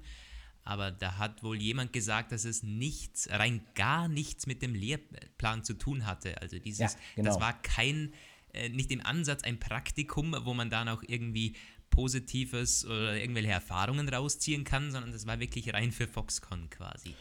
Aber 0.66 0.92
da 0.92 1.18
hat 1.18 1.44
wohl 1.44 1.62
jemand 1.62 1.92
gesagt, 1.92 2.32
dass 2.32 2.46
es 2.46 2.64
nichts, 2.64 3.30
rein 3.30 3.62
gar 3.76 4.08
nichts 4.08 4.48
mit 4.48 4.62
dem 4.62 4.76
Lehrplan 4.76 5.64
zu 5.64 5.74
tun 5.74 6.06
hatte. 6.06 6.42
Also 6.42 6.58
dieses, 6.58 6.94
ja, 6.94 7.00
genau. 7.16 7.30
das 7.30 7.42
war 7.42 7.62
kein 7.62 8.14
äh, 8.54 8.70
nicht 8.70 8.92
im 8.92 9.06
Ansatz 9.06 9.44
ein 9.44 9.60
Praktikum, 9.60 10.36
wo 10.44 10.54
man 10.54 10.70
dann 10.70 10.88
auch 10.88 11.04
irgendwie 11.06 11.56
Positives 11.90 12.86
oder 12.86 13.18
irgendwelche 13.18 13.52
Erfahrungen 13.52 14.10
rausziehen 14.10 14.64
kann, 14.64 14.92
sondern 14.92 15.12
das 15.12 15.28
war 15.28 15.40
wirklich 15.40 15.74
rein 15.74 15.92
für 15.92 16.08
Foxconn 16.08 16.70
quasi. 16.70 17.14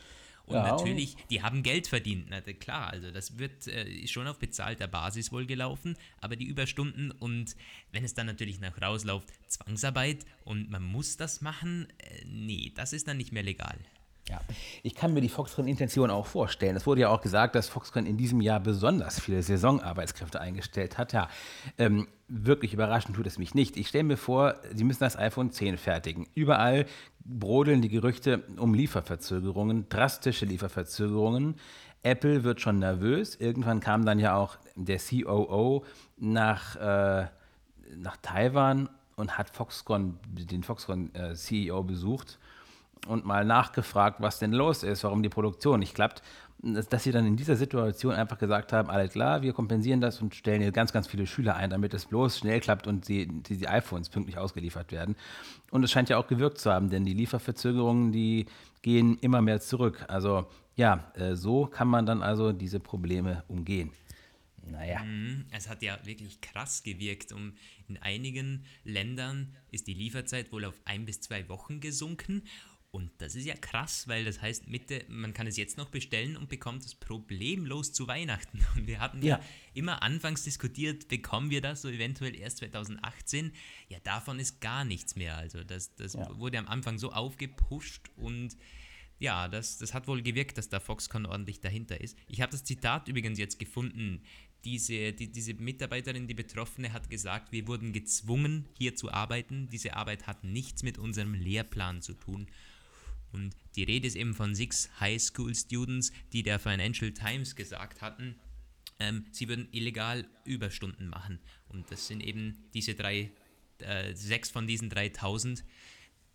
Und 0.46 0.56
ja, 0.56 0.62
natürlich, 0.62 1.16
die 1.30 1.42
haben 1.42 1.62
Geld 1.62 1.86
verdient, 1.86 2.26
na 2.28 2.40
klar, 2.40 2.90
also 2.90 3.10
das 3.10 3.38
wird 3.38 3.68
äh, 3.68 4.06
schon 4.08 4.26
auf 4.26 4.38
bezahlter 4.38 4.88
Basis 4.88 5.30
wohl 5.30 5.46
gelaufen, 5.46 5.96
aber 6.20 6.36
die 6.36 6.46
Überstunden 6.46 7.12
und 7.12 7.54
wenn 7.92 8.02
es 8.02 8.14
dann 8.14 8.26
natürlich 8.26 8.58
nach 8.58 8.80
rausläuft, 8.80 9.28
Zwangsarbeit 9.48 10.24
und 10.44 10.68
man 10.68 10.82
muss 10.82 11.16
das 11.16 11.42
machen, 11.42 11.86
äh, 11.98 12.24
nee, 12.26 12.72
das 12.74 12.92
ist 12.92 13.06
dann 13.06 13.18
nicht 13.18 13.32
mehr 13.32 13.44
legal. 13.44 13.78
Ja, 14.28 14.40
ich 14.84 14.94
kann 14.94 15.14
mir 15.14 15.20
die 15.20 15.28
Foxconn-Intention 15.28 16.08
auch 16.10 16.26
vorstellen. 16.26 16.76
Es 16.76 16.86
wurde 16.86 17.00
ja 17.00 17.08
auch 17.08 17.20
gesagt, 17.20 17.56
dass 17.56 17.68
Foxconn 17.68 18.06
in 18.06 18.16
diesem 18.16 18.40
Jahr 18.40 18.60
besonders 18.60 19.18
viele 19.18 19.42
Saisonarbeitskräfte 19.42 20.40
eingestellt 20.40 20.96
hat. 20.96 21.12
Ja, 21.12 21.28
ähm, 21.76 22.06
wirklich 22.28 22.72
überraschend 22.72 23.16
tut 23.16 23.26
es 23.26 23.36
mich 23.38 23.54
nicht. 23.54 23.76
Ich 23.76 23.88
stelle 23.88 24.04
mir 24.04 24.16
vor, 24.16 24.54
sie 24.72 24.84
müssen 24.84 25.00
das 25.00 25.18
iPhone 25.18 25.50
10 25.50 25.76
fertigen. 25.76 26.28
Überall 26.34 26.86
brodeln 27.24 27.82
die 27.82 27.88
Gerüchte 27.88 28.44
um 28.58 28.74
Lieferverzögerungen, 28.74 29.88
drastische 29.88 30.46
Lieferverzögerungen. 30.46 31.56
Apple 32.04 32.44
wird 32.44 32.60
schon 32.60 32.78
nervös. 32.78 33.34
Irgendwann 33.34 33.80
kam 33.80 34.04
dann 34.04 34.20
ja 34.20 34.36
auch 34.36 34.56
der 34.76 34.98
COO 34.98 35.84
nach, 36.16 36.76
äh, 36.76 37.26
nach 37.96 38.16
Taiwan 38.22 38.88
und 39.16 39.36
hat 39.36 39.50
Foxconn, 39.50 40.20
den 40.26 40.62
Foxconn-CEO 40.62 41.80
äh, 41.80 41.82
besucht 41.82 42.38
und 43.06 43.24
mal 43.24 43.44
nachgefragt, 43.44 44.20
was 44.20 44.38
denn 44.38 44.52
los 44.52 44.82
ist, 44.82 45.04
warum 45.04 45.22
die 45.22 45.28
Produktion 45.28 45.80
nicht 45.80 45.94
klappt. 45.94 46.22
Dass 46.64 47.02
sie 47.02 47.10
dann 47.10 47.26
in 47.26 47.36
dieser 47.36 47.56
Situation 47.56 48.14
einfach 48.14 48.38
gesagt 48.38 48.72
haben, 48.72 48.88
alles 48.88 49.14
klar, 49.14 49.42
wir 49.42 49.52
kompensieren 49.52 50.00
das 50.00 50.22
und 50.22 50.36
stellen 50.36 50.62
hier 50.62 50.70
ganz, 50.70 50.92
ganz 50.92 51.08
viele 51.08 51.26
Schüler 51.26 51.56
ein, 51.56 51.70
damit 51.70 51.92
es 51.92 52.06
bloß 52.06 52.38
schnell 52.38 52.60
klappt 52.60 52.86
und 52.86 53.08
die, 53.08 53.26
die, 53.26 53.56
die 53.56 53.66
iPhones 53.66 54.08
pünktlich 54.08 54.38
ausgeliefert 54.38 54.92
werden. 54.92 55.16
Und 55.72 55.82
es 55.82 55.90
scheint 55.90 56.08
ja 56.08 56.18
auch 56.18 56.28
gewirkt 56.28 56.58
zu 56.58 56.70
haben, 56.70 56.88
denn 56.88 57.04
die 57.04 57.14
Lieferverzögerungen, 57.14 58.12
die 58.12 58.46
gehen 58.82 59.18
immer 59.18 59.42
mehr 59.42 59.60
zurück. 59.60 60.04
Also 60.06 60.46
ja, 60.76 61.10
äh, 61.14 61.34
so 61.34 61.66
kann 61.66 61.88
man 61.88 62.06
dann 62.06 62.22
also 62.22 62.52
diese 62.52 62.78
Probleme 62.78 63.42
umgehen. 63.48 63.90
Naja. 64.64 65.02
Mhm, 65.02 65.46
es 65.50 65.68
hat 65.68 65.82
ja 65.82 65.98
wirklich 66.04 66.40
krass 66.40 66.82
gewirkt. 66.82 67.32
Um, 67.32 67.54
in 67.88 67.96
einigen 67.98 68.64
Ländern 68.84 69.54
ist 69.70 69.86
die 69.86 69.94
Lieferzeit 69.94 70.52
wohl 70.52 70.64
auf 70.64 70.80
ein 70.84 71.04
bis 71.04 71.20
zwei 71.20 71.48
Wochen 71.48 71.80
gesunken. 71.80 72.42
Und 72.94 73.10
das 73.18 73.34
ist 73.34 73.46
ja 73.46 73.54
krass, 73.54 74.06
weil 74.06 74.26
das 74.26 74.42
heißt, 74.42 74.68
Mitte, 74.68 75.06
man 75.08 75.32
kann 75.32 75.46
es 75.46 75.56
jetzt 75.56 75.78
noch 75.78 75.88
bestellen 75.88 76.36
und 76.36 76.50
bekommt 76.50 76.84
es 76.84 76.94
problemlos 76.94 77.94
zu 77.94 78.06
Weihnachten. 78.06 78.60
Und 78.76 78.86
wir 78.86 79.00
hatten 79.00 79.22
ja. 79.22 79.38
ja. 79.38 79.44
immer 79.72 80.02
anfangs 80.02 80.44
diskutiert, 80.44 81.08
bekommen 81.08 81.48
wir 81.48 81.62
das 81.62 81.80
so 81.80 81.88
eventuell 81.88 82.36
erst 82.36 82.58
2018. 82.58 83.52
Ja, 83.88 83.98
davon 84.00 84.38
ist 84.38 84.60
gar 84.60 84.84
nichts 84.84 85.16
mehr. 85.16 85.38
Also 85.38 85.64
das, 85.64 85.94
das 85.94 86.12
ja. 86.12 86.38
wurde 86.38 86.58
am 86.58 86.68
Anfang 86.68 86.98
so 86.98 87.12
aufgepusht 87.12 88.10
und 88.14 88.58
ja, 89.18 89.48
das, 89.48 89.78
das 89.78 89.94
hat 89.94 90.06
wohl 90.06 90.20
gewirkt, 90.20 90.58
dass 90.58 90.68
da 90.68 90.78
Foxconn 90.78 91.24
ordentlich 91.24 91.60
dahinter 91.60 91.98
ist. 91.98 92.18
Ich 92.28 92.42
habe 92.42 92.52
das 92.52 92.64
Zitat 92.64 93.08
übrigens 93.08 93.38
jetzt 93.38 93.58
gefunden. 93.58 94.22
Diese, 94.64 95.12
die, 95.14 95.32
diese 95.32 95.54
Mitarbeiterin, 95.54 96.26
die 96.26 96.34
Betroffene, 96.34 96.92
hat 96.92 97.08
gesagt, 97.08 97.52
wir 97.52 97.66
wurden 97.68 97.92
gezwungen, 97.92 98.68
hier 98.76 98.96
zu 98.96 99.10
arbeiten. 99.10 99.68
Diese 99.70 99.96
Arbeit 99.96 100.26
hat 100.26 100.44
nichts 100.44 100.82
mit 100.82 100.98
unserem 100.98 101.32
Lehrplan 101.32 102.02
zu 102.02 102.12
tun. 102.14 102.48
Und 103.32 103.54
die 103.76 103.82
Rede 103.82 104.06
ist 104.06 104.16
eben 104.16 104.34
von 104.34 104.54
six 104.54 104.90
High 105.00 105.20
School 105.20 105.54
Students, 105.54 106.12
die 106.32 106.42
der 106.42 106.58
Financial 106.58 107.12
Times 107.12 107.56
gesagt 107.56 108.00
hatten, 108.02 108.36
ähm, 108.98 109.24
sie 109.32 109.48
würden 109.48 109.68
illegal 109.72 110.24
Überstunden 110.44 111.08
machen. 111.08 111.40
Und 111.68 111.90
das 111.90 112.06
sind 112.06 112.22
eben 112.22 112.58
diese 112.74 112.94
drei, 112.94 113.30
äh, 113.78 114.14
sechs 114.14 114.50
von 114.50 114.66
diesen 114.66 114.90
3000. 114.90 115.64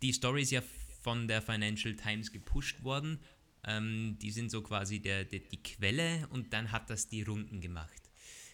Die 0.02 0.12
Story 0.12 0.42
ist 0.42 0.50
ja 0.50 0.62
von 1.02 1.28
der 1.28 1.40
Financial 1.40 1.94
Times 1.94 2.32
gepusht 2.32 2.82
worden. 2.82 3.20
Ähm, 3.64 4.18
die 4.20 4.30
sind 4.30 4.50
so 4.50 4.62
quasi 4.62 5.00
der, 5.00 5.24
der, 5.24 5.40
die 5.40 5.62
Quelle 5.62 6.26
und 6.30 6.52
dann 6.52 6.70
hat 6.72 6.90
das 6.90 7.08
die 7.08 7.22
Runden 7.22 7.60
gemacht. 7.60 8.02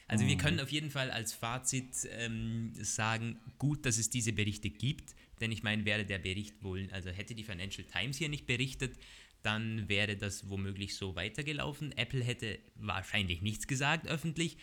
Also 0.07 0.27
wir 0.27 0.35
mhm. 0.35 0.41
können 0.41 0.61
auf 0.61 0.71
jeden 0.71 0.91
Fall 0.91 1.11
als 1.11 1.33
Fazit 1.33 2.09
ähm, 2.11 2.73
sagen, 2.75 3.39
gut, 3.59 3.87
dass 3.87 3.99
es 3.99 4.11
diese 4.11 4.33
Berichte 4.33 4.71
gibt. 4.71 5.15
Denn 5.41 5.53
ich 5.53 5.63
meine, 5.63 5.85
wäre 5.85 6.05
der 6.05 6.19
Bericht 6.19 6.63
wohl, 6.63 6.89
also 6.93 7.11
hätte 7.11 7.35
die 7.35 7.45
Financial 7.45 7.87
Times 7.87 8.19
hier 8.19 8.29
nicht 8.29 8.47
berichtet, 8.47 8.97
dann 9.43 9.89
wäre 9.89 10.17
das 10.17 10.49
womöglich 10.49 10.97
so 10.97 11.17
weitergelaufen. 11.17 11.93
Apple 11.97 12.25
hätte 12.25 12.59
wahrscheinlich 12.77 13.43
nichts 13.43 13.67
gesagt 13.67 14.07
öffentlich 14.07 14.57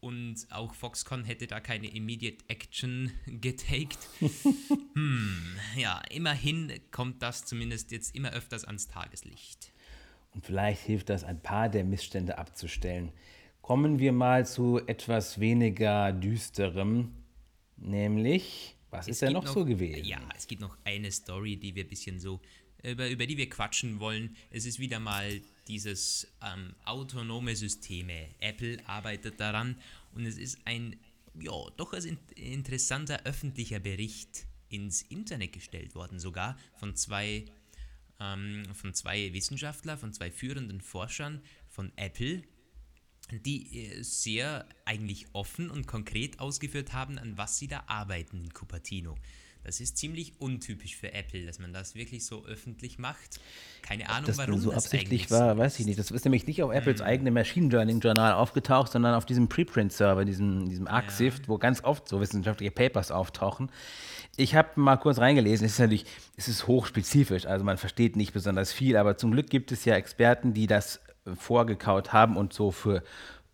und 0.00 0.46
auch 0.50 0.72
Foxconn 0.74 1.24
hätte 1.24 1.46
da 1.46 1.60
keine 1.60 1.88
Immediate 1.88 2.44
Action 2.48 3.12
getaked. 3.26 3.98
hm, 4.94 5.56
ja, 5.76 6.00
immerhin 6.10 6.72
kommt 6.90 7.22
das 7.22 7.44
zumindest 7.44 7.92
jetzt 7.92 8.14
immer 8.14 8.32
öfters 8.32 8.64
ans 8.64 8.88
Tageslicht. 8.88 9.72
Und 10.32 10.46
vielleicht 10.46 10.82
hilft 10.82 11.10
das, 11.10 11.24
ein 11.24 11.42
paar 11.42 11.68
der 11.68 11.84
Missstände 11.84 12.38
abzustellen. 12.38 13.12
Kommen 13.62 13.98
wir 13.98 14.12
mal 14.12 14.46
zu 14.46 14.80
etwas 14.86 15.38
weniger 15.38 16.12
düsterem, 16.12 17.12
nämlich 17.76 18.76
was 18.90 19.06
es 19.06 19.12
ist 19.12 19.22
denn 19.22 19.32
noch, 19.32 19.44
noch, 19.44 19.54
so 19.54 19.64
gewesen? 19.64 20.04
Ja, 20.04 20.20
es 20.36 20.46
gibt 20.46 20.60
noch 20.60 20.76
eine 20.84 21.10
Story, 21.10 21.56
die 21.56 21.74
wir 21.74 21.84
ein 21.84 21.88
bisschen 21.88 22.18
so, 22.18 22.40
über, 22.82 23.08
über 23.08 23.26
die 23.26 23.36
wir 23.36 23.48
quatschen 23.48 24.00
wollen. 24.00 24.36
Es 24.50 24.66
ist 24.66 24.78
wieder 24.78 25.00
mal 25.00 25.40
dieses 25.68 26.26
ähm, 26.42 26.74
autonome 26.84 27.54
Systeme. 27.54 28.28
Apple 28.40 28.78
arbeitet 28.86 29.38
daran 29.40 29.76
und 30.14 30.26
es 30.26 30.38
ist 30.38 30.58
ein, 30.64 30.96
ja, 31.38 31.52
doch 31.76 31.92
ein 31.92 32.18
interessanter 32.34 33.24
öffentlicher 33.24 33.78
Bericht 33.78 34.46
ins 34.68 35.02
Internet 35.02 35.52
gestellt 35.52 35.94
worden, 35.94 36.18
sogar 36.18 36.56
von 36.76 36.96
zwei, 36.96 37.44
ähm, 38.18 38.64
von 38.72 38.94
zwei 38.94 39.32
Wissenschaftler, 39.32 39.98
von 39.98 40.12
zwei 40.12 40.30
führenden 40.30 40.80
Forschern 40.80 41.42
von 41.68 41.92
Apple, 41.96 42.42
die 43.32 43.86
äh, 43.86 44.02
sehr 44.02 44.66
eigentlich 44.84 45.26
offen 45.32 45.70
und 45.70 45.86
konkret 45.86 46.40
ausgeführt 46.40 46.92
haben, 46.92 47.18
an 47.18 47.38
was 47.38 47.58
sie 47.58 47.68
da 47.68 47.84
arbeiten 47.86 48.42
in 48.44 48.52
Cupertino. 48.52 49.16
Das 49.64 49.80
ist 49.80 49.98
ziemlich 49.98 50.32
untypisch 50.40 50.96
für 50.96 51.12
Apple, 51.12 51.44
dass 51.44 51.58
man 51.58 51.72
das 51.72 51.94
wirklich 51.94 52.24
so 52.24 52.46
öffentlich 52.46 52.98
macht. 52.98 53.40
Keine 53.82 54.08
Ahnung, 54.08 54.26
das 54.26 54.38
warum 54.38 54.58
so 54.58 54.72
absichtlich 54.72 55.30
war, 55.30 55.58
weiß 55.58 55.78
ich 55.80 55.86
nicht. 55.86 55.98
Das 55.98 56.10
ist 56.10 56.24
nämlich 56.24 56.46
nicht 56.46 56.62
auf 56.62 56.72
Apples 56.72 57.00
hm. 57.00 57.06
eigenem 57.06 57.34
Machine 57.34 57.68
Learning 57.68 58.00
Journal 58.00 58.32
aufgetaucht, 58.32 58.90
sondern 58.90 59.14
auf 59.14 59.26
diesem 59.26 59.48
Preprint-Server, 59.48 60.24
diesem, 60.24 60.68
diesem 60.68 60.88
ArcSift, 60.88 61.42
ja. 61.42 61.48
wo 61.48 61.58
ganz 61.58 61.84
oft 61.84 62.08
so 62.08 62.20
wissenschaftliche 62.20 62.70
Papers 62.70 63.10
auftauchen. 63.10 63.70
Ich 64.36 64.54
habe 64.54 64.80
mal 64.80 64.96
kurz 64.96 65.18
reingelesen. 65.18 65.66
Es 65.66 65.72
ist 65.72 65.78
natürlich, 65.78 66.06
es 66.36 66.48
ist 66.48 66.66
hochspezifisch, 66.66 67.44
also 67.44 67.62
man 67.62 67.76
versteht 67.76 68.16
nicht 68.16 68.32
besonders 68.32 68.72
viel, 68.72 68.96
aber 68.96 69.18
zum 69.18 69.32
Glück 69.32 69.50
gibt 69.50 69.72
es 69.72 69.84
ja 69.84 69.94
Experten, 69.94 70.54
die 70.54 70.66
das 70.66 71.00
vorgekaut 71.34 72.12
haben 72.12 72.36
und 72.36 72.52
so 72.52 72.70
für 72.70 73.02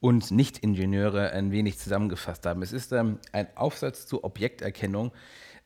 uns 0.01 0.31
Nicht-Ingenieure 0.31 1.31
ein 1.33 1.51
wenig 1.51 1.79
zusammengefasst 1.79 2.47
haben. 2.47 2.63
Es 2.63 2.73
ist 2.73 2.93
ähm, 2.93 3.19
ein 3.33 3.49
Aufsatz 3.57 4.07
zur 4.07 4.25
Objekterkennung 4.25 5.13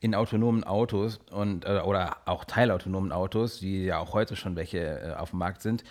in 0.01 0.14
autonomen 0.14 0.64
Autos 0.64 1.18
und, 1.30 1.64
äh, 1.64 1.80
oder 1.84 2.16
auch 2.26 2.44
teilautonomen 2.44 3.12
Autos, 3.12 3.61
wie 3.61 3.84
ja 3.84 3.98
auch 3.98 4.14
heute 4.14 4.36
schon 4.36 4.57
welche 4.57 4.78
äh, 4.78 5.14
auf 5.14 5.30
dem 5.30 5.40
Markt 5.40 5.62
sind. 5.62 5.84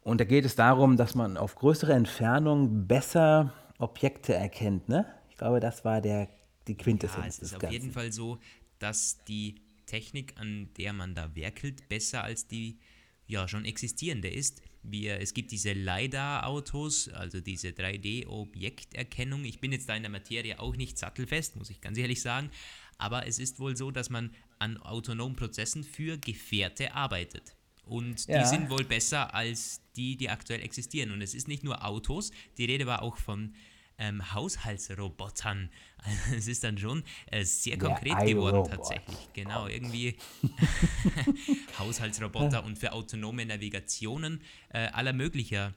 Und 0.00 0.20
da 0.20 0.24
geht 0.24 0.44
es 0.44 0.56
darum, 0.56 0.96
dass 0.96 1.14
man 1.14 1.36
auf 1.36 1.54
größere 1.54 1.92
Entfernung 1.92 2.86
besser 2.86 3.52
Objekte 3.78 4.34
erkennt. 4.34 4.88
Ne? 4.88 5.06
Ich 5.30 5.36
glaube, 5.36 5.60
das 5.60 5.84
war 5.84 6.00
der, 6.00 6.28
die 6.66 6.76
Quintessenz. 6.76 7.24
Ja, 7.24 7.28
es 7.28 7.52
ist 7.52 7.64
auf 7.64 7.70
jeden 7.70 7.90
Fall 7.90 8.12
so, 8.12 8.38
dass 8.78 9.24
die 9.24 9.62
Technik, 9.86 10.34
an 10.38 10.68
der 10.76 10.92
man 10.92 11.14
da 11.14 11.34
werkelt, 11.34 11.88
besser 11.88 12.24
als 12.24 12.46
die 12.46 12.78
ja 13.26 13.48
schon 13.48 13.64
existierende 13.64 14.28
ist. 14.28 14.62
Wir, 14.84 15.20
es 15.20 15.34
gibt 15.34 15.50
diese 15.50 15.72
LiDAR-Autos, 15.72 17.08
also 17.08 17.40
diese 17.40 17.68
3D-Objekterkennung. 17.68 19.44
Ich 19.44 19.60
bin 19.60 19.72
jetzt 19.72 19.88
da 19.88 19.96
in 19.96 20.02
der 20.02 20.10
Materie 20.10 20.60
auch 20.60 20.76
nicht 20.76 20.98
sattelfest, 20.98 21.56
muss 21.56 21.70
ich 21.70 21.80
ganz 21.80 21.98
ehrlich 21.98 22.20
sagen. 22.20 22.50
Aber 22.98 23.26
es 23.26 23.38
ist 23.38 23.58
wohl 23.58 23.76
so, 23.76 23.90
dass 23.90 24.10
man 24.10 24.30
an 24.58 24.76
autonomen 24.76 25.36
Prozessen 25.36 25.84
für 25.84 26.18
Gefährte 26.18 26.94
arbeitet. 26.94 27.56
Und 27.86 28.26
ja. 28.26 28.42
die 28.42 28.48
sind 28.48 28.70
wohl 28.70 28.84
besser 28.84 29.34
als 29.34 29.80
die, 29.96 30.16
die 30.16 30.30
aktuell 30.30 30.62
existieren. 30.62 31.10
Und 31.10 31.22
es 31.22 31.34
ist 31.34 31.48
nicht 31.48 31.64
nur 31.64 31.84
Autos, 31.84 32.30
die 32.56 32.64
Rede 32.64 32.86
war 32.86 33.02
auch 33.02 33.16
von 33.16 33.54
ähm, 33.98 34.32
Haushaltsrobotern. 34.32 35.70
Also 36.06 36.36
es 36.36 36.48
ist 36.48 36.62
dann 36.62 36.76
schon 36.76 37.02
äh, 37.30 37.44
sehr 37.44 37.78
konkret 37.78 38.26
geworden 38.26 38.70
tatsächlich. 38.70 39.16
Genau, 39.32 39.66
irgendwie 39.68 40.18
Haushaltsroboter 41.78 42.62
und 42.62 42.78
für 42.78 42.92
autonome 42.92 43.46
Navigationen 43.46 44.42
äh, 44.68 44.88
aller 44.88 45.14
möglicher 45.14 45.72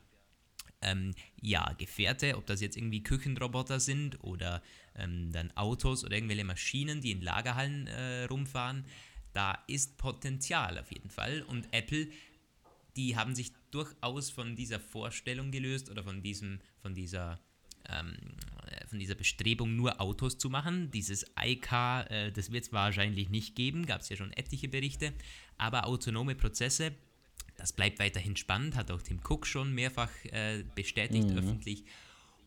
ähm, 0.82 1.14
ja, 1.40 1.72
Gefährte, 1.78 2.36
ob 2.36 2.46
das 2.46 2.60
jetzt 2.60 2.76
irgendwie 2.76 3.02
Küchenroboter 3.02 3.80
sind 3.80 4.22
oder 4.22 4.62
ähm, 4.94 5.32
dann 5.32 5.50
Autos 5.56 6.04
oder 6.04 6.14
irgendwelche 6.14 6.44
Maschinen, 6.44 7.00
die 7.00 7.12
in 7.12 7.22
Lagerhallen 7.22 7.86
äh, 7.86 8.24
rumfahren. 8.24 8.84
Da 9.32 9.62
ist 9.66 9.96
Potenzial 9.98 10.78
auf 10.78 10.92
jeden 10.92 11.10
Fall. 11.10 11.42
Und 11.42 11.68
Apple, 11.72 12.08
die 12.96 13.16
haben 13.16 13.34
sich 13.34 13.52
durchaus 13.70 14.30
von 14.30 14.56
dieser 14.56 14.80
Vorstellung 14.80 15.50
gelöst 15.50 15.90
oder 15.90 16.02
von 16.02 16.22
diesem, 16.22 16.60
von 16.80 16.94
dieser 16.94 17.40
ähm, 17.88 18.16
von 18.86 18.98
dieser 18.98 19.14
Bestrebung, 19.14 19.76
nur 19.76 20.00
Autos 20.00 20.38
zu 20.38 20.50
machen. 20.50 20.90
Dieses 20.90 21.26
IK, 21.40 21.72
äh, 21.72 22.32
das 22.32 22.52
wird 22.52 22.64
es 22.64 22.72
wahrscheinlich 22.72 23.28
nicht 23.28 23.54
geben, 23.54 23.86
gab 23.86 24.00
es 24.00 24.08
ja 24.08 24.16
schon 24.16 24.32
etliche 24.32 24.68
Berichte, 24.68 25.12
aber 25.56 25.86
autonome 25.86 26.34
Prozesse, 26.34 26.92
das 27.56 27.72
bleibt 27.72 27.98
weiterhin 27.98 28.36
spannend, 28.36 28.76
hat 28.76 28.90
auch 28.90 29.02
Tim 29.02 29.20
Cook 29.28 29.46
schon 29.46 29.74
mehrfach 29.74 30.10
äh, 30.30 30.64
bestätigt 30.74 31.28
mhm. 31.28 31.38
öffentlich. 31.38 31.84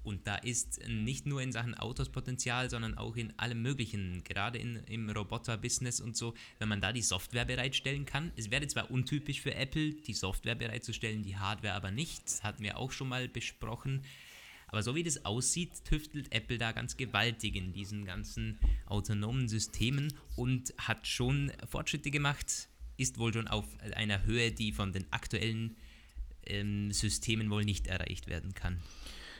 Und 0.03 0.25
da 0.25 0.35
ist 0.35 0.81
nicht 0.87 1.27
nur 1.27 1.43
in 1.43 1.51
Sachen 1.51 1.75
Autos 1.75 2.09
Potenzial, 2.09 2.71
sondern 2.71 2.97
auch 2.97 3.15
in 3.15 3.37
allem 3.37 3.61
Möglichen, 3.61 4.23
gerade 4.23 4.57
in, 4.57 4.77
im 4.87 5.09
Roboter-Business 5.09 6.01
und 6.01 6.17
so, 6.17 6.33
wenn 6.57 6.69
man 6.69 6.81
da 6.81 6.91
die 6.91 7.03
Software 7.03 7.45
bereitstellen 7.45 8.05
kann. 8.05 8.31
Es 8.35 8.49
wäre 8.49 8.65
zwar 8.65 8.89
untypisch 8.89 9.41
für 9.41 9.53
Apple, 9.53 9.93
die 9.93 10.13
Software 10.13 10.55
bereitzustellen, 10.55 11.21
die 11.21 11.37
Hardware 11.37 11.75
aber 11.75 11.91
nicht. 11.91 12.25
Das 12.25 12.41
hatten 12.43 12.63
wir 12.63 12.77
auch 12.77 12.91
schon 12.91 13.09
mal 13.09 13.27
besprochen. 13.27 14.01
Aber 14.71 14.83
so 14.83 14.95
wie 14.95 15.03
das 15.03 15.25
aussieht, 15.25 15.83
tüftelt 15.83 16.33
Apple 16.33 16.57
da 16.57 16.71
ganz 16.71 16.95
gewaltig 16.95 17.57
in 17.57 17.73
diesen 17.73 18.05
ganzen 18.05 18.57
autonomen 18.85 19.49
Systemen 19.49 20.13
und 20.37 20.73
hat 20.77 21.05
schon 21.05 21.51
Fortschritte 21.67 22.09
gemacht, 22.09 22.69
ist 22.95 23.19
wohl 23.19 23.33
schon 23.33 23.49
auf 23.49 23.65
einer 23.97 24.23
Höhe, 24.23 24.51
die 24.51 24.71
von 24.71 24.93
den 24.93 25.05
aktuellen 25.11 25.75
ähm, 26.45 26.91
Systemen 26.93 27.49
wohl 27.49 27.65
nicht 27.65 27.87
erreicht 27.87 28.29
werden 28.29 28.53
kann. 28.53 28.77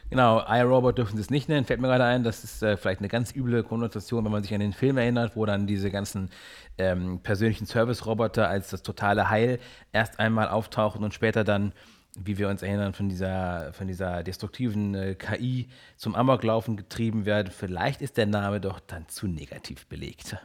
Genau, 0.10 0.44
iRobot 0.46 0.98
dürfen 0.98 1.16
sie 1.16 1.22
es 1.22 1.30
nicht 1.30 1.48
nennen, 1.48 1.66
fällt 1.66 1.80
mir 1.80 1.88
gerade 1.88 2.04
ein. 2.04 2.24
Das 2.24 2.44
ist 2.44 2.62
äh, 2.62 2.76
vielleicht 2.76 3.00
eine 3.00 3.08
ganz 3.08 3.34
üble 3.34 3.64
Konnotation, 3.64 4.26
wenn 4.26 4.32
man 4.34 4.44
sich 4.44 4.54
an 4.54 4.60
den 4.60 4.74
Film 4.74 4.98
erinnert, 4.98 5.38
wo 5.38 5.46
dann 5.46 5.66
diese 5.66 5.90
ganzen 5.90 6.30
ähm, 6.78 7.22
persönlichen 7.24 7.66
Service-Roboter 7.66 8.50
als 8.50 8.72
das 8.72 8.84
totale 8.84 9.30
Heil 9.30 9.60
erst 9.94 10.20
einmal 10.20 10.50
auftauchen 10.50 11.06
und 11.06 11.14
später 11.14 11.46
dann, 11.46 11.72
wie 12.20 12.38
wir 12.38 12.50
uns 12.50 12.62
erinnern, 12.62 12.94
von 12.94 13.10
dieser, 13.10 13.72
von 13.74 13.88
dieser 13.88 14.24
destruktiven 14.24 14.96
äh, 14.96 15.16
KI 15.16 15.70
zum 15.96 16.16
Amoklaufen 16.16 16.78
getrieben 16.78 17.26
werden. 17.26 17.52
Vielleicht 17.52 18.02
ist 18.02 18.18
der 18.18 18.26
Name 18.26 18.60
doch 18.60 18.80
dann 18.80 19.08
zu 19.08 19.28
negativ 19.28 19.88
belegt. 19.88 20.36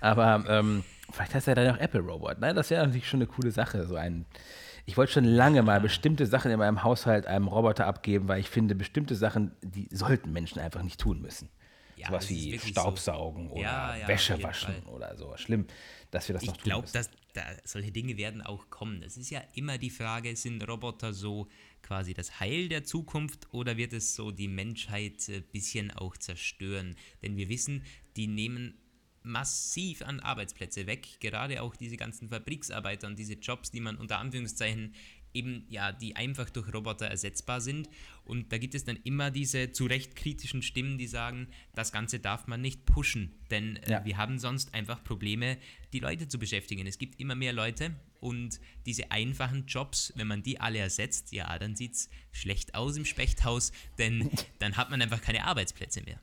Aber 0.00 0.44
ähm, 0.48 0.84
vielleicht 1.10 1.34
heißt 1.34 1.48
er 1.48 1.54
dann 1.54 1.74
auch 1.74 1.80
Apple 1.80 2.00
Robot. 2.00 2.40
Ne? 2.40 2.54
Das 2.54 2.70
wäre 2.70 2.86
natürlich 2.86 3.08
schon 3.08 3.18
eine 3.18 3.26
coole 3.26 3.50
Sache, 3.50 3.86
so 3.86 3.96
ein 3.96 4.24
ich 4.84 4.96
wollte 4.96 5.12
schon 5.12 5.24
lange 5.24 5.62
mal 5.62 5.80
bestimmte 5.80 6.26
Sachen 6.26 6.50
in 6.50 6.58
meinem 6.58 6.82
Haushalt 6.82 7.26
einem 7.26 7.48
Roboter 7.48 7.86
abgeben, 7.86 8.28
weil 8.28 8.40
ich 8.40 8.48
finde, 8.48 8.74
bestimmte 8.74 9.14
Sachen, 9.14 9.52
die 9.62 9.88
sollten 9.92 10.32
Menschen 10.32 10.60
einfach 10.60 10.82
nicht 10.82 11.00
tun 11.00 11.20
müssen. 11.20 11.48
Ja, 11.96 12.08
Sowas 12.08 12.28
wie 12.30 12.58
Staubsaugen 12.58 13.48
so. 13.48 13.54
oder 13.54 13.62
ja, 13.62 13.96
ja, 13.96 14.08
Wäsche 14.08 14.42
waschen 14.42 14.82
oder 14.86 15.16
so. 15.16 15.36
Schlimm, 15.36 15.66
dass 16.10 16.28
wir 16.28 16.32
das 16.32 16.42
ich 16.42 16.48
noch 16.48 16.56
tun 16.56 16.64
glaub, 16.64 16.82
müssen. 16.82 16.98
Ich 16.98 17.08
glaube, 17.32 17.60
solche 17.64 17.92
Dinge 17.92 18.16
werden 18.16 18.42
auch 18.42 18.70
kommen. 18.70 19.02
Es 19.02 19.16
ist 19.16 19.30
ja 19.30 19.42
immer 19.54 19.78
die 19.78 19.90
Frage, 19.90 20.36
sind 20.36 20.66
Roboter 20.68 21.12
so 21.12 21.48
quasi 21.82 22.14
das 22.14 22.40
Heil 22.40 22.68
der 22.68 22.84
Zukunft 22.84 23.48
oder 23.52 23.76
wird 23.76 23.92
es 23.92 24.14
so 24.14 24.30
die 24.30 24.48
Menschheit 24.48 25.28
ein 25.28 25.44
bisschen 25.52 25.90
auch 25.90 26.16
zerstören? 26.16 26.96
Denn 27.22 27.36
wir 27.36 27.48
wissen, 27.48 27.84
die 28.16 28.26
nehmen 28.26 28.74
massiv 29.22 30.02
an 30.02 30.20
Arbeitsplätze 30.20 30.86
weg. 30.86 31.20
Gerade 31.20 31.62
auch 31.62 31.76
diese 31.76 31.96
ganzen 31.96 32.28
Fabriksarbeiter 32.28 33.06
und 33.06 33.18
diese 33.18 33.34
Jobs, 33.34 33.70
die 33.70 33.80
man 33.80 33.96
unter 33.96 34.18
Anführungszeichen 34.18 34.94
eben, 35.34 35.64
ja, 35.68 35.92
die 35.92 36.16
einfach 36.16 36.50
durch 36.50 36.72
Roboter 36.72 37.06
ersetzbar 37.06 37.60
sind. 37.60 37.88
Und 38.24 38.52
da 38.52 38.58
gibt 38.58 38.74
es 38.74 38.84
dann 38.84 38.98
immer 39.04 39.30
diese 39.30 39.72
zu 39.72 39.86
Recht 39.86 40.14
kritischen 40.14 40.62
Stimmen, 40.62 40.96
die 40.96 41.06
sagen, 41.06 41.48
das 41.74 41.92
Ganze 41.92 42.20
darf 42.20 42.46
man 42.46 42.60
nicht 42.60 42.86
pushen, 42.86 43.34
denn 43.50 43.76
äh, 43.76 43.90
ja. 43.90 44.04
wir 44.04 44.16
haben 44.16 44.38
sonst 44.38 44.74
einfach 44.74 45.02
Probleme, 45.02 45.58
die 45.92 45.98
Leute 45.98 46.28
zu 46.28 46.38
beschäftigen. 46.38 46.86
Es 46.86 46.98
gibt 46.98 47.18
immer 47.20 47.34
mehr 47.34 47.52
Leute 47.52 47.94
und 48.20 48.60
diese 48.86 49.10
einfachen 49.10 49.66
Jobs, 49.66 50.12
wenn 50.16 50.28
man 50.28 50.42
die 50.42 50.60
alle 50.60 50.78
ersetzt, 50.78 51.32
ja, 51.32 51.58
dann 51.58 51.74
sieht 51.74 51.94
es 51.94 52.08
schlecht 52.30 52.74
aus 52.74 52.96
im 52.96 53.04
Spechthaus, 53.04 53.72
denn 53.98 54.30
dann 54.60 54.76
hat 54.76 54.90
man 54.90 55.02
einfach 55.02 55.20
keine 55.20 55.44
Arbeitsplätze 55.44 56.02
mehr. 56.02 56.20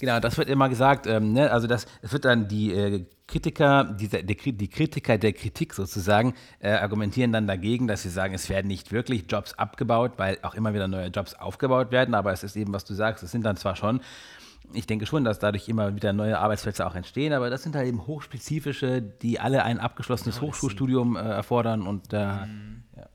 Genau, 0.00 0.20
das 0.20 0.36
wird 0.38 0.48
immer 0.48 0.68
gesagt. 0.68 1.06
Ähm, 1.06 1.32
ne? 1.32 1.50
Also 1.50 1.66
das, 1.66 1.86
es 2.02 2.12
wird 2.12 2.24
dann 2.24 2.48
die 2.48 2.72
äh, 2.72 3.04
Kritiker, 3.26 3.84
diese, 3.84 4.22
die, 4.22 4.36
die, 4.52 4.68
Kritiker 4.68 5.18
der 5.18 5.32
Kritik 5.32 5.74
sozusagen, 5.74 6.34
äh, 6.60 6.70
argumentieren 6.70 7.32
dann 7.32 7.46
dagegen, 7.46 7.86
dass 7.86 8.02
sie 8.02 8.10
sagen, 8.10 8.34
es 8.34 8.48
werden 8.48 8.68
nicht 8.68 8.92
wirklich 8.92 9.24
Jobs 9.28 9.54
abgebaut, 9.54 10.12
weil 10.16 10.38
auch 10.42 10.54
immer 10.54 10.74
wieder 10.74 10.88
neue 10.88 11.08
Jobs 11.08 11.34
aufgebaut 11.34 11.90
werden. 11.90 12.14
Aber 12.14 12.32
es 12.32 12.42
ist 12.42 12.56
eben, 12.56 12.72
was 12.72 12.84
du 12.84 12.94
sagst, 12.94 13.22
es 13.24 13.30
sind 13.30 13.44
dann 13.44 13.56
zwar 13.56 13.76
schon, 13.76 14.00
ich 14.72 14.86
denke 14.86 15.06
schon, 15.06 15.24
dass 15.24 15.38
dadurch 15.38 15.68
immer 15.68 15.94
wieder 15.94 16.12
neue 16.12 16.38
Arbeitsplätze 16.38 16.86
auch 16.86 16.94
entstehen, 16.94 17.32
aber 17.32 17.50
das 17.50 17.62
sind 17.62 17.76
halt 17.76 17.86
eben 17.86 18.06
hochspezifische, 18.06 19.00
die 19.00 19.38
alle 19.40 19.62
ein 19.62 19.78
abgeschlossenes 19.78 20.36
genau, 20.36 20.48
Hochschulstudium 20.48 21.16
äh, 21.16 21.20
erfordern 21.20 21.86
und 21.86 22.12
äh, 22.12 22.46
mhm. 22.46 22.84
ja. 22.96 23.08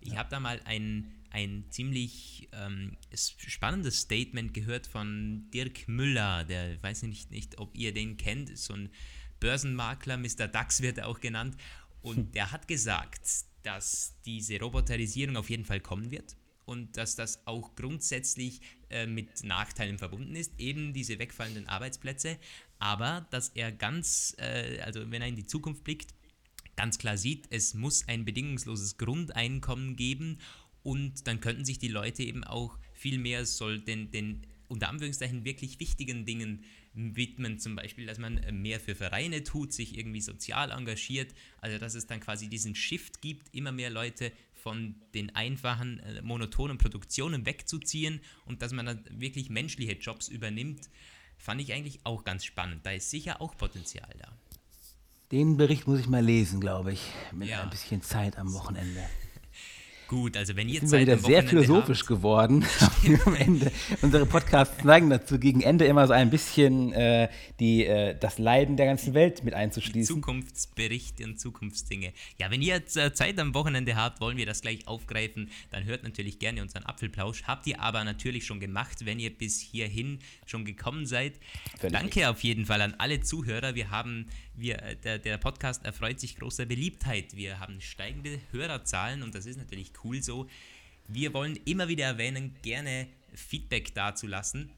Ich 0.00 0.16
habe 0.18 0.28
da 0.30 0.40
mal 0.40 0.60
einen 0.64 1.21
ein 1.32 1.64
ziemlich 1.70 2.48
ähm, 2.52 2.96
spannendes 3.14 4.00
Statement 4.00 4.52
gehört 4.52 4.86
von 4.86 5.48
Dirk 5.52 5.88
Müller, 5.88 6.44
der 6.44 6.74
ich 6.74 6.82
weiß 6.82 7.02
nicht, 7.04 7.30
nicht, 7.30 7.58
ob 7.58 7.76
ihr 7.76 7.94
den 7.94 8.16
kennt, 8.16 8.50
ist 8.50 8.64
so 8.64 8.74
ein 8.74 8.90
Börsenmakler, 9.40 10.18
Mr. 10.18 10.46
DAX 10.46 10.82
wird 10.82 10.98
er 10.98 11.08
auch 11.08 11.20
genannt. 11.20 11.56
Und 12.02 12.16
hm. 12.16 12.32
der 12.32 12.52
hat 12.52 12.68
gesagt, 12.68 13.22
dass 13.62 14.14
diese 14.24 14.60
Roboterisierung 14.60 15.36
auf 15.36 15.50
jeden 15.50 15.64
Fall 15.64 15.80
kommen 15.80 16.10
wird 16.10 16.36
und 16.64 16.96
dass 16.96 17.16
das 17.16 17.46
auch 17.46 17.74
grundsätzlich 17.74 18.60
äh, 18.90 19.06
mit 19.06 19.42
Nachteilen 19.44 19.98
verbunden 19.98 20.36
ist, 20.36 20.52
eben 20.58 20.92
diese 20.92 21.18
wegfallenden 21.18 21.68
Arbeitsplätze, 21.68 22.38
aber 22.78 23.26
dass 23.30 23.50
er 23.50 23.72
ganz, 23.72 24.34
äh, 24.38 24.80
also 24.80 25.10
wenn 25.10 25.22
er 25.22 25.28
in 25.28 25.36
die 25.36 25.46
Zukunft 25.46 25.84
blickt, 25.84 26.14
ganz 26.76 26.98
klar 26.98 27.16
sieht, 27.16 27.46
es 27.50 27.74
muss 27.74 28.06
ein 28.08 28.24
bedingungsloses 28.24 28.96
Grundeinkommen 28.96 29.96
geben 29.96 30.38
und 30.82 31.26
dann 31.26 31.40
könnten 31.40 31.64
sich 31.64 31.78
die 31.78 31.88
Leute 31.88 32.22
eben 32.22 32.44
auch 32.44 32.78
viel 32.92 33.18
mehr 33.18 33.46
soll 33.46 33.80
den, 33.80 34.10
den 34.10 34.46
unter 34.68 34.88
Anführungszeichen 34.88 35.44
wirklich 35.44 35.80
wichtigen 35.80 36.24
Dingen 36.24 36.64
widmen, 36.94 37.58
zum 37.58 37.76
Beispiel, 37.76 38.06
dass 38.06 38.18
man 38.18 38.40
mehr 38.52 38.80
für 38.80 38.94
Vereine 38.94 39.44
tut, 39.44 39.72
sich 39.72 39.98
irgendwie 39.98 40.20
sozial 40.20 40.70
engagiert, 40.70 41.34
also 41.60 41.78
dass 41.78 41.94
es 41.94 42.06
dann 42.06 42.20
quasi 42.20 42.48
diesen 42.48 42.74
Shift 42.74 43.20
gibt, 43.20 43.54
immer 43.54 43.72
mehr 43.72 43.90
Leute 43.90 44.32
von 44.54 44.94
den 45.14 45.34
einfachen, 45.34 45.98
äh, 46.00 46.22
monotonen 46.22 46.78
Produktionen 46.78 47.46
wegzuziehen 47.46 48.20
und 48.46 48.62
dass 48.62 48.72
man 48.72 48.86
dann 48.86 49.04
wirklich 49.10 49.50
menschliche 49.50 49.92
Jobs 49.92 50.28
übernimmt, 50.28 50.88
fand 51.36 51.60
ich 51.60 51.72
eigentlich 51.72 52.00
auch 52.04 52.24
ganz 52.24 52.44
spannend. 52.44 52.86
Da 52.86 52.92
ist 52.92 53.10
sicher 53.10 53.40
auch 53.40 53.56
Potenzial 53.56 54.14
da. 54.18 54.28
Den 55.32 55.56
Bericht 55.56 55.86
muss 55.86 55.98
ich 55.98 56.08
mal 56.08 56.24
lesen, 56.24 56.60
glaube 56.60 56.92
ich, 56.92 57.00
mit 57.32 57.48
ja. 57.48 57.62
ein 57.62 57.70
bisschen 57.70 58.02
Zeit 58.02 58.38
am 58.38 58.52
Wochenende. 58.52 59.02
Gut, 60.12 60.36
also 60.36 60.54
wenn 60.56 60.68
ihr 60.68 60.74
jetzt. 60.74 60.90
Sind 60.90 61.06
wir 61.06 61.16
wieder 61.16 61.16
sehr 61.16 61.42
philosophisch 61.42 62.00
habt. 62.00 62.08
geworden 62.08 62.66
am 63.24 63.34
Ende. 63.34 63.72
Unsere 64.02 64.26
Podcasts 64.26 64.84
neigen 64.84 65.08
dazu, 65.08 65.38
gegen 65.38 65.62
Ende 65.62 65.86
immer 65.86 66.06
so 66.06 66.12
ein 66.12 66.28
bisschen 66.28 66.92
äh, 66.92 67.30
die, 67.60 67.86
äh, 67.86 68.14
das 68.20 68.36
Leiden 68.36 68.76
der 68.76 68.84
ganzen 68.84 69.14
Welt 69.14 69.42
mit 69.42 69.54
einzuschließen. 69.54 70.16
Zukunftsberichte 70.16 71.24
und 71.24 71.40
Zukunftsdinge. 71.40 72.12
Ja, 72.38 72.50
wenn 72.50 72.60
ihr 72.60 72.74
jetzt 72.74 72.92
Zeit 73.14 73.38
am 73.38 73.54
Wochenende 73.54 73.96
habt, 73.96 74.20
wollen 74.20 74.36
wir 74.36 74.44
das 74.44 74.60
gleich 74.60 74.86
aufgreifen. 74.86 75.48
Dann 75.70 75.84
hört 75.84 76.02
natürlich 76.02 76.38
gerne 76.38 76.60
unseren 76.60 76.84
Apfelplausch. 76.84 77.44
Habt 77.44 77.66
ihr 77.66 77.80
aber 77.80 78.04
natürlich 78.04 78.44
schon 78.44 78.60
gemacht, 78.60 79.06
wenn 79.06 79.18
ihr 79.18 79.30
bis 79.30 79.60
hierhin 79.60 80.18
schon 80.44 80.66
gekommen 80.66 81.06
seid. 81.06 81.40
Völlig 81.78 81.98
Danke 81.98 82.28
auf 82.28 82.44
jeden 82.44 82.66
Fall 82.66 82.82
an 82.82 82.94
alle 82.98 83.22
Zuhörer. 83.22 83.74
Wir 83.74 83.90
haben 83.90 84.26
wir, 84.54 84.82
äh, 84.82 84.96
der, 84.96 85.18
der 85.18 85.38
Podcast 85.38 85.84
erfreut 85.84 86.20
sich 86.20 86.36
großer 86.36 86.66
Beliebtheit. 86.66 87.36
Wir 87.36 87.60
haben 87.60 87.80
steigende 87.80 88.40
Hörerzahlen 88.50 89.22
und 89.22 89.34
das 89.34 89.46
ist 89.46 89.56
natürlich 89.56 89.92
cool 90.04 90.22
so. 90.22 90.48
Wir 91.08 91.34
wollen 91.34 91.58
immer 91.64 91.88
wieder 91.88 92.04
erwähnen, 92.04 92.54
gerne 92.62 93.08
Feedback 93.34 93.94
dazulassen 93.94 94.70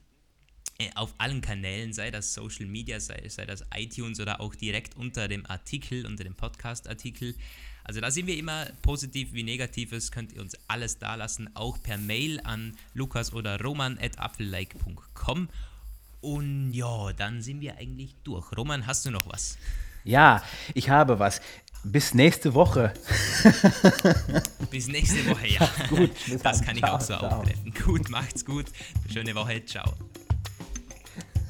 äh, 0.79 0.91
auf 0.97 1.15
allen 1.19 1.41
Kanälen, 1.41 1.93
sei 1.93 2.11
das 2.11 2.35
Social 2.35 2.67
Media, 2.67 2.99
sei, 2.99 3.29
sei 3.29 3.47
das 3.47 3.65
iTunes 3.75 4.19
oder 4.19 4.41
auch 4.41 4.55
direkt 4.55 4.97
unter 4.97 5.29
dem 5.29 5.47
Artikel, 5.47 6.05
unter 6.05 6.25
dem 6.25 6.35
Podcast-Artikel. 6.35 7.37
Also 7.85 8.01
da 8.01 8.11
sind 8.11 8.27
wir 8.27 8.37
immer 8.37 8.67
positiv 8.83 9.33
wie 9.35 9.45
negatives, 9.45 10.11
könnt 10.11 10.33
ihr 10.33 10.41
uns 10.41 10.57
alles 10.67 10.99
da 10.99 11.15
lassen, 11.15 11.55
auch 11.55 11.81
per 11.83 11.99
Mail 11.99 12.41
an 12.41 12.77
lukas 12.95 13.33
oder 13.33 13.61
roman 13.61 13.99
at 13.99 14.19
apfellike.com 14.19 15.49
und 16.25 16.73
ja, 16.73 17.13
dann 17.13 17.43
sind 17.43 17.61
wir 17.61 17.77
eigentlich 17.77 18.17
durch. 18.25 18.57
Roman, 18.57 18.87
hast 18.87 19.05
du 19.05 19.11
noch 19.11 19.27
was? 19.27 19.59
Ja, 20.05 20.43
ich 20.73 20.89
habe 20.89 21.19
was. 21.19 21.43
Bis 21.85 22.15
nächste 22.15 22.55
Woche. 22.55 22.95
Bis 24.71 24.89
nächste 24.89 25.29
Woche, 25.31 25.47
ja. 25.47 25.69
gut, 25.91 26.11
das 26.43 26.63
kann 26.63 26.79
ich 26.79 26.85
auch 26.85 27.01
so 27.01 27.19
ciao. 27.19 27.27
aufgreifen. 27.27 27.75
Gut, 27.85 28.09
macht's 28.09 28.43
gut. 28.43 28.67
Schöne 29.13 29.35
Woche, 29.35 29.63
ciao. 29.67 29.93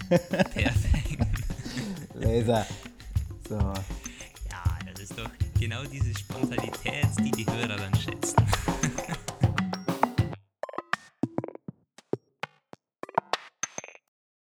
Perfekt. 0.08 1.24
Laser. 2.14 2.66
So. 3.48 3.54
Ja, 3.54 4.78
das 4.92 5.04
ist 5.04 5.16
doch 5.16 5.30
genau 5.58 5.84
diese 5.84 6.18
Spontanität, 6.18 7.06
die 7.20 7.30
die 7.30 7.46
Hörer 7.46 7.76